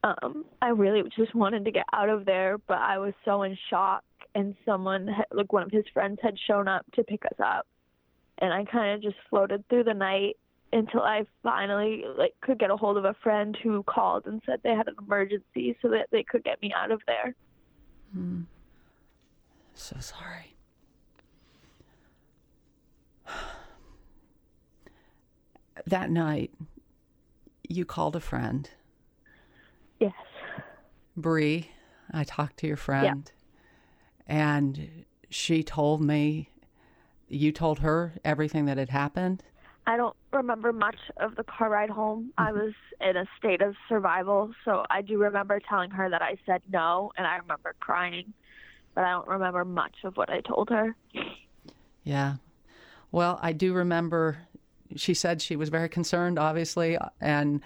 um 0.04 0.44
I 0.62 0.68
really 0.68 1.02
just 1.16 1.34
wanted 1.34 1.64
to 1.64 1.72
get 1.72 1.86
out 1.92 2.08
of 2.08 2.26
there 2.26 2.58
but 2.58 2.78
I 2.78 2.98
was 2.98 3.14
so 3.24 3.42
in 3.42 3.56
shock 3.70 4.04
and 4.34 4.54
someone 4.64 5.08
had, 5.08 5.26
like 5.32 5.52
one 5.52 5.62
of 5.62 5.70
his 5.70 5.84
friends 5.92 6.18
had 6.22 6.34
shown 6.46 6.68
up 6.68 6.84
to 6.94 7.02
pick 7.02 7.24
us 7.24 7.38
up 7.42 7.66
and 8.38 8.52
I 8.52 8.64
kind 8.64 8.94
of 8.94 9.02
just 9.02 9.16
floated 9.28 9.64
through 9.68 9.84
the 9.84 9.94
night 9.94 10.36
until 10.72 11.00
I 11.00 11.24
finally 11.42 12.04
like 12.16 12.34
could 12.42 12.58
get 12.58 12.70
a 12.70 12.76
hold 12.76 12.96
of 12.98 13.04
a 13.04 13.14
friend 13.22 13.56
who 13.62 13.82
called 13.84 14.26
and 14.26 14.42
said 14.44 14.60
they 14.62 14.74
had 14.74 14.86
an 14.88 14.96
emergency 15.02 15.76
so 15.80 15.88
that 15.88 16.08
they 16.12 16.22
could 16.22 16.44
get 16.44 16.60
me 16.60 16.72
out 16.76 16.90
of 16.90 17.00
there. 17.06 17.34
Hmm. 18.12 18.42
So 19.74 19.96
sorry. 20.00 20.56
That 25.86 26.10
night, 26.10 26.50
you 27.68 27.84
called 27.84 28.16
a 28.16 28.20
friend, 28.20 28.68
Yes. 30.00 30.12
Bree. 31.16 31.70
I 32.12 32.24
talked 32.24 32.58
to 32.58 32.66
your 32.66 32.76
friend, 32.76 33.30
yeah. 34.28 34.34
and 34.34 35.04
she 35.30 35.62
told 35.62 36.02
me 36.02 36.50
you 37.28 37.52
told 37.52 37.80
her 37.80 38.14
everything 38.24 38.66
that 38.66 38.78
had 38.78 38.90
happened. 38.90 39.42
I 39.86 39.96
don't 39.96 40.16
remember 40.32 40.72
much 40.72 40.98
of 41.16 41.34
the 41.36 41.44
car 41.44 41.70
ride 41.70 41.90
home. 41.90 42.32
I 42.36 42.52
was 42.52 42.74
in 43.00 43.16
a 43.16 43.24
state 43.38 43.62
of 43.62 43.74
survival, 43.88 44.52
so 44.64 44.84
I 44.90 45.00
do 45.00 45.18
remember 45.18 45.60
telling 45.66 45.90
her 45.90 46.10
that 46.10 46.20
I 46.20 46.36
said 46.44 46.60
no 46.70 47.10
and 47.16 47.26
I 47.26 47.36
remember 47.36 47.74
crying, 47.80 48.34
but 48.94 49.04
I 49.04 49.12
don't 49.12 49.28
remember 49.28 49.64
much 49.64 49.94
of 50.04 50.16
what 50.16 50.28
I 50.28 50.40
told 50.40 50.68
her. 50.68 50.94
Yeah. 52.02 52.34
Well, 53.10 53.38
I 53.42 53.52
do 53.52 53.72
remember 53.72 54.48
she 54.96 55.14
said 55.14 55.42
she 55.42 55.56
was 55.56 55.68
very 55.68 55.88
concerned, 55.88 56.38
obviously, 56.38 56.98
and 57.20 57.60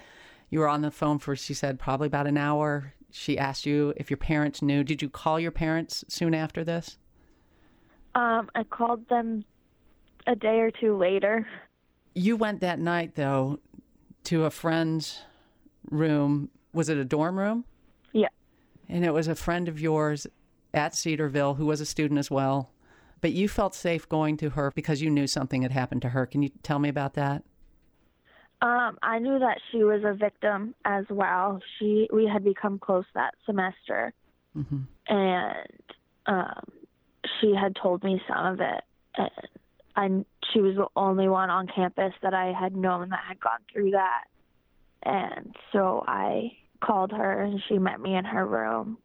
you 0.50 0.60
were 0.60 0.68
on 0.68 0.82
the 0.82 0.90
phone 0.90 1.18
for, 1.18 1.36
she 1.36 1.54
said, 1.54 1.78
probably 1.78 2.06
about 2.06 2.26
an 2.26 2.36
hour. 2.36 2.94
She 3.10 3.38
asked 3.38 3.66
you 3.66 3.92
if 3.96 4.10
your 4.10 4.16
parents 4.16 4.62
knew. 4.62 4.84
Did 4.84 5.02
you 5.02 5.08
call 5.08 5.38
your 5.38 5.50
parents 5.50 6.04
soon 6.08 6.34
after 6.34 6.64
this? 6.64 6.98
Um, 8.14 8.50
I 8.54 8.64
called 8.64 9.08
them 9.08 9.44
a 10.26 10.34
day 10.34 10.60
or 10.60 10.70
two 10.70 10.96
later. 10.96 11.46
You 12.14 12.36
went 12.36 12.60
that 12.60 12.78
night 12.78 13.14
though 13.14 13.58
to 14.24 14.44
a 14.44 14.50
friend's 14.50 15.22
room. 15.90 16.50
Was 16.72 16.88
it 16.88 16.96
a 16.96 17.04
dorm 17.04 17.38
room? 17.38 17.64
Yeah. 18.12 18.28
And 18.88 19.04
it 19.04 19.12
was 19.12 19.28
a 19.28 19.34
friend 19.34 19.68
of 19.68 19.80
yours 19.80 20.26
at 20.74 20.94
Cedarville 20.94 21.54
who 21.54 21.66
was 21.66 21.80
a 21.80 21.86
student 21.86 22.18
as 22.18 22.30
well. 22.30 22.70
But 23.20 23.32
you 23.32 23.48
felt 23.48 23.74
safe 23.74 24.08
going 24.08 24.36
to 24.38 24.50
her 24.50 24.72
because 24.74 25.00
you 25.00 25.08
knew 25.08 25.26
something 25.26 25.62
had 25.62 25.70
happened 25.70 26.02
to 26.02 26.08
her. 26.10 26.26
Can 26.26 26.42
you 26.42 26.50
tell 26.62 26.78
me 26.78 26.88
about 26.88 27.14
that? 27.14 27.44
Um, 28.60 28.96
I 29.02 29.18
knew 29.18 29.38
that 29.40 29.58
she 29.70 29.82
was 29.82 30.02
a 30.04 30.14
victim 30.14 30.74
as 30.84 31.04
well. 31.10 31.60
She 31.78 32.08
we 32.12 32.26
had 32.26 32.44
become 32.44 32.78
close 32.78 33.04
that 33.14 33.34
semester, 33.44 34.12
hmm 34.54 34.82
and 35.08 35.82
um, 36.26 36.62
she 37.40 37.54
had 37.54 37.74
told 37.74 38.04
me 38.04 38.22
some 38.28 38.46
of 38.46 38.60
it. 38.60 38.84
And 39.16 39.30
I 39.96 40.24
she 40.52 40.60
was 40.60 40.76
the 40.76 40.88
only 40.96 41.28
one 41.28 41.50
on 41.50 41.66
campus 41.66 42.12
that 42.22 42.34
I 42.34 42.52
had 42.52 42.74
known 42.74 43.10
that 43.10 43.20
had 43.26 43.40
gone 43.40 43.60
through 43.72 43.92
that, 43.92 44.24
and 45.02 45.54
so 45.72 46.04
I 46.06 46.52
called 46.80 47.12
her 47.12 47.42
and 47.42 47.62
she 47.68 47.78
met 47.78 48.00
me 48.00 48.16
in 48.16 48.24
her 48.24 48.46
room, 48.46 48.98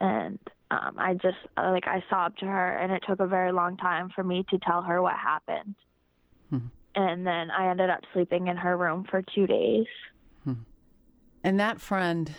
and 0.00 0.38
um, 0.70 0.96
I 0.98 1.14
just 1.14 1.38
like 1.56 1.86
I 1.86 2.02
sobbed 2.08 2.38
to 2.40 2.46
her, 2.46 2.76
and 2.76 2.92
it 2.92 3.02
took 3.06 3.20
a 3.20 3.26
very 3.26 3.52
long 3.52 3.76
time 3.76 4.10
for 4.14 4.24
me 4.24 4.44
to 4.50 4.58
tell 4.58 4.82
her 4.82 5.02
what 5.02 5.14
happened. 5.14 5.74
Mhm. 6.52 6.70
And 6.94 7.26
then 7.26 7.50
I 7.50 7.68
ended 7.70 7.90
up 7.90 8.00
sleeping 8.12 8.48
in 8.48 8.56
her 8.56 8.76
room 8.76 9.04
for 9.04 9.22
two 9.22 9.46
days. 9.46 9.86
And 11.42 11.58
that 11.58 11.80
friend, 11.80 12.34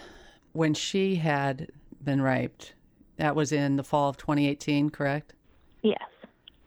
when 0.53 0.73
she 0.73 1.15
had 1.15 1.71
been 2.03 2.21
raped, 2.21 2.75
that 3.17 3.35
was 3.35 3.51
in 3.51 3.75
the 3.75 3.83
fall 3.83 4.09
of 4.09 4.17
2018, 4.17 4.89
correct? 4.89 5.33
Yes. 5.81 5.97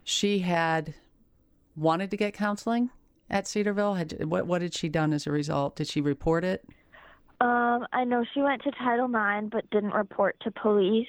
She 0.03 0.41
had 0.41 0.95
wanted 1.77 2.11
to 2.11 2.17
get 2.17 2.35
counseling 2.35 2.91
at 3.31 3.47
Cedarville. 3.47 3.95
Had 3.95 4.25
what 4.25 4.47
what 4.47 4.63
had 4.63 4.75
she 4.75 4.89
done 4.89 5.13
as 5.13 5.27
a 5.27 5.31
result? 5.31 5.77
Did 5.77 5.89
she 5.89 6.01
report 6.01 6.45
it? 6.45 6.65
Um, 7.41 7.87
I 7.93 8.05
know 8.05 8.25
she 8.33 8.41
went 8.41 8.63
to 8.63 8.71
Title 8.71 9.07
IX 9.07 9.49
but 9.51 9.69
didn't 9.71 9.93
report 9.93 10.37
to 10.43 10.51
police. 10.51 11.07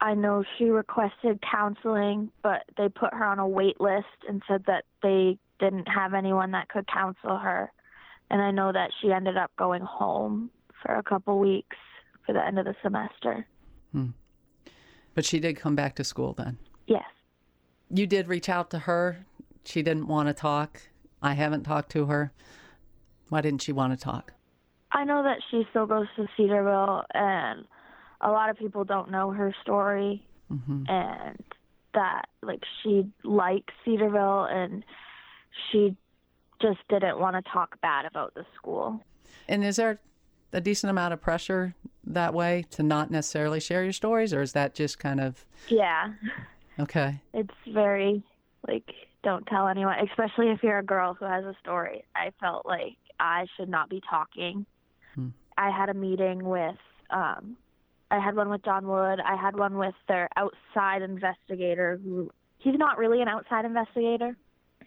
I 0.00 0.14
know 0.14 0.44
she 0.58 0.64
requested 0.64 1.42
counseling, 1.50 2.30
but 2.42 2.64
they 2.76 2.88
put 2.88 3.14
her 3.14 3.24
on 3.24 3.38
a 3.38 3.48
wait 3.48 3.80
list 3.80 4.06
and 4.28 4.42
said 4.46 4.64
that 4.66 4.84
they 5.02 5.38
didn't 5.58 5.86
have 5.86 6.12
anyone 6.14 6.50
that 6.52 6.68
could 6.68 6.86
counsel 6.86 7.38
her. 7.38 7.72
And 8.30 8.42
I 8.42 8.50
know 8.50 8.72
that 8.72 8.90
she 9.00 9.10
ended 9.10 9.36
up 9.36 9.50
going 9.56 9.82
home 9.82 10.50
for 10.82 10.94
a 10.94 11.02
couple 11.02 11.38
weeks 11.38 11.76
for 12.26 12.32
the 12.32 12.44
end 12.44 12.58
of 12.58 12.66
the 12.66 12.74
semester. 12.82 13.46
But 15.14 15.24
she 15.24 15.40
did 15.40 15.56
come 15.56 15.74
back 15.74 15.94
to 15.96 16.04
school 16.04 16.34
then. 16.34 16.58
Yes. 16.86 17.04
You 17.88 18.06
did 18.06 18.28
reach 18.28 18.48
out 18.48 18.70
to 18.70 18.80
her. 18.80 19.24
She 19.66 19.82
didn't 19.82 20.06
want 20.06 20.28
to 20.28 20.34
talk. 20.34 20.80
I 21.22 21.34
haven't 21.34 21.64
talked 21.64 21.90
to 21.92 22.06
her. 22.06 22.32
Why 23.28 23.40
didn't 23.40 23.62
she 23.62 23.72
want 23.72 23.98
to 23.98 24.02
talk? 24.02 24.32
I 24.92 25.04
know 25.04 25.22
that 25.24 25.38
she 25.50 25.66
still 25.70 25.86
goes 25.86 26.06
to 26.16 26.26
Cedarville, 26.36 27.04
and 27.12 27.64
a 28.20 28.30
lot 28.30 28.48
of 28.50 28.56
people 28.56 28.84
don't 28.84 29.10
know 29.10 29.30
her 29.30 29.54
story, 29.62 30.24
hmm 30.48 30.84
and 30.88 31.42
that 31.92 32.26
like 32.42 32.62
she 32.82 33.06
likes 33.24 33.72
Cedarville, 33.84 34.44
and 34.44 34.84
she 35.70 35.96
just 36.62 36.78
didn't 36.88 37.18
want 37.18 37.34
to 37.36 37.50
talk 37.50 37.80
bad 37.80 38.04
about 38.04 38.34
the 38.34 38.44
school. 38.54 39.00
And 39.48 39.64
is 39.64 39.76
there 39.76 39.98
a 40.52 40.60
decent 40.60 40.90
amount 40.90 41.12
of 41.14 41.20
pressure 41.20 41.74
that 42.04 42.32
way 42.32 42.64
to 42.70 42.82
not 42.82 43.10
necessarily 43.10 43.58
share 43.60 43.82
your 43.82 43.92
stories, 43.92 44.32
or 44.32 44.40
is 44.40 44.52
that 44.52 44.74
just 44.74 44.98
kind 45.00 45.20
of 45.20 45.44
Yeah, 45.68 46.12
okay? 46.78 47.20
it's 47.34 47.54
very 47.72 48.22
like 48.68 48.88
don't 49.26 49.44
tell 49.48 49.66
anyone, 49.66 49.96
especially 50.08 50.50
if 50.50 50.62
you're 50.62 50.78
a 50.78 50.84
girl 50.84 51.14
who 51.14 51.24
has 51.24 51.44
a 51.44 51.56
story. 51.60 52.04
I 52.14 52.30
felt 52.40 52.64
like 52.64 52.96
I 53.18 53.46
should 53.56 53.68
not 53.68 53.90
be 53.90 54.00
talking. 54.08 54.64
Hmm. 55.16 55.30
I 55.58 55.70
had 55.76 55.88
a 55.88 55.94
meeting 55.94 56.44
with 56.44 56.76
um 57.10 57.56
I 58.08 58.20
had 58.20 58.36
one 58.36 58.48
with 58.48 58.64
Jon 58.64 58.86
Wood. 58.86 59.18
I 59.18 59.34
had 59.34 59.58
one 59.58 59.76
with 59.76 59.96
their 60.06 60.28
outside 60.36 61.02
investigator 61.02 61.98
who 62.04 62.30
he's 62.58 62.78
not 62.78 62.98
really 62.98 63.20
an 63.20 63.26
outside 63.26 63.64
investigator. 63.64 64.36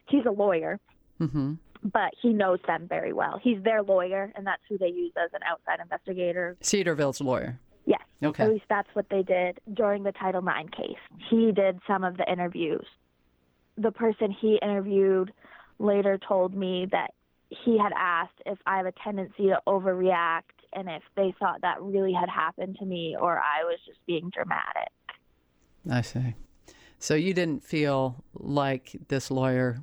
He's 0.07 0.25
a 0.25 0.31
lawyer, 0.31 0.79
hmm 1.17 1.55
but 1.81 2.11
he 2.21 2.29
knows 2.29 2.59
them 2.67 2.87
very 2.89 3.13
well. 3.13 3.39
He's 3.41 3.61
their 3.63 3.81
lawyer 3.83 4.31
and 4.35 4.45
that's 4.45 4.61
who 4.67 4.77
they 4.77 4.87
use 4.87 5.13
as 5.17 5.31
an 5.33 5.39
outside 5.49 5.79
investigator. 5.81 6.57
Cedarville's 6.61 7.21
lawyer. 7.21 7.59
Yes. 7.85 8.01
Okay. 8.21 8.43
At 8.43 8.49
least 8.49 8.65
that's 8.69 8.89
what 8.93 9.05
they 9.09 9.23
did 9.23 9.59
during 9.73 10.03
the 10.03 10.11
Title 10.11 10.45
IX 10.45 10.69
case. 10.75 10.99
He 11.29 11.53
did 11.53 11.79
some 11.87 12.03
of 12.03 12.17
the 12.17 12.29
interviews. 12.29 12.85
The 13.81 13.91
person 13.91 14.31
he 14.31 14.59
interviewed 14.61 15.31
later 15.79 16.19
told 16.27 16.53
me 16.53 16.85
that 16.91 17.13
he 17.49 17.77
had 17.79 17.91
asked 17.97 18.41
if 18.45 18.57
I 18.67 18.77
have 18.77 18.85
a 18.85 18.91
tendency 19.03 19.47
to 19.47 19.59
overreact 19.67 20.41
and 20.73 20.87
if 20.89 21.01
they 21.15 21.33
thought 21.39 21.61
that 21.61 21.81
really 21.81 22.13
had 22.13 22.29
happened 22.29 22.77
to 22.79 22.85
me 22.85 23.15
or 23.19 23.39
I 23.39 23.63
was 23.63 23.79
just 23.87 23.99
being 24.05 24.29
dramatic. 24.29 24.89
I 25.89 26.01
see. 26.01 26.35
So 26.99 27.15
you 27.15 27.33
didn't 27.33 27.63
feel 27.63 28.23
like 28.33 28.95
this 29.07 29.31
lawyer 29.31 29.79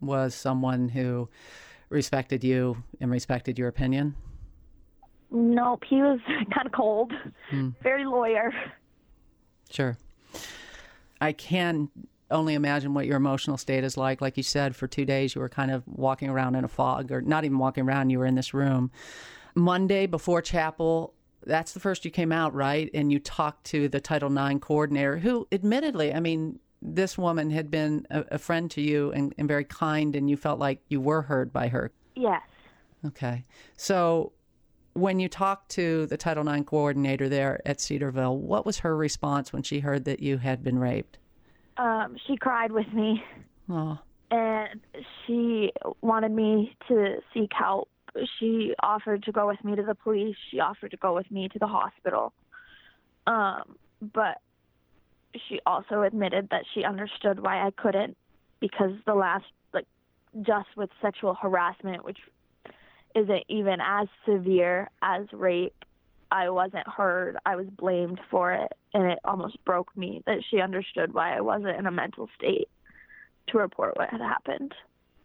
was 0.00 0.34
someone 0.34 0.88
who 0.90 1.28
respected 1.88 2.42
you 2.44 2.82
and 3.00 3.10
respected 3.10 3.58
your 3.58 3.68
opinion? 3.68 4.16
Nope, 5.30 5.84
he 5.88 5.96
was 6.02 6.18
kind 6.54 6.66
of 6.66 6.72
cold, 6.72 7.12
Hmm. 7.50 7.70
very 7.82 8.04
lawyer. 8.04 8.52
Sure. 9.70 9.96
I 11.20 11.32
can 11.32 11.88
only 12.30 12.54
imagine 12.54 12.94
what 12.94 13.06
your 13.06 13.16
emotional 13.16 13.56
state 13.56 13.84
is 13.84 13.96
like. 13.96 14.20
Like 14.20 14.36
you 14.36 14.42
said, 14.42 14.74
for 14.74 14.86
two 14.86 15.04
days 15.04 15.34
you 15.34 15.40
were 15.40 15.48
kind 15.48 15.70
of 15.70 15.82
walking 15.86 16.28
around 16.28 16.54
in 16.54 16.64
a 16.64 16.68
fog, 16.68 17.12
or 17.12 17.20
not 17.20 17.44
even 17.44 17.58
walking 17.58 17.84
around, 17.84 18.10
you 18.10 18.18
were 18.18 18.26
in 18.26 18.34
this 18.34 18.52
room. 18.52 18.90
Monday 19.54 20.06
before 20.06 20.42
chapel, 20.42 21.14
that's 21.44 21.72
the 21.72 21.80
first 21.80 22.04
you 22.04 22.10
came 22.10 22.32
out, 22.32 22.54
right? 22.54 22.90
And 22.92 23.12
you 23.12 23.18
talked 23.18 23.64
to 23.66 23.88
the 23.88 24.00
Title 24.00 24.36
IX 24.36 24.60
coordinator, 24.60 25.18
who 25.18 25.46
admittedly, 25.52 26.12
I 26.12 26.20
mean, 26.20 26.58
this 26.82 27.16
woman 27.16 27.50
had 27.50 27.70
been 27.70 28.06
a, 28.10 28.24
a 28.32 28.38
friend 28.38 28.70
to 28.72 28.80
you 28.80 29.12
and, 29.12 29.34
and 29.38 29.48
very 29.48 29.64
kind, 29.64 30.14
and 30.14 30.28
you 30.28 30.36
felt 30.36 30.58
like 30.58 30.80
you 30.88 31.00
were 31.00 31.22
heard 31.22 31.52
by 31.52 31.68
her. 31.68 31.92
Yes. 32.14 32.42
Okay. 33.04 33.44
So 33.76 34.32
when 34.94 35.20
you 35.20 35.28
talked 35.28 35.70
to 35.72 36.06
the 36.06 36.16
Title 36.16 36.48
IX 36.48 36.66
coordinator 36.66 37.28
there 37.28 37.60
at 37.64 37.80
Cedarville, 37.80 38.38
what 38.38 38.66
was 38.66 38.78
her 38.78 38.96
response 38.96 39.52
when 39.52 39.62
she 39.62 39.80
heard 39.80 40.04
that 40.06 40.20
you 40.20 40.38
had 40.38 40.64
been 40.64 40.78
raped? 40.78 41.18
Um, 41.76 42.16
she 42.26 42.36
cried 42.36 42.72
with 42.72 42.92
me. 42.92 43.22
Oh, 43.68 43.98
and 44.30 44.80
she 45.26 45.72
wanted 46.00 46.32
me 46.32 46.76
to 46.88 47.16
seek 47.32 47.50
help. 47.52 47.88
She 48.38 48.74
offered 48.82 49.24
to 49.24 49.32
go 49.32 49.46
with 49.46 49.62
me 49.62 49.76
to 49.76 49.82
the 49.82 49.94
police. 49.94 50.36
She 50.50 50.58
offered 50.60 50.90
to 50.92 50.96
go 50.96 51.14
with 51.14 51.30
me 51.30 51.48
to 51.48 51.58
the 51.58 51.66
hospital. 51.66 52.32
Um, 53.26 53.76
but 54.00 54.38
she 55.48 55.60
also 55.66 56.02
admitted 56.02 56.48
that 56.50 56.62
she 56.74 56.84
understood 56.84 57.40
why 57.40 57.66
I 57.66 57.70
couldn't 57.70 58.16
because 58.60 58.92
the 59.04 59.14
last 59.14 59.44
like 59.74 59.86
just 60.42 60.68
with 60.76 60.90
sexual 61.02 61.34
harassment, 61.34 62.04
which 62.04 62.18
isn't 63.14 63.44
even 63.48 63.78
as 63.80 64.08
severe 64.26 64.90
as 65.02 65.26
rape, 65.32 65.84
I 66.30 66.50
wasn't 66.50 66.88
heard. 66.88 67.36
I 67.46 67.56
was 67.56 67.66
blamed 67.66 68.20
for 68.30 68.52
it, 68.52 68.72
and 68.92 69.10
it 69.10 69.18
almost 69.24 69.64
broke 69.64 69.96
me 69.96 70.22
that 70.26 70.38
she 70.50 70.60
understood 70.60 71.14
why 71.14 71.36
I 71.36 71.40
wasn't 71.40 71.78
in 71.78 71.86
a 71.86 71.90
mental 71.90 72.28
state 72.38 72.68
to 73.48 73.58
report 73.58 73.96
what 73.96 74.10
had 74.10 74.20
happened. 74.20 74.74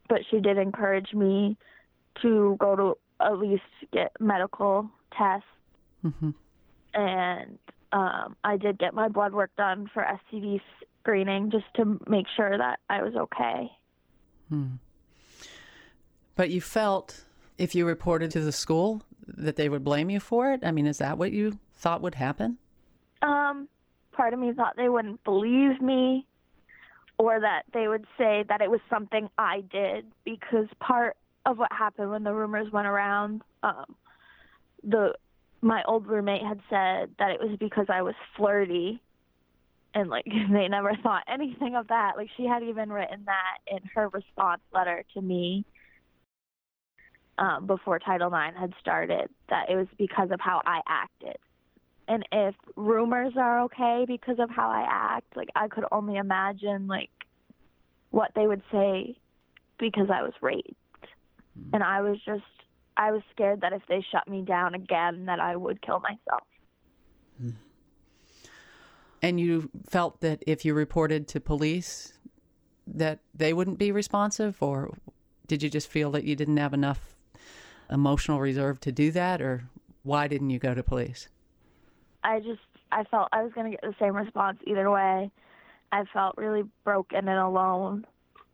But 0.07 0.19
she 0.29 0.39
did 0.39 0.57
encourage 0.57 1.13
me 1.13 1.57
to 2.21 2.55
go 2.59 2.75
to 2.75 2.97
at 3.19 3.37
least 3.37 3.63
get 3.91 4.11
medical 4.19 4.89
tests, 5.17 5.47
hmm 6.01 6.31
and 6.93 7.57
um, 7.93 8.35
I 8.43 8.57
did 8.57 8.77
get 8.77 8.93
my 8.93 9.07
blood 9.07 9.33
work 9.33 9.51
done 9.57 9.89
for 9.93 10.03
STD 10.03 10.59
screening 11.01 11.51
just 11.51 11.65
to 11.75 11.99
make 12.07 12.25
sure 12.35 12.57
that 12.57 12.79
I 12.89 13.01
was 13.01 13.15
okay. 13.15 13.71
But 16.35 16.49
you 16.49 16.61
felt 16.61 17.23
if 17.57 17.75
you 17.75 17.85
reported 17.85 18.31
to 18.31 18.41
the 18.41 18.51
school 18.51 19.03
that 19.27 19.55
they 19.55 19.69
would 19.69 19.83
blame 19.83 20.09
you 20.09 20.19
for 20.19 20.51
it? 20.53 20.61
I 20.63 20.71
mean, 20.71 20.87
is 20.87 20.97
that 20.99 21.17
what 21.17 21.31
you 21.31 21.59
thought 21.75 22.01
would 22.01 22.15
happen? 22.15 22.57
Um, 23.21 23.67
part 24.11 24.33
of 24.33 24.39
me 24.39 24.51
thought 24.53 24.75
they 24.77 24.89
wouldn't 24.89 25.23
believe 25.23 25.81
me 25.81 26.25
or 27.17 27.39
that 27.39 27.63
they 27.73 27.87
would 27.87 28.05
say 28.17 28.43
that 28.49 28.61
it 28.61 28.71
was 28.71 28.79
something 28.89 29.29
I 29.37 29.61
did 29.71 30.05
because 30.25 30.67
part 30.79 31.15
of 31.45 31.57
what 31.57 31.71
happened 31.71 32.09
when 32.09 32.23
the 32.23 32.33
rumors 32.33 32.71
went 32.71 32.87
around, 32.87 33.41
um, 33.63 33.95
the 34.83 35.13
my 35.61 35.83
old 35.87 36.07
roommate 36.07 36.41
had 36.41 36.59
said 36.69 37.11
that 37.19 37.29
it 37.29 37.39
was 37.39 37.55
because 37.59 37.85
I 37.89 38.01
was 38.01 38.15
flirty 38.35 38.99
and 39.93 40.09
like 40.09 40.25
they 40.51 40.67
never 40.67 40.95
thought 41.03 41.23
anything 41.27 41.75
of 41.75 41.87
that. 41.87 42.13
Like 42.17 42.29
she 42.37 42.45
had 42.45 42.63
even 42.63 42.91
written 42.91 43.25
that 43.25 43.57
in 43.67 43.79
her 43.95 44.09
response 44.09 44.61
letter 44.73 45.03
to 45.13 45.21
me 45.21 45.65
um, 47.37 47.65
before 47.67 47.99
Title 47.99 48.27
IX 48.27 48.57
had 48.57 48.73
started 48.79 49.29
that 49.49 49.69
it 49.69 49.75
was 49.75 49.87
because 49.97 50.29
of 50.31 50.39
how 50.39 50.61
I 50.65 50.81
acted 50.87 51.37
and 52.11 52.27
if 52.33 52.55
rumors 52.75 53.33
are 53.37 53.61
okay 53.61 54.03
because 54.05 54.37
of 54.37 54.49
how 54.49 54.69
I 54.69 54.85
act, 54.89 55.37
like 55.37 55.47
I 55.55 55.69
could 55.69 55.85
only 55.93 56.17
imagine 56.17 56.87
like 56.87 57.09
what 58.09 58.31
they 58.35 58.47
would 58.47 58.61
say 58.69 59.15
because 59.79 60.09
I 60.13 60.21
was 60.21 60.33
raped. 60.41 60.73
Mm-hmm. 61.57 61.69
And 61.73 61.83
I 61.83 62.01
was 62.01 62.17
just 62.25 62.43
I 62.97 63.11
was 63.11 63.21
scared 63.31 63.61
that 63.61 63.71
if 63.71 63.81
they 63.87 64.05
shut 64.11 64.27
me 64.27 64.41
down 64.41 64.75
again 64.75 65.25
that 65.27 65.39
I 65.39 65.55
would 65.55 65.81
kill 65.81 66.01
myself. 66.01 66.43
Mm. 67.41 67.53
And 69.21 69.39
you 69.39 69.69
felt 69.87 70.19
that 70.19 70.43
if 70.45 70.65
you 70.65 70.73
reported 70.73 71.29
to 71.29 71.39
police 71.39 72.11
that 72.87 73.19
they 73.33 73.53
wouldn't 73.53 73.77
be 73.77 73.93
responsive 73.93 74.61
or 74.61 74.97
did 75.47 75.63
you 75.63 75.69
just 75.69 75.87
feel 75.87 76.11
that 76.11 76.25
you 76.25 76.35
didn't 76.35 76.57
have 76.57 76.73
enough 76.73 77.15
emotional 77.91 78.39
reserve 78.39 78.79
to 78.81 78.91
do 78.91 79.11
that 79.11 79.41
or 79.41 79.65
why 80.03 80.27
didn't 80.27 80.49
you 80.49 80.59
go 80.59 80.73
to 80.73 80.83
police? 80.83 81.27
I 82.23 82.39
just 82.39 82.61
I 82.91 83.03
felt 83.05 83.29
I 83.31 83.43
was 83.43 83.51
going 83.53 83.71
to 83.71 83.77
get 83.77 83.81
the 83.81 83.95
same 83.99 84.15
response 84.15 84.59
either 84.65 84.89
way. 84.89 85.31
I 85.91 86.03
felt 86.13 86.37
really 86.37 86.63
broken 86.83 87.27
and 87.27 87.39
alone 87.39 88.05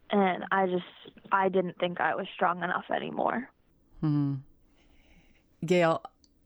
and 0.09 0.45
I 0.51 0.67
just 0.67 0.85
I 1.31 1.49
didn't 1.49 1.77
think 1.79 1.99
I 1.99 2.15
was 2.15 2.27
strong 2.33 2.63
enough 2.63 2.85
anymore. 2.93 3.49
Hmm. 4.01 4.35
Gail, 5.65 6.03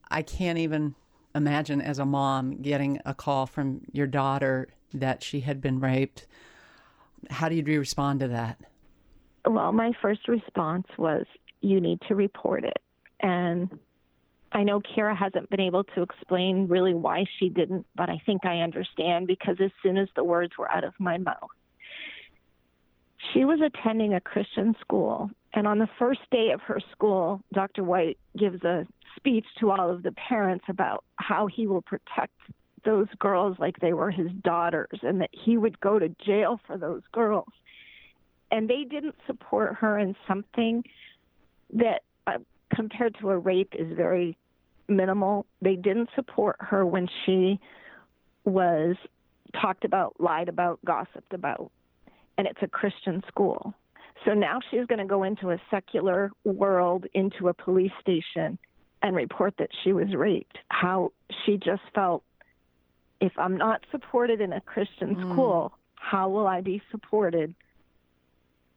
I 0.09 0.21
can't 0.21 0.57
even 0.57 0.95
imagine 1.35 1.81
as 1.81 1.99
a 1.99 2.05
mom 2.05 2.61
getting 2.61 2.99
a 3.05 3.13
call 3.13 3.45
from 3.45 3.81
your 3.91 4.07
daughter 4.07 4.69
that 4.93 5.23
she 5.23 5.41
had 5.41 5.61
been 5.61 5.79
raped. 5.79 6.27
How 7.29 7.49
did 7.49 7.67
you 7.67 7.79
respond 7.79 8.19
to 8.21 8.27
that? 8.29 8.59
Well, 9.45 9.71
my 9.71 9.91
first 10.01 10.27
response 10.27 10.87
was, 10.97 11.25
you 11.61 11.79
need 11.79 11.99
to 12.07 12.15
report 12.15 12.63
it. 12.63 12.79
And 13.19 13.79
I 14.51 14.63
know 14.63 14.81
Kiera 14.81 15.15
hasn't 15.15 15.49
been 15.49 15.61
able 15.61 15.83
to 15.95 16.01
explain 16.01 16.67
really 16.67 16.93
why 16.93 17.25
she 17.39 17.49
didn't, 17.49 17.85
but 17.95 18.09
I 18.09 18.21
think 18.25 18.45
I 18.45 18.59
understand 18.59 19.27
because 19.27 19.57
as 19.63 19.71
soon 19.81 19.97
as 19.97 20.09
the 20.15 20.23
words 20.23 20.53
were 20.57 20.69
out 20.69 20.83
of 20.83 20.93
my 20.99 21.17
mouth, 21.17 21.49
she 23.33 23.45
was 23.45 23.59
attending 23.61 24.13
a 24.13 24.21
Christian 24.21 24.75
school. 24.81 25.29
And 25.53 25.67
on 25.67 25.79
the 25.79 25.87
first 25.99 26.21
day 26.31 26.51
of 26.51 26.61
her 26.61 26.79
school, 26.91 27.41
Dr. 27.53 27.83
White 27.83 28.17
gives 28.37 28.63
a 28.63 28.85
speech 29.15 29.45
to 29.59 29.71
all 29.71 29.89
of 29.89 30.03
the 30.03 30.13
parents 30.13 30.65
about 30.67 31.03
how 31.17 31.47
he 31.47 31.67
will 31.67 31.81
protect 31.81 32.33
those 32.83 33.07
girls 33.19 33.57
like 33.59 33.79
they 33.79 33.93
were 33.93 34.11
his 34.11 34.31
daughters 34.43 34.99
and 35.03 35.21
that 35.21 35.29
he 35.31 35.57
would 35.57 35.79
go 35.79 35.99
to 35.99 36.09
jail 36.25 36.59
for 36.65 36.77
those 36.77 37.03
girls. 37.11 37.49
And 38.49 38.69
they 38.69 38.83
didn't 38.83 39.15
support 39.27 39.75
her 39.75 39.97
in 39.97 40.15
something 40.27 40.83
that, 41.73 42.03
uh, 42.27 42.37
compared 42.73 43.15
to 43.19 43.29
a 43.29 43.37
rape, 43.37 43.73
is 43.77 43.91
very 43.95 44.37
minimal. 44.87 45.45
They 45.61 45.75
didn't 45.75 46.09
support 46.15 46.57
her 46.59 46.85
when 46.85 47.07
she 47.25 47.59
was 48.43 48.95
talked 49.59 49.85
about, 49.85 50.15
lied 50.19 50.49
about, 50.49 50.79
gossiped 50.85 51.33
about. 51.33 51.71
And 52.37 52.47
it's 52.47 52.59
a 52.61 52.67
Christian 52.67 53.23
school. 53.27 53.73
So 54.25 54.33
now 54.33 54.59
she's 54.69 54.85
going 54.85 54.99
to 54.99 55.05
go 55.05 55.23
into 55.23 55.51
a 55.51 55.57
secular 55.69 56.31
world, 56.43 57.05
into 57.13 57.47
a 57.47 57.53
police 57.53 57.91
station, 57.99 58.57
and 59.01 59.15
report 59.15 59.55
that 59.57 59.69
she 59.83 59.93
was 59.93 60.13
raped. 60.15 60.57
How 60.69 61.11
she 61.45 61.57
just 61.57 61.81
felt 61.93 62.23
if 63.19 63.31
I'm 63.37 63.55
not 63.55 63.85
supported 63.91 64.41
in 64.41 64.53
a 64.53 64.61
Christian 64.61 65.15
mm. 65.15 65.31
school, 65.31 65.73
how 65.95 66.29
will 66.29 66.47
I 66.47 66.61
be 66.61 66.81
supported 66.91 67.53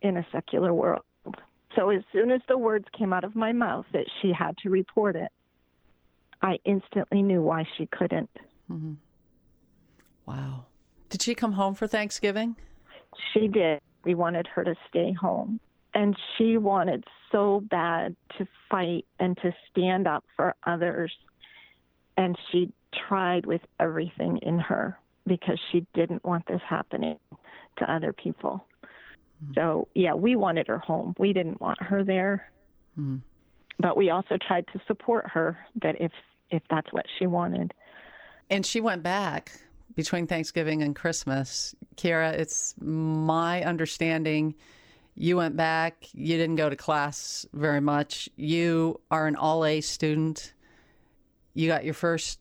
in 0.02 0.18
a 0.18 0.26
secular 0.30 0.72
world? 0.72 1.02
So 1.76 1.90
as 1.90 2.02
soon 2.12 2.30
as 2.30 2.40
the 2.48 2.58
words 2.58 2.86
came 2.96 3.12
out 3.12 3.24
of 3.24 3.34
my 3.34 3.52
mouth 3.52 3.86
that 3.92 4.06
she 4.20 4.32
had 4.32 4.56
to 4.58 4.70
report 4.70 5.16
it, 5.16 5.30
I 6.42 6.58
instantly 6.64 7.22
knew 7.22 7.42
why 7.42 7.66
she 7.76 7.86
couldn't. 7.86 8.30
Mm-hmm. 8.70 8.94
Wow. 10.26 10.66
Did 11.08 11.22
she 11.22 11.34
come 11.34 11.52
home 11.52 11.74
for 11.74 11.86
Thanksgiving? 11.86 12.56
She 13.32 13.48
did. 13.48 13.80
We 14.04 14.14
wanted 14.14 14.46
her 14.48 14.64
to 14.64 14.74
stay 14.88 15.12
home. 15.12 15.60
And 15.94 16.16
she 16.36 16.58
wanted 16.58 17.04
so 17.30 17.62
bad 17.70 18.16
to 18.38 18.46
fight 18.70 19.06
and 19.20 19.36
to 19.38 19.54
stand 19.70 20.06
up 20.06 20.24
for 20.36 20.54
others. 20.66 21.12
And 22.16 22.36
she 22.50 22.72
tried 23.08 23.46
with 23.46 23.60
everything 23.80 24.38
in 24.42 24.58
her 24.58 24.98
because 25.26 25.58
she 25.70 25.86
didn't 25.94 26.24
want 26.24 26.46
this 26.46 26.60
happening 26.68 27.18
to 27.78 27.92
other 27.92 28.12
people. 28.12 28.64
Mm-hmm. 29.44 29.52
So, 29.54 29.88
yeah, 29.94 30.14
we 30.14 30.36
wanted 30.36 30.66
her 30.68 30.78
home. 30.78 31.14
We 31.18 31.32
didn't 31.32 31.60
want 31.60 31.82
her 31.82 32.04
there. 32.04 32.50
Mm-hmm. 32.98 33.16
But 33.78 33.96
we 33.96 34.10
also 34.10 34.38
tried 34.46 34.66
to 34.72 34.80
support 34.86 35.28
her 35.30 35.58
that 35.82 36.00
if 36.00 36.12
if 36.50 36.62
that's 36.70 36.92
what 36.92 37.06
she 37.18 37.26
wanted. 37.26 37.74
And 38.48 38.64
she 38.64 38.80
went 38.80 39.02
back 39.02 39.52
between 39.96 40.26
Thanksgiving 40.26 40.82
and 40.82 40.94
Christmas. 40.94 41.74
Kiera, 41.96 42.32
it's 42.32 42.74
my 42.78 43.64
understanding 43.64 44.54
you 45.16 45.36
went 45.36 45.56
back, 45.56 46.06
you 46.12 46.36
didn't 46.36 46.56
go 46.56 46.68
to 46.68 46.76
class 46.76 47.46
very 47.52 47.80
much. 47.80 48.28
You 48.36 49.00
are 49.10 49.26
an 49.26 49.36
all 49.36 49.64
A 49.64 49.80
student. 49.80 50.52
You 51.54 51.68
got 51.68 51.84
your 51.84 51.94
first 51.94 52.40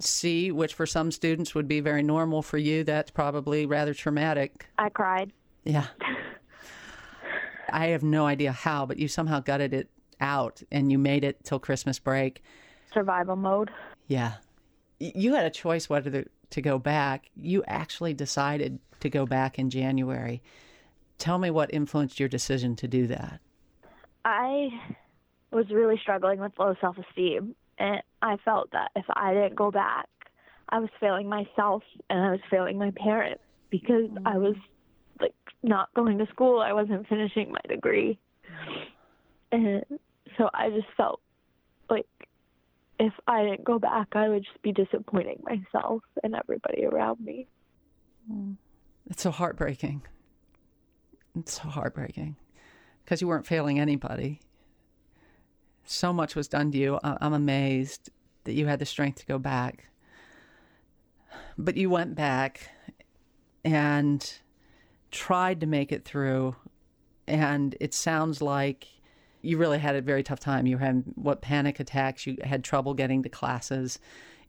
C, 0.00 0.50
which 0.50 0.74
for 0.74 0.86
some 0.86 1.12
students 1.12 1.54
would 1.54 1.68
be 1.68 1.80
very 1.80 2.02
normal. 2.02 2.42
For 2.42 2.58
you, 2.58 2.82
that's 2.82 3.12
probably 3.12 3.64
rather 3.64 3.94
traumatic. 3.94 4.66
I 4.76 4.88
cried. 4.88 5.32
Yeah. 5.64 5.86
I 7.72 7.88
have 7.88 8.02
no 8.02 8.26
idea 8.26 8.52
how, 8.52 8.86
but 8.86 8.98
you 8.98 9.08
somehow 9.08 9.40
gutted 9.40 9.72
it 9.74 9.88
out 10.20 10.62
and 10.70 10.90
you 10.90 10.98
made 10.98 11.24
it 11.24 11.42
till 11.44 11.58
Christmas 11.58 11.98
break. 11.98 12.42
Survival 12.92 13.36
mode. 13.36 13.70
Yeah. 14.06 14.34
You 14.98 15.34
had 15.34 15.46
a 15.46 15.50
choice 15.50 15.88
whether 15.88 16.26
to 16.50 16.62
go 16.62 16.78
back. 16.78 17.30
You 17.36 17.62
actually 17.66 18.14
decided 18.14 18.78
to 19.00 19.08
go 19.08 19.24
back 19.24 19.58
in 19.58 19.70
January. 19.70 20.42
Tell 21.18 21.38
me 21.38 21.50
what 21.50 21.72
influenced 21.72 22.20
your 22.20 22.28
decision 22.28 22.76
to 22.76 22.88
do 22.88 23.06
that. 23.06 23.40
I 24.24 24.68
was 25.50 25.66
really 25.70 25.98
struggling 26.02 26.40
with 26.40 26.52
low 26.58 26.74
self 26.80 26.96
esteem 26.98 27.54
and 27.78 28.02
I 28.20 28.36
felt 28.44 28.70
that 28.72 28.90
if 28.94 29.06
I 29.14 29.32
didn't 29.32 29.54
go 29.54 29.70
back, 29.70 30.08
I 30.68 30.78
was 30.78 30.90
failing 31.00 31.28
myself 31.28 31.82
and 32.10 32.22
I 32.22 32.30
was 32.32 32.40
failing 32.50 32.78
my 32.78 32.92
parents 32.96 33.42
because. 33.70 34.10
I 34.26 34.36
was 34.36 34.56
like 35.20 35.34
not 35.62 35.92
going 35.94 36.18
to 36.18 36.26
school. 36.26 36.60
I 36.60 36.72
wasn't 36.72 37.06
finishing 37.08 37.52
my 37.52 37.60
degree. 37.68 38.18
And 39.52 39.84
so 40.36 40.48
I 40.54 40.70
just 40.70 40.86
felt 40.96 41.20
like 41.88 42.06
if 42.98 43.12
I 43.26 43.44
didn't 43.44 43.64
go 43.64 43.78
back, 43.78 44.08
I 44.12 44.28
would 44.28 44.44
just 44.44 44.62
be 44.62 44.72
disappointing 44.72 45.42
myself 45.42 46.02
and 46.22 46.34
everybody 46.34 46.84
around 46.84 47.20
me. 47.20 47.46
Mm. 48.30 48.56
It's 49.08 49.22
so 49.22 49.30
heartbreaking. 49.30 50.02
It's 51.36 51.60
so 51.60 51.68
heartbreaking 51.68 52.36
because 53.04 53.20
you 53.20 53.28
weren't 53.28 53.46
failing 53.46 53.80
anybody 53.80 54.40
so 55.90 56.12
much 56.12 56.36
was 56.36 56.46
done 56.46 56.70
to 56.70 56.78
you. 56.78 57.00
I'm 57.02 57.32
amazed 57.32 58.10
that 58.44 58.52
you 58.52 58.66
had 58.66 58.78
the 58.78 58.86
strength 58.86 59.18
to 59.20 59.26
go 59.26 59.38
back. 59.38 59.88
But 61.58 61.76
you 61.76 61.90
went 61.90 62.14
back 62.14 62.70
and 63.64 64.38
tried 65.10 65.60
to 65.60 65.66
make 65.66 65.92
it 65.92 66.04
through. 66.04 66.56
And 67.26 67.76
it 67.80 67.94
sounds 67.94 68.42
like 68.42 68.88
you 69.42 69.56
really 69.56 69.78
had 69.78 69.96
a 69.96 70.02
very 70.02 70.22
tough 70.22 70.40
time. 70.40 70.66
You 70.66 70.78
had 70.78 71.04
what 71.14 71.40
panic 71.40 71.80
attacks, 71.80 72.26
you 72.26 72.36
had 72.42 72.64
trouble 72.64 72.94
getting 72.94 73.22
to 73.22 73.28
classes. 73.28 73.98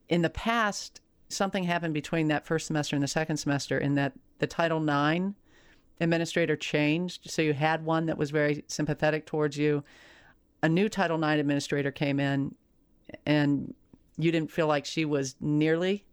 In 0.10 0.22
the 0.22 0.30
past, 0.30 1.02
something 1.30 1.64
happened 1.64 1.94
between 1.94 2.28
that 2.28 2.46
first 2.46 2.68
semester 2.68 2.96
and 2.96 3.04
the 3.04 3.08
second 3.08 3.38
semester 3.38 3.78
in 3.78 3.96
that 3.96 4.14
the 4.40 4.48
Title 4.48 4.82
IX 4.82 5.34
administrator 6.00 6.56
changed. 6.56 7.30
So 7.30 7.42
you 7.42 7.54
had 7.54 7.86
one 7.86 8.08
that 8.08 8.18
was 8.18 8.32
very 8.32 8.66
sympathetic 8.68 9.26
towards 9.26 9.58
you 9.58 9.84
a 10.64 10.70
new 10.70 10.90
Title 10.90 11.22
IX 11.24 11.40
administrator 11.40 11.92
came 11.92 12.20
in 12.20 12.56
and 13.26 13.74
you 14.18 14.32
didn't 14.32 14.52
feel 14.52 14.68
like 14.68 14.86
she 14.86 15.06
was 15.06 15.36
nearly 15.40 16.06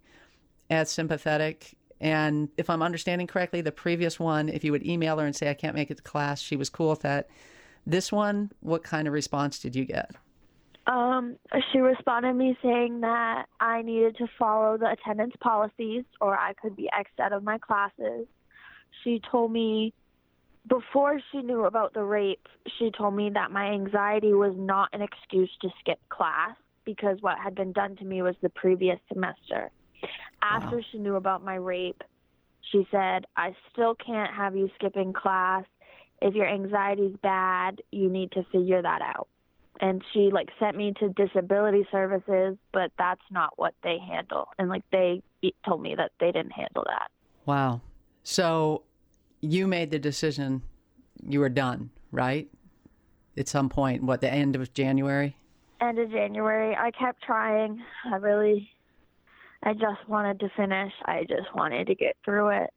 as 0.70 0.90
sympathetic. 0.90 1.76
And 2.00 2.48
if 2.56 2.70
I'm 2.70 2.82
understanding 2.82 3.26
correctly, 3.26 3.60
the 3.60 3.72
previous 3.72 4.20
one, 4.20 4.48
if 4.48 4.62
you 4.64 4.72
would 4.72 4.86
email 4.86 5.18
her 5.18 5.26
and 5.26 5.34
say, 5.34 5.50
I 5.50 5.54
can't 5.54 5.74
make 5.74 5.90
it 5.90 5.96
to 5.96 6.02
class, 6.02 6.40
she 6.40 6.56
was 6.56 6.70
cool 6.70 6.90
with 6.90 7.02
that. 7.02 7.28
This 7.86 8.12
one, 8.12 8.52
what 8.60 8.84
kind 8.84 9.08
of 9.08 9.14
response 9.14 9.58
did 9.58 9.74
you 9.74 9.84
get? 9.84 10.12
Um, 10.86 11.36
she 11.70 11.78
responded 11.78 12.34
me 12.34 12.56
saying 12.62 13.00
that 13.00 13.46
I 13.60 13.82
needed 13.82 14.16
to 14.18 14.26
follow 14.38 14.78
the 14.78 14.90
attendance 14.90 15.34
policies 15.40 16.04
or 16.20 16.38
I 16.38 16.54
could 16.54 16.76
be 16.76 16.88
X'd 16.96 17.20
out 17.20 17.32
of 17.32 17.42
my 17.42 17.58
classes. 17.58 18.26
She 19.04 19.20
told 19.30 19.52
me 19.52 19.92
before 20.68 21.20
she 21.30 21.38
knew 21.38 21.64
about 21.64 21.94
the 21.94 22.02
rape, 22.02 22.46
she 22.78 22.90
told 22.90 23.14
me 23.14 23.30
that 23.30 23.50
my 23.50 23.66
anxiety 23.66 24.32
was 24.32 24.54
not 24.56 24.90
an 24.92 25.02
excuse 25.02 25.50
to 25.62 25.68
skip 25.80 25.98
class 26.08 26.56
because 26.84 27.18
what 27.20 27.38
had 27.38 27.54
been 27.54 27.72
done 27.72 27.96
to 27.96 28.04
me 28.04 28.22
was 28.22 28.34
the 28.42 28.48
previous 28.48 28.98
semester. 29.12 29.70
After 30.42 30.76
wow. 30.76 30.82
she 30.90 30.98
knew 30.98 31.16
about 31.16 31.44
my 31.44 31.56
rape, 31.56 32.02
she 32.72 32.86
said, 32.90 33.24
I 33.36 33.54
still 33.72 33.94
can't 33.94 34.32
have 34.32 34.56
you 34.56 34.70
skipping 34.76 35.12
class. 35.12 35.64
If 36.20 36.34
your 36.34 36.46
anxiety's 36.46 37.16
bad, 37.22 37.80
you 37.90 38.08
need 38.08 38.32
to 38.32 38.44
figure 38.52 38.82
that 38.82 39.02
out. 39.02 39.28
And 39.80 40.02
she 40.12 40.30
like 40.32 40.48
sent 40.58 40.76
me 40.76 40.92
to 40.98 41.08
disability 41.10 41.86
services, 41.90 42.56
but 42.72 42.90
that's 42.98 43.22
not 43.30 43.52
what 43.56 43.74
they 43.84 43.98
handle. 43.98 44.48
And 44.58 44.68
like 44.68 44.82
they 44.90 45.22
told 45.64 45.82
me 45.82 45.94
that 45.94 46.10
they 46.18 46.32
didn't 46.32 46.50
handle 46.50 46.84
that. 46.86 47.10
Wow. 47.46 47.80
So 48.24 48.82
you 49.40 49.68
made 49.68 49.92
the 49.92 49.98
decision 50.00 50.62
you 51.22 51.40
were 51.40 51.48
done 51.48 51.90
right? 52.12 52.48
At 53.36 53.48
some 53.48 53.68
point, 53.68 54.02
what, 54.02 54.20
the 54.20 54.32
end 54.32 54.56
of 54.56 54.72
January? 54.72 55.36
End 55.80 55.98
of 55.98 56.10
January. 56.10 56.76
I 56.76 56.90
kept 56.90 57.22
trying. 57.22 57.82
I 58.10 58.16
really, 58.16 58.68
I 59.62 59.72
just 59.72 60.08
wanted 60.08 60.40
to 60.40 60.48
finish. 60.56 60.92
I 61.04 61.22
just 61.22 61.54
wanted 61.54 61.88
to 61.88 61.94
get 61.94 62.16
through 62.24 62.48
it. 62.48 62.70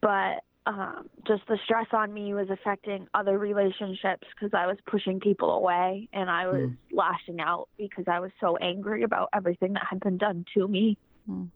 But 0.00 0.44
um, 0.66 1.08
just 1.26 1.42
the 1.48 1.58
stress 1.64 1.86
on 1.92 2.12
me 2.12 2.34
was 2.34 2.48
affecting 2.50 3.08
other 3.14 3.38
relationships 3.38 4.26
because 4.34 4.52
I 4.52 4.66
was 4.66 4.76
pushing 4.86 5.18
people 5.18 5.50
away 5.52 6.08
and 6.12 6.30
I 6.30 6.46
was 6.46 6.68
mm. 6.68 6.76
lashing 6.92 7.40
out 7.40 7.68
because 7.78 8.04
I 8.06 8.20
was 8.20 8.30
so 8.38 8.56
angry 8.58 9.02
about 9.02 9.30
everything 9.34 9.72
that 9.72 9.86
had 9.88 10.00
been 10.00 10.18
done 10.18 10.44
to 10.54 10.68
me. 10.68 10.98
Mm. 11.28 11.48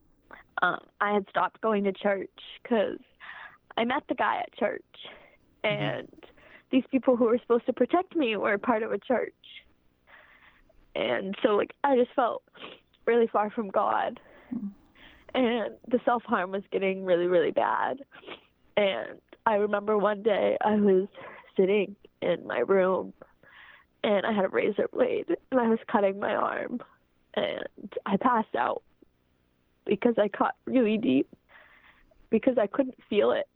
Um, 0.63 0.79
I 1.01 1.13
had 1.13 1.27
stopped 1.29 1.61
going 1.61 1.85
to 1.85 1.93
church 1.93 2.31
because 2.63 2.99
I 3.77 3.85
met 3.85 4.05
the 4.09 4.15
guy 4.15 4.41
at 4.41 4.55
church, 4.55 4.83
mm-hmm. 5.65 5.83
and 5.83 6.07
mm-hmm. 6.09 6.31
these 6.71 6.85
people 6.91 7.17
who 7.17 7.25
were 7.25 7.39
supposed 7.39 7.67
to 7.67 7.73
protect 7.73 8.15
me 8.17 8.37
were 8.37 8.57
part 8.59 8.83
of 8.83 8.93
a 8.93 8.99
church. 8.99 9.35
And 10.95 11.35
so, 11.43 11.51
like, 11.51 11.75
I 11.83 11.97
just 11.97 12.11
felt 12.15 12.43
really 13.07 13.27
far 13.27 13.51
from 13.51 13.71
God. 13.71 14.21
And 15.35 15.73
the 15.89 15.99
self 16.05 16.23
harm 16.25 16.51
was 16.51 16.63
getting 16.71 17.07
really, 17.07 17.25
really 17.27 17.53
bad. 17.53 18.01
And 18.77 19.19
I 19.47 19.55
remember 19.55 19.97
one 19.97 20.23
day 20.23 20.59
I 20.61 20.75
was 20.75 21.09
sitting 21.57 21.97
in 22.21 22.47
my 22.47 22.59
room 22.59 23.15
and 24.05 24.27
I 24.27 24.33
had 24.33 24.45
a 24.45 24.49
razor 24.49 24.89
blade 24.93 25.35
and 25.51 25.59
I 25.59 25.69
was 25.69 25.79
cutting 25.91 26.21
my 26.21 26.35
arm 26.35 26.81
and 27.35 27.65
I 28.05 28.17
passed 28.19 28.55
out 28.57 28.83
because 29.87 30.15
I 30.19 30.29
cut 30.29 30.55
really 30.67 30.99
deep 30.99 31.29
because 32.31 32.59
I 32.59 32.67
couldn't 32.67 32.99
feel 33.09 33.33
it. 33.33 33.49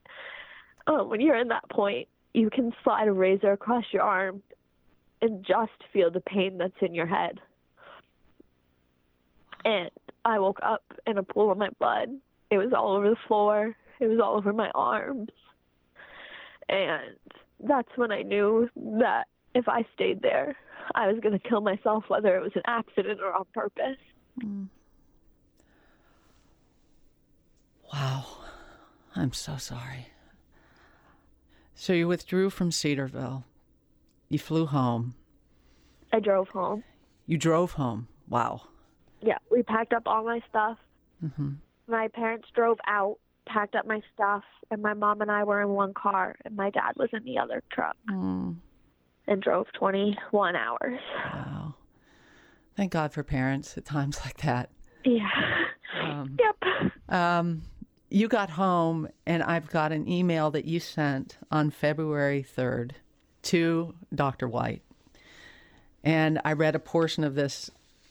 Um, 0.87 1.09
when 1.09 1.21
you're 1.21 1.37
in 1.37 1.49
that 1.49 1.69
point, 1.71 2.09
you 2.33 2.51
can 2.51 2.73
slide 2.85 3.09
a 3.09 3.13
razor 3.13 3.53
across 3.53 3.85
your 3.93 4.03
arm 4.03 4.43
and 5.23 5.45
just 5.45 5.73
feel 5.93 6.11
the 6.11 6.21
pain 6.21 6.59
that's 6.59 6.77
in 6.81 6.95
your 6.95 7.07
head. 7.07 7.41
And 9.65 9.91
I 10.27 10.41
woke 10.41 10.59
up 10.61 10.83
in 11.07 11.19
a 11.19 11.23
pool 11.23 11.53
of 11.53 11.57
my 11.57 11.69
blood. 11.79 12.09
It 12.51 12.59
was 12.59 12.73
all 12.77 12.97
over 12.97 13.09
the 13.09 13.17
floor. 13.29 13.77
It 14.01 14.09
was 14.09 14.19
all 14.23 14.37
over 14.37 14.53
my 14.53 14.71
arms. 14.75 15.31
And 16.69 17.17
that's 17.61 17.89
when 17.95 18.11
I 18.11 18.23
knew 18.23 18.69
that 18.75 19.29
if 19.55 19.69
I 19.69 19.85
stayed 19.95 20.21
there, 20.23 20.57
I 20.97 21.07
was 21.07 21.21
going 21.21 21.39
to 21.39 21.49
kill 21.49 21.61
myself, 21.61 22.05
whether 22.09 22.37
it 22.37 22.43
was 22.43 22.51
an 22.57 22.63
accident 22.67 23.21
or 23.23 23.33
on 23.33 23.45
purpose. 23.55 23.99
Mm. 24.43 24.67
Wow. 27.93 28.27
I'm 29.15 29.33
so 29.33 29.57
sorry. 29.59 30.09
So 31.77 31.93
you 31.93 32.09
withdrew 32.09 32.51
from 32.51 32.73
Cedarville. 32.73 33.45
You 34.29 34.41
flew 34.41 34.67
home. 34.67 35.15
I 36.13 36.19
drove 36.19 36.49
home. 36.49 36.83
You 37.27 37.39
drove 37.39 37.73
home. 37.73 38.09
Wow. 38.29 38.63
Yeah, 39.21 39.39
we 39.51 39.63
packed 39.63 39.93
up 39.93 40.03
all 40.07 40.25
my 40.25 40.41
stuff. 40.49 40.79
Mm-hmm. 41.25 41.53
My 41.89 42.09
parents 42.09 42.49
drove 42.55 42.79
out 42.87 43.19
packed 43.47 43.75
up 43.75 43.87
my 43.87 44.03
stuff, 44.15 44.43
and 44.71 44.83
my 44.83 44.95
mom 44.95 45.21
and 45.21 45.31
I 45.31 45.45
were 45.45 45.63
in 45.63 45.69
one 45.69 45.95
car, 45.95 46.37
and 46.45 46.57
my 46.57 46.71
dad 46.71 46.93
was 46.97 47.09
in 47.13 47.25
the 47.25 47.39
other 47.39 47.63
truck, 47.73 47.97
mm. 48.11 48.57
and 49.27 49.43
drove 49.43 49.67
21 49.79 50.57
hours. 50.57 51.01
Wow. 51.33 51.75
Thank 52.77 52.93
God 52.93 53.13
for 53.13 53.23
parents 53.23 53.79
at 53.79 53.85
times 53.85 54.21
like 54.25 54.39
that. 54.39 54.71
Yeah. 55.05 55.29
Um, 56.03 56.37
yep. 56.39 56.93
Um, 57.09 57.63
you 58.11 58.29
got 58.29 58.51
home, 58.51 59.09
and 59.25 59.43
I've 59.43 59.71
got 59.71 59.93
an 59.93 60.09
email 60.09 60.51
that 60.51 60.65
you 60.65 60.81
sent 60.81 61.39
on 61.51 61.71
February 61.71 62.45
3rd 62.45 62.93
to 63.43 63.95
Dr. 64.15 64.49
White. 64.49 64.83
And 66.05 66.41
I 66.45 66.53
read 66.53 66.75
a 66.75 66.79
portion 66.79 67.25
of 67.25 67.35
this 67.35 67.71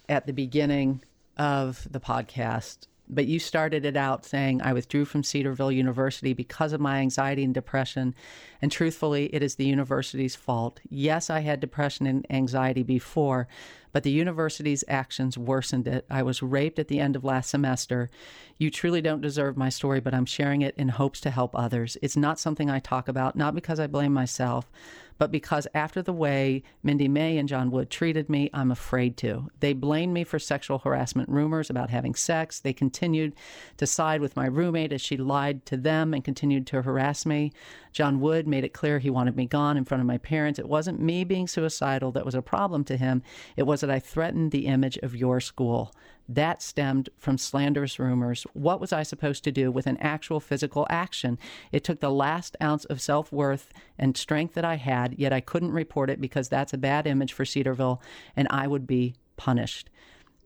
at 0.10 0.26
the 0.28 0.34
beginning 0.34 1.03
of 1.38 1.88
the 1.89 1.99
podcast 1.99 2.88
but 3.08 3.28
you 3.28 3.39
started 3.39 3.86
it 3.86 3.95
out 3.95 4.26
saying, 4.26 4.62
I 4.62 4.74
withdrew 4.74 5.06
from 5.06 5.24
Cedarville 5.24 5.72
University 5.72 6.34
because 6.34 6.74
of 6.74 6.82
my 6.82 6.99
anxiety 6.99 7.43
and 7.43 7.53
depression. 7.53 8.16
And 8.62 8.72
truthfully, 8.72 9.34
it 9.34 9.43
is 9.43 9.56
the 9.56 9.66
university's 9.66 10.36
fault. 10.36 10.80
Yes, 10.89 11.30
I 11.30 11.41
had 11.41 11.60
depression 11.60 12.08
and 12.08 12.26
anxiety 12.30 12.84
before, 12.84 13.47
but 13.91 14.03
the 14.03 14.12
university's 14.12 14.84
actions 14.88 15.38
worsened 15.38 15.88
it. 15.88 16.06
I 16.10 16.24
was 16.24 16.41
raped 16.41 16.80
at 16.80 16.88
the 16.88 16.99
end 16.99 17.16
of 17.16 17.24
last 17.24 17.49
semester. 17.49 18.10
You 18.58 18.72
truly 18.72 19.01
don't 19.01 19.22
deserve 19.22 19.56
my 19.56 19.70
story, 19.70 19.99
but 19.99 20.14
I'm 20.14 20.26
sharing 20.26 20.62
it 20.62 20.76
in 20.76 20.89
hopes 20.89 21.22
to 21.22 21.30
help 21.30 21.51
others. 21.53 21.97
It's 22.01 22.18
not 22.18 22.39
something 22.39 22.70
I 22.70 22.80
talk 22.80 23.08
about, 23.08 23.36
not 23.36 23.53
because 23.53 23.80
I 23.80 23.88
blame 23.88 24.14
myself, 24.14 24.72
but 25.18 25.32
because 25.32 25.68
after 25.74 26.01
the 26.01 26.13
way 26.13 26.63
Mindy 26.84 27.07
May 27.07 27.38
and 27.38 27.47
Jon 27.47 27.72
Wood 27.72 27.89
treated 27.89 28.30
me, 28.30 28.49
I'm 28.53 28.72
afraid 28.72 29.18
to. 29.18 29.49
They 29.59 29.74
blamed 29.74 30.13
me 30.13 30.24
for 30.24 30.39
sexual 30.39 30.80
harassment 30.80 31.30
rumors 31.30 31.70
about 31.70 31.89
having 31.89 32.16
sex. 32.16 32.59
They 32.59 32.74
continued 32.74 33.34
to 33.78 33.88
side 33.88 34.22
with 34.22 34.36
my 34.36 34.45
roommate 34.45 34.91
as 34.91 35.01
she 35.01 35.18
lied 35.18 35.66
to 35.68 35.78
them 35.78 36.13
and 36.13 36.24
continued 36.24 36.68
to 36.68 36.82
harass 36.82 37.26
me. 37.26 37.51
Jon 37.93 38.20
Wood 38.20 38.47
made 38.47 38.66
it 38.66 38.74
clear 38.74 38.99
he 38.99 39.09
wanted 39.09 39.38
me 39.38 39.45
gone 39.45 39.78
in 39.78 39.86
front 39.86 40.01
of 40.01 40.07
my 40.07 40.18
parents. 40.18 40.59
It 40.59 40.68
wasn't 40.68 40.99
me 40.99 41.24
being 41.24 41.47
suicidal 41.47 42.11
that 42.11 42.26
was 42.26 42.36
a 42.36 42.41
problem 42.41 42.84
to 42.86 42.97
him, 42.97 43.24
it 43.55 43.63
was 43.63 43.82
that 43.82 43.89
I 43.89 43.99
threatened 43.99 44.51
the 44.51 44.66
image 44.66 44.97
of 44.97 45.16
your 45.16 45.39
school. 45.39 45.93
That 46.28 46.62
stemmed 46.62 47.10
from 47.18 47.38
slanderous 47.38 48.00
rumors. 48.00 48.48
What 48.54 48.82
was 48.82 48.92
I 48.92 49.04
supposed 49.04 49.44
to 49.44 49.52
do 49.52 49.72
with 49.72 49.86
an 49.86 49.98
actual 49.98 50.40
physical 50.40 50.88
action? 50.90 51.38
It 51.72 51.84
took 51.84 52.00
the 52.00 52.10
last 52.10 52.58
ounce 52.62 52.86
of 52.86 53.00
self 53.00 53.32
worth 53.32 53.72
and 54.00 54.18
strength 54.18 54.56
that 54.56 54.66
I 54.66 54.76
had, 54.76 55.20
yet 55.20 55.32
I 55.32 55.40
couldn't 55.40 55.72
report 55.72 56.10
it 56.10 56.20
because 56.20 56.50
that's 56.50 56.74
a 56.74 56.80
bad 56.80 57.06
image 57.06 57.34
for 57.34 57.46
Cedarville 57.46 58.02
and 58.36 58.48
I 58.50 58.66
would 58.66 58.88
be 58.88 59.16
punished. 59.38 59.90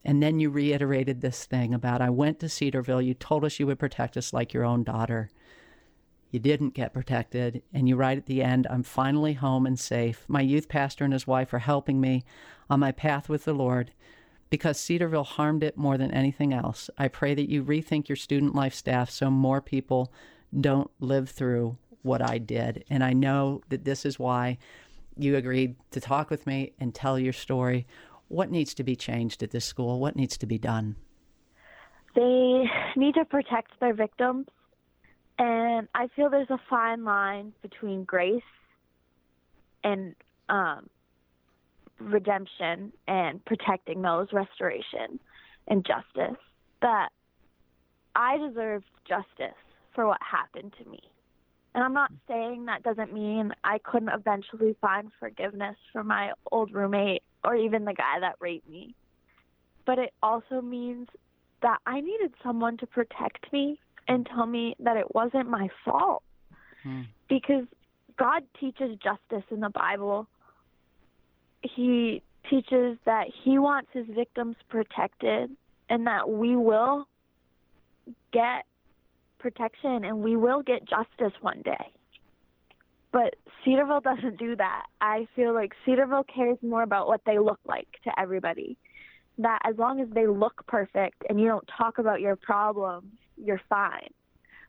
And 0.03 0.21
then 0.21 0.39
you 0.39 0.49
reiterated 0.49 1.21
this 1.21 1.45
thing 1.45 1.73
about 1.73 2.01
I 2.01 2.09
went 2.09 2.39
to 2.39 2.49
Cedarville. 2.49 3.01
You 3.01 3.13
told 3.13 3.45
us 3.45 3.59
you 3.59 3.67
would 3.67 3.79
protect 3.79 4.17
us 4.17 4.33
like 4.33 4.53
your 4.53 4.65
own 4.65 4.83
daughter. 4.83 5.29
You 6.31 6.39
didn't 6.39 6.73
get 6.73 6.93
protected. 6.93 7.63
And 7.73 7.87
you 7.87 7.95
write 7.95 8.17
at 8.17 8.25
the 8.25 8.41
end, 8.41 8.67
I'm 8.69 8.83
finally 8.83 9.33
home 9.33 9.65
and 9.65 9.79
safe. 9.79 10.25
My 10.27 10.41
youth 10.41 10.69
pastor 10.69 11.03
and 11.03 11.13
his 11.13 11.27
wife 11.27 11.53
are 11.53 11.59
helping 11.59 11.99
me 11.99 12.23
on 12.69 12.79
my 12.79 12.91
path 12.91 13.29
with 13.29 13.45
the 13.45 13.53
Lord 13.53 13.91
because 14.49 14.79
Cedarville 14.79 15.23
harmed 15.23 15.63
it 15.63 15.77
more 15.77 15.97
than 15.97 16.11
anything 16.11 16.53
else. 16.53 16.89
I 16.97 17.07
pray 17.07 17.35
that 17.35 17.49
you 17.49 17.63
rethink 17.63 18.07
your 18.07 18.15
student 18.15 18.55
life 18.55 18.73
staff 18.73 19.09
so 19.09 19.29
more 19.29 19.61
people 19.61 20.11
don't 20.59 20.89
live 20.99 21.29
through 21.29 21.77
what 22.01 22.21
I 22.21 22.37
did. 22.37 22.83
And 22.89 23.03
I 23.03 23.13
know 23.13 23.61
that 23.69 23.85
this 23.85 24.05
is 24.05 24.17
why 24.17 24.57
you 25.15 25.35
agreed 25.35 25.75
to 25.91 25.99
talk 25.99 26.29
with 26.29 26.47
me 26.47 26.73
and 26.79 26.95
tell 26.95 27.19
your 27.19 27.33
story. 27.33 27.85
What 28.27 28.51
needs 28.51 28.73
to 28.75 28.83
be 28.83 28.95
changed 28.95 29.43
at 29.43 29.51
this 29.51 29.65
school? 29.65 29.99
What 29.99 30.15
needs 30.15 30.37
to 30.37 30.45
be 30.45 30.57
done? 30.57 30.95
They 32.15 32.63
need 32.95 33.15
to 33.15 33.25
protect 33.25 33.79
their 33.79 33.93
victims. 33.93 34.47
And 35.37 35.87
I 35.95 36.07
feel 36.15 36.29
there's 36.29 36.49
a 36.49 36.59
fine 36.69 37.03
line 37.03 37.53
between 37.61 38.03
grace 38.03 38.41
and 39.83 40.15
um, 40.49 40.89
redemption 41.99 42.91
and 43.07 43.43
protecting 43.45 44.01
those, 44.01 44.27
restoration 44.31 45.19
and 45.67 45.85
justice. 45.85 46.37
That 46.81 47.09
I 48.15 48.37
deserved 48.37 48.85
justice 49.07 49.57
for 49.93 50.07
what 50.07 50.19
happened 50.21 50.73
to 50.81 50.89
me. 50.89 51.01
And 51.75 51.83
I'm 51.83 51.93
not 51.93 52.11
saying 52.27 52.65
that 52.65 52.83
doesn't 52.83 53.13
mean 53.13 53.51
I 53.63 53.77
couldn't 53.79 54.09
eventually 54.09 54.75
find 54.81 55.11
forgiveness 55.19 55.75
for 55.91 56.03
my 56.03 56.31
old 56.51 56.73
roommate 56.73 57.23
or 57.43 57.55
even 57.55 57.85
the 57.85 57.93
guy 57.93 58.19
that 58.21 58.35
raped 58.39 58.67
me. 58.67 58.95
But 59.85 59.99
it 59.99 60.13
also 60.23 60.61
means 60.61 61.07
that 61.61 61.77
I 61.85 62.01
needed 62.01 62.33
someone 62.43 62.77
to 62.77 62.87
protect 62.87 63.51
me 63.53 63.79
and 64.07 64.25
tell 64.25 64.45
me 64.45 64.75
that 64.79 64.97
it 64.97 65.13
wasn't 65.13 65.49
my 65.49 65.69
fault. 65.85 66.23
Hmm. 66.83 67.01
Because 67.27 67.65
God 68.17 68.43
teaches 68.59 68.97
justice 68.97 69.45
in 69.51 69.59
the 69.59 69.69
Bible 69.69 70.27
he 71.61 72.21
teaches 72.49 72.97
that 73.05 73.25
he 73.43 73.59
wants 73.59 73.89
his 73.93 74.05
victims 74.07 74.55
protected 74.69 75.51
and 75.89 76.07
that 76.07 76.29
we 76.29 76.55
will 76.55 77.07
get 78.31 78.65
protection 79.39 80.03
and 80.03 80.19
we 80.19 80.35
will 80.35 80.61
get 80.61 80.87
justice 80.87 81.33
one 81.41 81.61
day. 81.63 81.91
But 83.11 83.35
Cedarville 83.63 84.01
doesn't 84.01 84.37
do 84.37 84.55
that. 84.55 84.85
I 85.01 85.27
feel 85.35 85.53
like 85.53 85.73
Cedarville 85.85 86.25
cares 86.25 86.57
more 86.61 86.83
about 86.83 87.07
what 87.07 87.21
they 87.25 87.39
look 87.39 87.59
like 87.65 87.87
to 88.03 88.19
everybody. 88.19 88.77
That 89.39 89.59
as 89.63 89.77
long 89.77 89.99
as 89.99 90.09
they 90.13 90.27
look 90.27 90.65
perfect 90.67 91.23
and 91.27 91.39
you 91.39 91.47
don't 91.47 91.67
talk 91.75 91.97
about 91.97 92.21
your 92.21 92.35
problems, 92.35 93.11
you're 93.37 93.61
fine. 93.69 94.09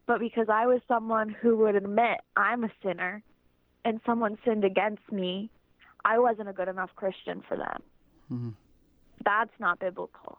But 0.06 0.20
because 0.20 0.46
I 0.48 0.66
was 0.66 0.80
someone 0.88 1.28
who 1.28 1.56
would 1.58 1.76
admit 1.76 2.20
I'm 2.36 2.64
a 2.64 2.70
sinner 2.82 3.22
and 3.84 4.00
someone 4.06 4.38
sinned 4.44 4.64
against 4.64 5.10
me, 5.12 5.50
I 6.04 6.18
wasn't 6.18 6.48
a 6.48 6.52
good 6.52 6.68
enough 6.68 6.90
Christian 6.96 7.42
for 7.46 7.56
them. 7.56 7.82
Mm-hmm. 8.32 8.50
That's 9.24 9.52
not 9.58 9.78
biblical. 9.78 10.38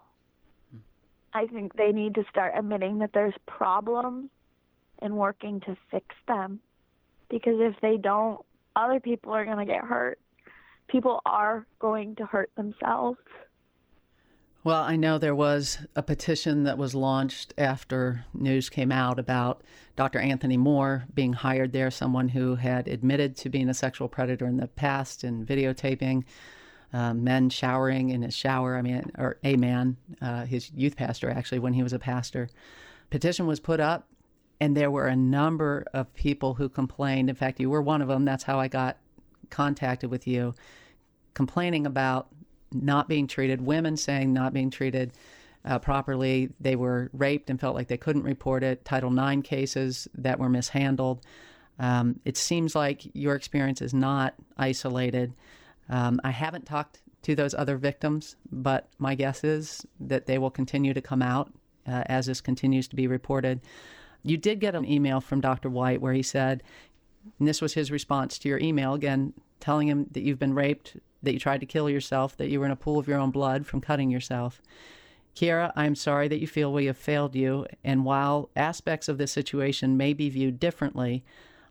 Mm-hmm. 0.75 1.37
I 1.37 1.47
think 1.47 1.75
they 1.75 1.91
need 1.91 2.15
to 2.15 2.23
start 2.29 2.53
admitting 2.57 2.99
that 2.99 3.11
there's 3.13 3.33
problems 3.47 4.29
and 4.99 5.17
working 5.17 5.59
to 5.61 5.77
fix 5.89 6.15
them. 6.27 6.59
Because 7.29 7.55
if 7.59 7.75
they 7.81 7.97
don't, 7.97 8.39
other 8.75 8.99
people 8.99 9.33
are 9.33 9.45
going 9.45 9.65
to 9.65 9.65
get 9.65 9.83
hurt. 9.83 10.19
People 10.87 11.21
are 11.25 11.65
going 11.79 12.15
to 12.15 12.25
hurt 12.25 12.51
themselves. 12.55 13.19
Well, 14.63 14.83
I 14.83 14.95
know 14.95 15.17
there 15.17 15.33
was 15.33 15.79
a 15.95 16.03
petition 16.03 16.65
that 16.65 16.77
was 16.77 16.93
launched 16.93 17.51
after 17.57 18.25
news 18.31 18.69
came 18.69 18.91
out 18.91 19.17
about 19.17 19.63
Dr. 19.95 20.19
Anthony 20.19 20.55
Moore 20.55 21.05
being 21.15 21.33
hired 21.33 21.73
there, 21.73 21.89
someone 21.89 22.29
who 22.29 22.53
had 22.55 22.87
admitted 22.87 23.35
to 23.37 23.49
being 23.49 23.69
a 23.69 23.73
sexual 23.73 24.07
predator 24.07 24.45
in 24.45 24.57
the 24.57 24.67
past 24.67 25.23
and 25.23 25.47
videotaping 25.47 26.25
uh, 26.93 27.15
men 27.15 27.49
showering 27.49 28.09
in 28.09 28.21
his 28.21 28.35
shower. 28.35 28.77
I 28.77 28.83
mean, 28.83 29.11
or 29.17 29.39
a 29.43 29.55
man, 29.55 29.97
uh, 30.21 30.45
his 30.45 30.71
youth 30.75 30.95
pastor, 30.95 31.31
actually, 31.31 31.59
when 31.59 31.73
he 31.73 31.81
was 31.81 31.93
a 31.93 31.99
pastor. 31.99 32.47
Petition 33.09 33.47
was 33.47 33.59
put 33.59 33.79
up, 33.79 34.09
and 34.59 34.77
there 34.77 34.91
were 34.91 35.07
a 35.07 35.15
number 35.15 35.85
of 35.91 36.13
people 36.13 36.53
who 36.53 36.69
complained. 36.69 37.31
In 37.31 37.35
fact, 37.35 37.59
you 37.59 37.71
were 37.71 37.81
one 37.81 38.03
of 38.03 38.07
them. 38.07 38.25
That's 38.25 38.43
how 38.43 38.59
I 38.59 38.67
got 38.67 38.97
contacted 39.49 40.11
with 40.11 40.27
you, 40.27 40.53
complaining 41.33 41.87
about 41.87 42.27
not 42.71 43.07
being 43.07 43.27
treated, 43.27 43.61
women 43.61 43.97
saying 43.97 44.33
not 44.33 44.53
being 44.53 44.69
treated 44.69 45.13
uh, 45.65 45.79
properly. 45.79 46.49
They 46.59 46.75
were 46.75 47.09
raped 47.13 47.49
and 47.49 47.59
felt 47.59 47.75
like 47.75 47.87
they 47.87 47.97
couldn't 47.97 48.23
report 48.23 48.63
it. 48.63 48.83
Title 48.85 49.17
IX 49.17 49.41
cases 49.47 50.07
that 50.15 50.39
were 50.39 50.49
mishandled. 50.49 51.21
Um, 51.79 52.19
it 52.25 52.37
seems 52.37 52.75
like 52.75 53.03
your 53.13 53.35
experience 53.35 53.81
is 53.81 53.93
not 53.93 54.35
isolated. 54.57 55.33
Um, 55.89 56.19
I 56.23 56.31
haven't 56.31 56.65
talked 56.65 57.01
to 57.23 57.35
those 57.35 57.53
other 57.53 57.77
victims, 57.77 58.35
but 58.51 58.87
my 58.97 59.15
guess 59.15 59.43
is 59.43 59.85
that 59.99 60.25
they 60.25 60.37
will 60.37 60.49
continue 60.49 60.93
to 60.93 61.01
come 61.01 61.21
out 61.21 61.51
uh, 61.87 62.03
as 62.07 62.25
this 62.25 62.41
continues 62.41 62.87
to 62.87 62.95
be 62.95 63.07
reported. 63.07 63.61
You 64.23 64.37
did 64.37 64.59
get 64.59 64.75
an 64.75 64.89
email 64.89 65.21
from 65.21 65.41
Dr. 65.41 65.69
White 65.69 66.01
where 66.01 66.13
he 66.13 66.23
said, 66.23 66.63
and 67.39 67.47
this 67.47 67.61
was 67.61 67.73
his 67.73 67.91
response 67.91 68.39
to 68.39 68.49
your 68.49 68.59
email 68.59 68.93
again, 68.93 69.33
telling 69.59 69.87
him 69.87 70.07
that 70.11 70.21
you've 70.21 70.39
been 70.39 70.53
raped, 70.53 70.97
that 71.23 71.33
you 71.33 71.39
tried 71.39 71.59
to 71.59 71.65
kill 71.65 71.89
yourself, 71.89 72.35
that 72.37 72.49
you 72.49 72.59
were 72.59 72.65
in 72.65 72.71
a 72.71 72.75
pool 72.75 72.99
of 72.99 73.07
your 73.07 73.19
own 73.19 73.31
blood 73.31 73.65
from 73.65 73.81
cutting 73.81 74.09
yourself. 74.09 74.61
Kiera, 75.35 75.71
I'm 75.75 75.95
sorry 75.95 76.27
that 76.27 76.39
you 76.39 76.47
feel 76.47 76.73
we 76.73 76.85
have 76.87 76.97
failed 76.97 77.35
you, 77.35 77.65
and 77.83 78.03
while 78.03 78.49
aspects 78.55 79.07
of 79.07 79.17
this 79.17 79.31
situation 79.31 79.97
may 79.97 80.13
be 80.13 80.29
viewed 80.29 80.59
differently, 80.59 81.23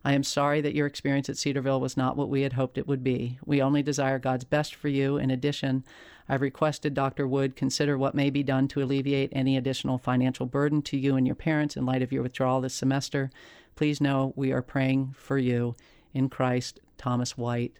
I 0.03 0.13
am 0.13 0.23
sorry 0.23 0.61
that 0.61 0.73
your 0.73 0.87
experience 0.87 1.29
at 1.29 1.37
Cedarville 1.37 1.79
was 1.79 1.95
not 1.95 2.17
what 2.17 2.29
we 2.29 2.41
had 2.41 2.53
hoped 2.53 2.79
it 2.79 2.87
would 2.87 3.03
be. 3.03 3.37
We 3.45 3.61
only 3.61 3.83
desire 3.83 4.17
God's 4.17 4.43
best 4.43 4.73
for 4.73 4.87
you. 4.87 5.17
In 5.17 5.29
addition, 5.29 5.83
I've 6.27 6.41
requested 6.41 6.95
Dr. 6.95 7.27
Wood 7.27 7.55
consider 7.55 7.97
what 7.97 8.15
may 8.15 8.31
be 8.31 8.41
done 8.41 8.67
to 8.69 8.81
alleviate 8.81 9.29
any 9.31 9.57
additional 9.57 9.99
financial 9.99 10.47
burden 10.47 10.81
to 10.83 10.97
you 10.97 11.15
and 11.15 11.27
your 11.27 11.35
parents 11.35 11.77
in 11.77 11.85
light 11.85 12.01
of 12.01 12.11
your 12.11 12.23
withdrawal 12.23 12.61
this 12.61 12.73
semester. 12.73 13.29
Please 13.75 14.01
know 14.01 14.33
we 14.35 14.51
are 14.51 14.63
praying 14.63 15.13
for 15.15 15.37
you 15.37 15.75
in 16.13 16.29
Christ, 16.29 16.79
Thomas 16.97 17.37
White. 17.37 17.73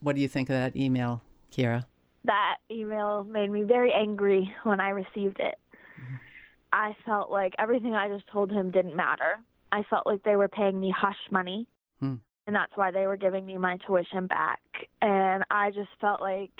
What 0.00 0.14
do 0.14 0.22
you 0.22 0.28
think 0.28 0.48
of 0.48 0.54
that 0.54 0.76
email, 0.76 1.22
Kiera? 1.52 1.84
That 2.24 2.56
email 2.70 3.24
made 3.24 3.50
me 3.50 3.62
very 3.62 3.92
angry 3.92 4.52
when 4.64 4.80
I 4.80 4.90
received 4.90 5.38
it. 5.40 5.56
Mm-hmm. 6.00 6.16
I 6.72 6.96
felt 7.06 7.30
like 7.30 7.54
everything 7.58 7.94
I 7.94 8.08
just 8.08 8.26
told 8.28 8.50
him 8.50 8.70
didn't 8.70 8.96
matter. 8.96 9.38
I 9.72 9.82
felt 9.88 10.06
like 10.06 10.22
they 10.22 10.36
were 10.36 10.48
paying 10.48 10.78
me 10.78 10.92
hush 10.96 11.16
money. 11.30 11.66
Hmm. 12.00 12.16
And 12.46 12.54
that's 12.54 12.72
why 12.76 12.90
they 12.90 13.06
were 13.06 13.16
giving 13.16 13.44
me 13.44 13.58
my 13.58 13.78
tuition 13.86 14.26
back. 14.26 14.60
And 15.02 15.44
I 15.50 15.70
just 15.70 15.88
felt 16.00 16.20
like, 16.20 16.50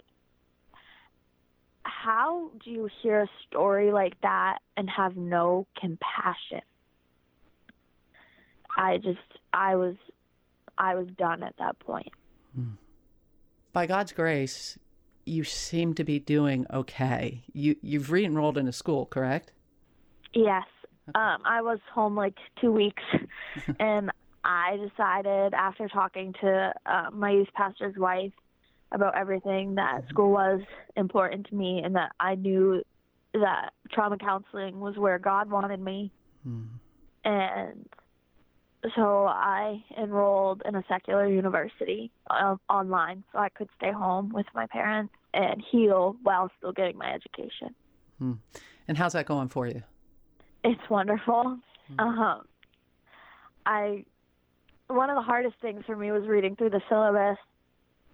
how 1.83 2.51
do 2.65 2.71
you 2.71 2.89
hear 3.03 3.21
a 3.23 3.29
story 3.47 3.93
like 3.93 4.21
that 4.23 4.59
and 4.77 4.89
have 4.91 5.17
no 5.17 5.67
compassion? 5.81 6.63
I 8.77 8.99
just, 8.99 9.19
I 9.53 9.77
was, 9.77 9.95
I 10.77 10.97
was 10.97 11.07
done 11.17 11.43
at 11.43 11.55
that 11.59 11.79
point. 11.79 12.13
Hmm. 12.55 12.73
By 13.77 13.85
God's 13.85 14.13
grace, 14.13 14.79
you 15.27 15.45
seem 15.45 15.93
to 15.97 16.03
be 16.03 16.19
doing 16.19 16.65
okay. 16.73 17.45
You 17.53 17.77
you've 17.83 18.11
re-enrolled 18.11 18.57
in 18.57 18.67
a 18.69 18.73
school, 18.73 19.05
correct? 19.05 19.53
Yes. 20.33 20.65
Um, 21.15 21.43
I 21.45 21.61
was 21.61 21.79
home 21.93 22.17
like 22.17 22.33
two 22.59 22.73
weeks, 22.73 23.03
and 23.79 24.11
I 24.43 24.79
decided 24.79 25.53
after 25.53 25.89
talking 25.89 26.33
to 26.41 26.73
uh, 26.87 27.11
my 27.13 27.33
youth 27.33 27.49
pastor's 27.55 27.99
wife 27.99 28.33
about 28.93 29.15
everything 29.15 29.75
that 29.75 29.97
mm-hmm. 29.97 30.09
school 30.09 30.31
was 30.31 30.63
important 30.97 31.47
to 31.49 31.55
me, 31.55 31.83
and 31.85 31.97
that 31.97 32.13
I 32.19 32.35
knew 32.35 32.83
that 33.35 33.75
trauma 33.93 34.17
counseling 34.17 34.81
was 34.81 34.97
where 34.97 35.19
God 35.19 35.51
wanted 35.51 35.81
me. 35.81 36.11
Mm. 36.49 36.69
And 37.27 37.87
so 38.95 39.27
I 39.27 39.83
enrolled 39.99 40.63
in 40.65 40.75
a 40.75 40.85
secular 40.89 41.27
university 41.27 42.11
uh, 42.31 42.57
online 42.69 43.25
so 43.33 43.39
I 43.39 43.49
could 43.49 43.69
stay 43.77 43.93
home 43.93 44.31
with 44.33 44.47
my 44.55 44.67
parents 44.67 45.13
and 45.35 45.63
heal 45.71 46.17
while 46.23 46.51
still 46.59 46.73
getting 46.73 46.97
my 46.97 47.13
education. 47.13 47.75
Hmm. 48.19 48.33
And 48.89 48.97
how's 48.97 49.15
that 49.15 49.27
going 49.27 49.49
for 49.49 49.67
you? 49.67 49.83
It's 50.65 50.91
wonderful. 50.91 51.59
Mm-hmm. 51.93 52.01
Um, 52.01 52.43
I 53.65 54.05
one 54.89 55.11
of 55.11 55.17
the 55.17 55.23
hardest 55.23 55.57
things 55.61 55.83
for 55.85 55.97
me 55.97 56.13
was 56.13 56.27
reading 56.27 56.55
through 56.55 56.71
the 56.71 56.81
syllabus, 56.89 57.39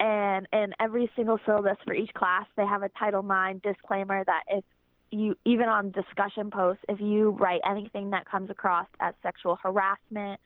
and 0.00 0.48
in 0.52 0.72
every 0.80 1.10
single 1.14 1.38
syllabus 1.44 1.76
for 1.84 1.94
each 1.94 2.12
class, 2.14 2.46
they 2.56 2.66
have 2.66 2.82
a 2.82 2.88
Title 2.90 3.20
IX 3.20 3.60
disclaimer 3.62 4.24
that 4.24 4.42
if 4.48 4.64
you 5.10 5.36
even 5.44 5.68
on 5.68 5.90
discussion 5.90 6.50
posts, 6.50 6.82
if 6.88 6.98
you 7.00 7.30
write 7.30 7.60
anything 7.68 8.10
that 8.10 8.24
comes 8.24 8.48
across 8.48 8.86
as 9.00 9.14
sexual 9.22 9.58
harassment 9.62 10.40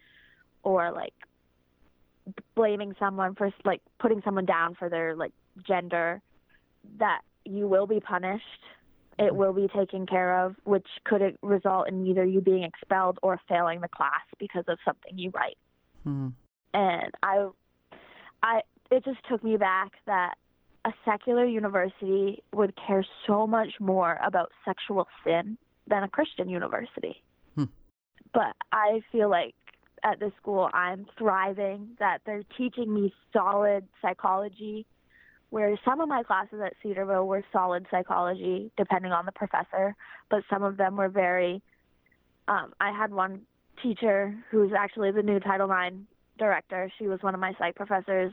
or 0.66 0.92
like 0.92 1.14
blaming 2.54 2.94
someone 2.98 3.34
for 3.34 3.50
like 3.64 3.80
putting 3.98 4.20
someone 4.22 4.44
down 4.44 4.74
for 4.74 4.90
their 4.90 5.14
like 5.16 5.32
gender, 5.66 6.20
that 6.98 7.22
you 7.44 7.66
will 7.68 7.86
be 7.86 8.00
punished 8.00 8.42
it 9.18 9.34
will 9.34 9.52
be 9.52 9.68
taken 9.68 10.06
care 10.06 10.44
of, 10.44 10.56
which 10.64 10.86
could 11.04 11.38
result 11.42 11.88
in 11.88 12.06
either 12.06 12.24
you 12.24 12.40
being 12.40 12.64
expelled 12.64 13.18
or 13.22 13.40
failing 13.48 13.80
the 13.80 13.88
class 13.88 14.20
because 14.38 14.64
of 14.68 14.78
something 14.84 15.16
you 15.16 15.30
write. 15.30 15.56
Hmm. 16.04 16.28
And 16.74 17.12
I, 17.22 17.48
I, 18.42 18.60
it 18.90 19.04
just 19.04 19.18
took 19.28 19.42
me 19.42 19.56
back 19.56 19.92
that 20.06 20.34
a 20.84 20.92
secular 21.04 21.46
university 21.46 22.42
would 22.52 22.74
care 22.76 23.06
so 23.26 23.46
much 23.46 23.80
more 23.80 24.20
about 24.22 24.52
sexual 24.64 25.08
sin 25.24 25.56
than 25.86 26.02
a 26.02 26.08
Christian 26.08 26.50
university. 26.50 27.22
Hmm. 27.54 27.64
But 28.34 28.54
I 28.70 29.00
feel 29.10 29.30
like 29.30 29.54
at 30.06 30.20
this 30.20 30.32
school 30.40 30.70
I'm 30.72 31.06
thriving, 31.18 31.96
that 31.98 32.18
they're 32.24 32.44
teaching 32.56 32.94
me 32.94 33.12
solid 33.32 33.84
psychology 34.00 34.86
where 35.50 35.78
some 35.84 36.00
of 36.00 36.08
my 36.08 36.22
classes 36.22 36.60
at 36.64 36.74
Cedarville 36.82 37.26
were 37.26 37.44
solid 37.52 37.86
psychology, 37.90 38.70
depending 38.76 39.12
on 39.12 39.26
the 39.26 39.32
professor, 39.32 39.94
but 40.28 40.40
some 40.50 40.62
of 40.62 40.76
them 40.76 40.96
were 40.96 41.08
very. 41.08 41.62
Um, 42.48 42.72
I 42.80 42.90
had 42.96 43.12
one 43.12 43.42
teacher 43.82 44.34
who's 44.50 44.72
actually 44.76 45.12
the 45.12 45.22
new 45.22 45.40
Title 45.40 45.70
IX 45.70 45.96
director. 46.38 46.90
She 46.98 47.06
was 47.06 47.22
one 47.22 47.34
of 47.34 47.40
my 47.40 47.52
psych 47.58 47.74
professors. 47.74 48.32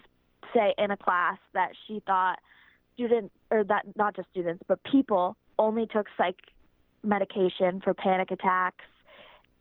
Say 0.53 0.74
in 0.78 0.91
a 0.91 0.97
class 0.97 1.38
that 1.53 1.69
she 1.88 2.01
thought 2.05 2.38
students, 2.93 3.34
or 3.49 3.63
that 3.63 3.86
not 3.95 4.15
just 4.15 4.30
students, 4.30 4.63
but 4.67 4.80
people 4.84 5.36
only 5.57 5.88
took 5.88 6.07
psych 6.17 6.36
medication 7.03 7.82
for 7.84 7.93
panic 7.93 8.32
attacks 8.32 8.86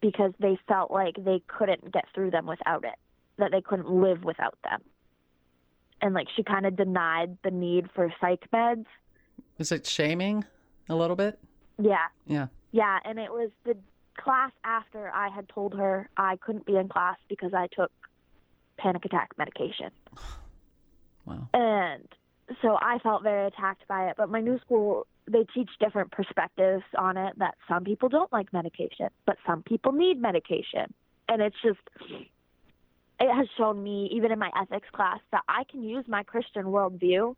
because 0.03 0.33
they 0.39 0.59
felt 0.69 0.91
like 0.91 1.15
they 1.17 1.41
couldn't 1.47 1.93
get 1.93 2.05
through 2.15 2.31
them 2.33 2.45
without 2.47 2.85
it, 2.85 2.99
that 3.39 3.51
they 3.53 3.63
couldn't 3.63 3.89
live 3.89 4.25
without 4.25 4.59
them 4.63 4.83
and 6.03 6.15
like 6.15 6.27
she 6.35 6.43
kind 6.43 6.67
of 6.67 6.77
denied 6.77 7.39
the 7.45 7.51
need 7.51 7.89
for 7.95 8.13
psych 8.21 8.43
meds. 8.53 8.87
Is 9.59 9.73
it 9.73 9.87
shaming 9.87 10.45
a 10.89 10.97
little 10.97 11.17
bit? 11.17 11.39
Yeah. 11.81 12.09
Yeah. 12.27 12.49
Yeah, 12.73 12.99
and 13.05 13.19
it 13.19 13.31
was 13.31 13.51
the 13.65 13.77
class 14.19 14.51
after 14.65 15.11
I 15.15 15.29
had 15.29 15.49
told 15.49 15.75
her 15.75 16.11
I 16.17 16.37
couldn't 16.37 16.67
be 16.67 16.77
in 16.77 16.89
class 16.89 17.17
because 17.29 17.55
I 17.55 17.69
took 17.69 17.93
panic 18.77 19.05
attack 19.05 19.31
medication. 19.39 19.91
Wow. 21.25 21.49
And 21.55 22.09
so 22.63 22.77
I 22.83 22.99
felt 22.99 23.23
very 23.23 23.47
attacked 23.47 23.87
by 23.87 24.09
it, 24.09 24.17
but 24.19 24.29
my 24.29 24.41
new 24.41 24.59
school 24.59 25.07
they 25.31 25.45
teach 25.55 25.71
different 25.81 26.11
perspectives 26.11 26.85
on 26.99 27.17
it 27.17 27.39
that 27.39 27.55
some 27.69 27.85
people 27.85 28.09
don't 28.09 28.33
like 28.33 28.53
medication, 28.53 29.09
but 29.27 29.37
some 29.47 29.63
people 29.63 29.93
need 29.93 30.21
medication. 30.21 30.93
And 31.29 31.41
it's 31.41 31.57
just 31.63 31.79
it 33.21 33.33
has 33.33 33.47
shown 33.57 33.83
me, 33.83 34.11
even 34.13 34.33
in 34.33 34.39
my 34.39 34.51
ethics 34.61 34.89
class, 34.93 35.21
that 35.31 35.43
I 35.49 35.63
can 35.71 35.83
use 35.85 36.05
my 36.09 36.25
Christian 36.25 36.65
worldview, 36.65 37.37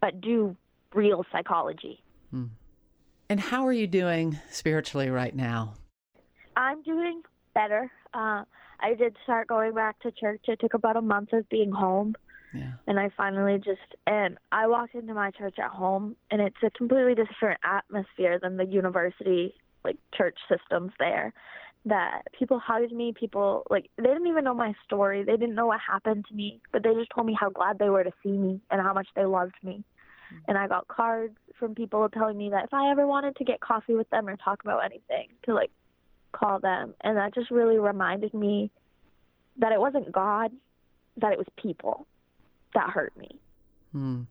but 0.00 0.20
do 0.20 0.54
real 0.92 1.24
psychology. 1.32 2.02
Hmm. 2.30 2.46
And 3.30 3.40
how 3.40 3.66
are 3.66 3.72
you 3.72 3.86
doing 3.86 4.38
spiritually 4.50 5.08
right 5.08 5.34
now? 5.34 5.74
I'm 6.56 6.82
doing 6.82 7.22
better. 7.54 7.90
Uh, 8.14 8.44
I 8.80 8.94
did 8.98 9.16
start 9.24 9.48
going 9.48 9.74
back 9.74 9.98
to 10.00 10.12
church. 10.12 10.42
It 10.46 10.60
took 10.60 10.74
about 10.74 10.96
a 10.96 11.02
month 11.02 11.32
of 11.32 11.48
being 11.48 11.72
home. 11.72 12.14
Yeah. 12.54 12.72
And 12.86 12.98
I 12.98 13.10
finally 13.16 13.58
just, 13.58 13.96
and 14.06 14.38
I 14.52 14.66
walked 14.66 14.94
into 14.94 15.14
my 15.14 15.30
church 15.30 15.56
at 15.58 15.70
home, 15.70 16.16
and 16.30 16.40
it's 16.40 16.56
a 16.64 16.70
completely 16.70 17.14
different 17.14 17.60
atmosphere 17.64 18.38
than 18.40 18.56
the 18.56 18.64
university, 18.64 19.54
like 19.84 19.96
church 20.16 20.38
systems 20.48 20.92
there 20.98 21.32
that 21.86 22.22
people 22.36 22.58
hugged 22.58 22.92
me. 22.92 23.12
People 23.18 23.64
like 23.70 23.88
they 23.96 24.02
didn't 24.02 24.26
even 24.26 24.44
know 24.44 24.54
my 24.54 24.74
story. 24.84 25.22
They 25.22 25.36
didn't 25.36 25.54
know 25.54 25.66
what 25.66 25.80
happened 25.80 26.26
to 26.28 26.34
me, 26.34 26.60
but 26.72 26.82
they 26.82 26.92
just 26.94 27.10
told 27.14 27.26
me 27.26 27.36
how 27.38 27.48
glad 27.48 27.78
they 27.78 27.88
were 27.88 28.04
to 28.04 28.12
see 28.22 28.32
me 28.32 28.60
and 28.70 28.82
how 28.82 28.92
much 28.92 29.06
they 29.14 29.24
loved 29.24 29.54
me. 29.62 29.84
Mm-hmm. 30.34 30.36
And 30.48 30.58
I 30.58 30.66
got 30.66 30.88
cards 30.88 31.36
from 31.58 31.74
people 31.74 32.08
telling 32.08 32.36
me 32.36 32.50
that 32.50 32.64
if 32.64 32.74
I 32.74 32.90
ever 32.90 33.06
wanted 33.06 33.36
to 33.36 33.44
get 33.44 33.60
coffee 33.60 33.94
with 33.94 34.10
them 34.10 34.28
or 34.28 34.36
talk 34.36 34.62
about 34.64 34.84
anything, 34.84 35.28
to 35.44 35.54
like 35.54 35.70
call 36.32 36.58
them. 36.58 36.94
And 37.02 37.16
that 37.16 37.34
just 37.34 37.50
really 37.50 37.78
reminded 37.78 38.34
me 38.34 38.70
that 39.58 39.72
it 39.72 39.80
wasn't 39.80 40.10
God, 40.10 40.50
that 41.18 41.32
it 41.32 41.38
was 41.38 41.46
people 41.56 42.06
that 42.76 42.90
hurt 42.90 43.16
me. 43.16 43.40
Hmm. 43.92 44.22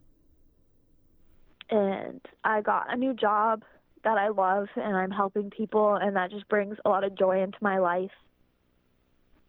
And 1.68 2.20
I 2.44 2.62
got 2.62 2.92
a 2.92 2.96
new 2.96 3.12
job 3.12 3.62
that 4.04 4.16
I 4.16 4.28
love 4.28 4.68
and 4.76 4.96
I'm 4.96 5.10
helping 5.10 5.50
people 5.50 5.96
and 5.96 6.14
that 6.14 6.30
just 6.30 6.48
brings 6.48 6.76
a 6.84 6.88
lot 6.88 7.02
of 7.02 7.18
joy 7.18 7.42
into 7.42 7.58
my 7.60 7.78
life. 7.78 8.12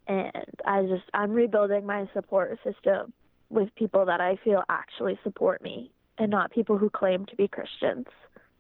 And 0.08 0.32
I 0.66 0.82
just 0.84 1.04
I'm 1.14 1.32
rebuilding 1.32 1.86
my 1.86 2.10
support 2.14 2.58
system 2.64 3.14
with 3.50 3.74
people 3.76 4.06
that 4.06 4.20
I 4.20 4.38
feel 4.44 4.64
actually 4.68 5.20
support 5.24 5.62
me 5.62 5.92
and 6.18 6.32
not 6.32 6.52
people 6.52 6.78
who 6.78 6.90
claim 6.90 7.26
to 7.28 7.36
be 7.36 7.48
Christians, 7.48 8.08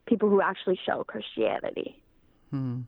people 0.06 0.30
who 0.30 0.42
actually 0.42 0.80
show 0.86 1.04
Christianity. 1.04 2.02
Hmm. 2.52 2.82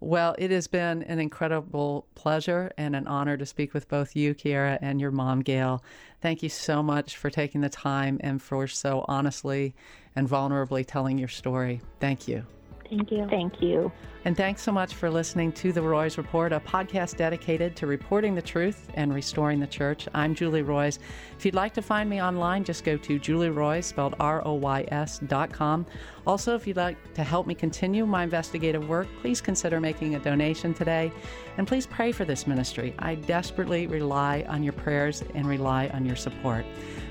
Well, 0.00 0.34
it 0.38 0.50
has 0.50 0.66
been 0.66 1.02
an 1.04 1.18
incredible 1.18 2.06
pleasure 2.14 2.70
and 2.76 2.94
an 2.94 3.06
honor 3.06 3.36
to 3.36 3.46
speak 3.46 3.72
with 3.72 3.88
both 3.88 4.14
you, 4.14 4.34
Kiera, 4.34 4.78
and 4.82 5.00
your 5.00 5.10
mom, 5.10 5.40
Gail. 5.40 5.82
Thank 6.20 6.42
you 6.42 6.50
so 6.50 6.82
much 6.82 7.16
for 7.16 7.30
taking 7.30 7.62
the 7.62 7.70
time 7.70 8.18
and 8.20 8.42
for 8.42 8.66
so 8.66 9.04
honestly 9.08 9.74
and 10.14 10.28
vulnerably 10.28 10.84
telling 10.86 11.16
your 11.16 11.28
story. 11.28 11.80
Thank 11.98 12.28
you. 12.28 12.46
Thank 12.88 13.10
you. 13.10 13.26
Thank 13.28 13.60
you. 13.60 13.92
And 14.24 14.36
thanks 14.36 14.60
so 14.60 14.72
much 14.72 14.94
for 14.94 15.08
listening 15.08 15.52
to 15.52 15.72
The 15.72 15.80
Roys 15.80 16.18
Report, 16.18 16.52
a 16.52 16.58
podcast 16.58 17.16
dedicated 17.16 17.76
to 17.76 17.86
reporting 17.86 18.34
the 18.34 18.42
truth 18.42 18.88
and 18.94 19.14
restoring 19.14 19.60
the 19.60 19.68
church. 19.68 20.08
I'm 20.14 20.34
Julie 20.34 20.62
Roys. 20.62 20.98
If 21.38 21.44
you'd 21.44 21.54
like 21.54 21.72
to 21.74 21.82
find 21.82 22.10
me 22.10 22.20
online, 22.20 22.64
just 22.64 22.82
go 22.82 22.96
to 22.96 23.18
Julie 23.20 23.50
Roys, 23.50 23.86
spelled 23.86 24.16
R 24.18 24.44
O 24.44 24.54
Y 24.54 24.84
S 24.88 25.20
dot 25.20 25.52
com. 25.52 25.86
Also, 26.26 26.56
if 26.56 26.66
you'd 26.66 26.76
like 26.76 27.14
to 27.14 27.22
help 27.22 27.46
me 27.46 27.54
continue 27.54 28.04
my 28.04 28.24
investigative 28.24 28.88
work, 28.88 29.06
please 29.20 29.40
consider 29.40 29.80
making 29.80 30.16
a 30.16 30.18
donation 30.18 30.74
today. 30.74 31.12
And 31.56 31.68
please 31.68 31.86
pray 31.86 32.10
for 32.10 32.24
this 32.24 32.48
ministry. 32.48 32.94
I 32.98 33.14
desperately 33.14 33.86
rely 33.86 34.44
on 34.48 34.64
your 34.64 34.72
prayers 34.72 35.22
and 35.34 35.46
rely 35.46 35.88
on 35.94 36.04
your 36.04 36.16
support. 36.16 36.66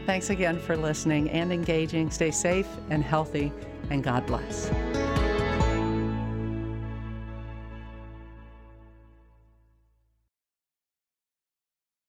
Thanks 0.06 0.30
again 0.30 0.60
for 0.60 0.76
listening 0.76 1.30
and 1.30 1.54
engaging. 1.54 2.12
Stay 2.12 2.32
safe 2.32 2.68
and 2.90 3.04
healthy, 3.04 3.54
and 3.90 4.04
God 4.04 4.26
bless. 4.28 4.70